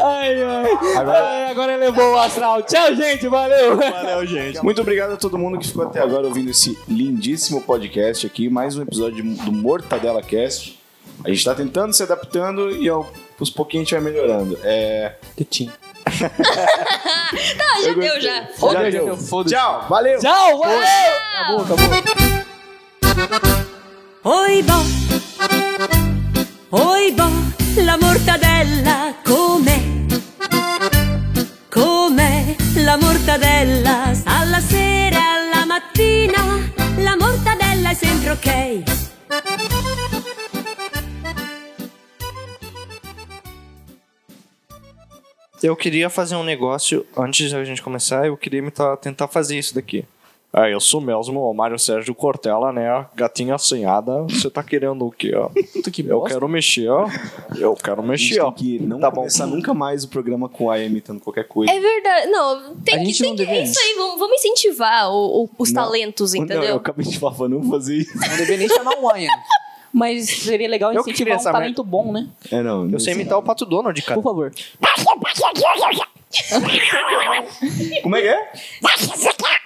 Ai, 0.00 0.42
ai. 0.42 0.96
Agora- 0.98 1.24
Ai, 1.28 1.50
agora 1.50 1.72
ele 1.72 1.84
levou 1.86 2.12
o 2.14 2.18
astral. 2.18 2.62
Tchau, 2.62 2.94
gente. 2.94 3.26
Valeu. 3.28 3.76
Valeu, 3.76 4.26
gente. 4.26 4.62
Muito 4.62 4.80
obrigado 4.80 5.12
a 5.12 5.16
todo 5.16 5.38
mundo 5.38 5.58
que 5.58 5.66
ficou 5.66 5.84
até 5.84 6.00
agora 6.00 6.26
ouvindo 6.26 6.50
esse 6.50 6.78
lindíssimo 6.88 7.62
podcast 7.62 8.26
aqui. 8.26 8.48
Mais 8.48 8.76
um 8.76 8.82
episódio 8.82 9.24
do 9.24 9.52
Mortadela 9.52 10.22
Cast. 10.22 10.78
A 11.24 11.30
gente 11.30 11.44
tá 11.44 11.54
tentando 11.54 11.94
se 11.94 12.02
adaptando 12.02 12.70
e 12.76 12.86
ao, 12.88 13.10
aos 13.40 13.48
pouquinhos 13.48 13.86
a 13.90 13.96
gente 13.96 14.02
vai 14.02 14.12
melhorando. 14.12 14.58
É. 14.62 15.14
Tá, 16.06 17.80
já 17.82 17.92
deu, 17.92 18.20
já. 18.20 18.42
Já 18.60 18.72
Já 18.72 18.90
deu. 18.90 19.16
foda-se. 19.16 19.54
Tchau, 19.56 19.86
valeu! 19.88 20.18
Tchau, 20.20 20.58
valeu. 20.58 20.78
Acabou, 21.34 21.60
acabou. 21.62 21.86
Oi 24.24 24.62
bo, 24.62 24.72
oi 26.70 27.10
bo, 27.12 27.24
la 27.84 27.96
mortadella 28.00 29.14
com'è? 29.22 29.80
Com'è 31.68 32.56
la 32.76 32.96
mortadella? 32.96 34.12
Alla 34.24 34.60
sera, 34.60 35.18
alla 35.34 35.64
mattina, 35.66 36.70
la 36.96 37.16
mortadella 37.18 37.90
è 37.90 37.94
sempre 37.94 38.30
ok. 38.30 38.82
Eu 45.62 45.74
queria 45.74 46.08
fazer 46.08 46.36
um 46.36 46.44
negócio, 46.44 47.04
antes 47.16 47.50
da 47.50 47.64
gente 47.64 47.82
começar, 47.82 48.26
eu 48.26 48.36
queria 48.36 48.62
tentar 49.00 49.26
fazer 49.26 49.58
isso 49.58 49.74
daqui. 49.74 50.04
É, 50.54 50.72
eu 50.72 50.80
sou 50.80 51.02
mesmo 51.02 51.38
o 51.40 51.52
Mário 51.52 51.78
Sérgio 51.78 52.14
Cortella, 52.14 52.72
né? 52.72 53.04
Gatinha 53.14 53.56
assanhada. 53.56 54.22
Você 54.22 54.48
tá 54.48 54.62
querendo 54.62 55.04
o 55.06 55.10
quê, 55.10 55.34
ó? 55.36 55.50
Puta 55.72 55.90
que 55.90 56.00
Eu 56.00 56.20
bosta. 56.20 56.34
quero 56.34 56.48
mexer, 56.48 56.88
ó. 56.88 57.06
Eu 57.58 57.74
quero 57.74 58.02
mexer, 58.02 58.40
ó. 58.40 58.50
que 58.50 58.78
não 58.78 58.98
Tá 58.98 59.10
bom. 59.10 59.16
começar 59.18 59.44
nunca 59.46 59.74
mais 59.74 60.04
o 60.04 60.08
programa 60.08 60.48
com 60.48 60.70
a 60.70 60.78
imitando 60.78 61.20
qualquer 61.20 61.46
coisa. 61.46 61.70
É 61.70 61.78
verdade. 61.78 62.26
Não, 62.28 62.74
tem 62.76 62.94
A 62.94 62.98
que. 63.00 63.04
gente 63.04 63.18
Tem 63.18 63.28
não 63.30 63.36
que 63.36 63.44
devia 63.44 63.60
é 63.60 63.64
isso 63.64 63.78
aí, 63.78 63.94
vamos, 63.98 64.18
vamos 64.18 64.36
incentivar 64.36 65.10
o- 65.10 65.42
o- 65.44 65.50
os 65.58 65.72
Não. 65.72 65.82
talentos, 65.82 66.32
Não, 66.32 66.40
eu 66.40 66.44
entendeu? 66.44 66.76
acabei 66.76 67.04
de 67.04 67.18
falar 67.18 67.34
pra 67.34 67.48
não 67.48 67.62
fazer 67.64 67.96
isso. 67.98 68.16
Não 68.16 68.36
devia 68.38 68.56
nem 68.56 68.68
chamar 68.68 68.94
o 68.98 69.10
Anha. 69.12 69.30
Mas 69.92 70.26
seria 70.30 70.68
legal 70.68 70.90
Eu 70.92 71.02
queria 71.04 71.12
incentivar 71.14 71.36
um 71.36 71.40
essa 71.40 71.52
talento 71.52 71.84
bom, 71.84 72.12
né? 72.12 72.28
É, 72.50 72.62
não. 72.62 72.88
Eu 72.88 72.98
sei 73.00 73.12
imitar 73.14 73.38
o 73.38 73.42
Pato 73.42 73.66
Donald, 73.66 74.00
cara. 74.02 74.14
Por 74.20 74.22
favor. 74.30 74.52
Como 78.02 78.16
é 78.16 78.22
que 78.22 78.28
é? 78.28 78.52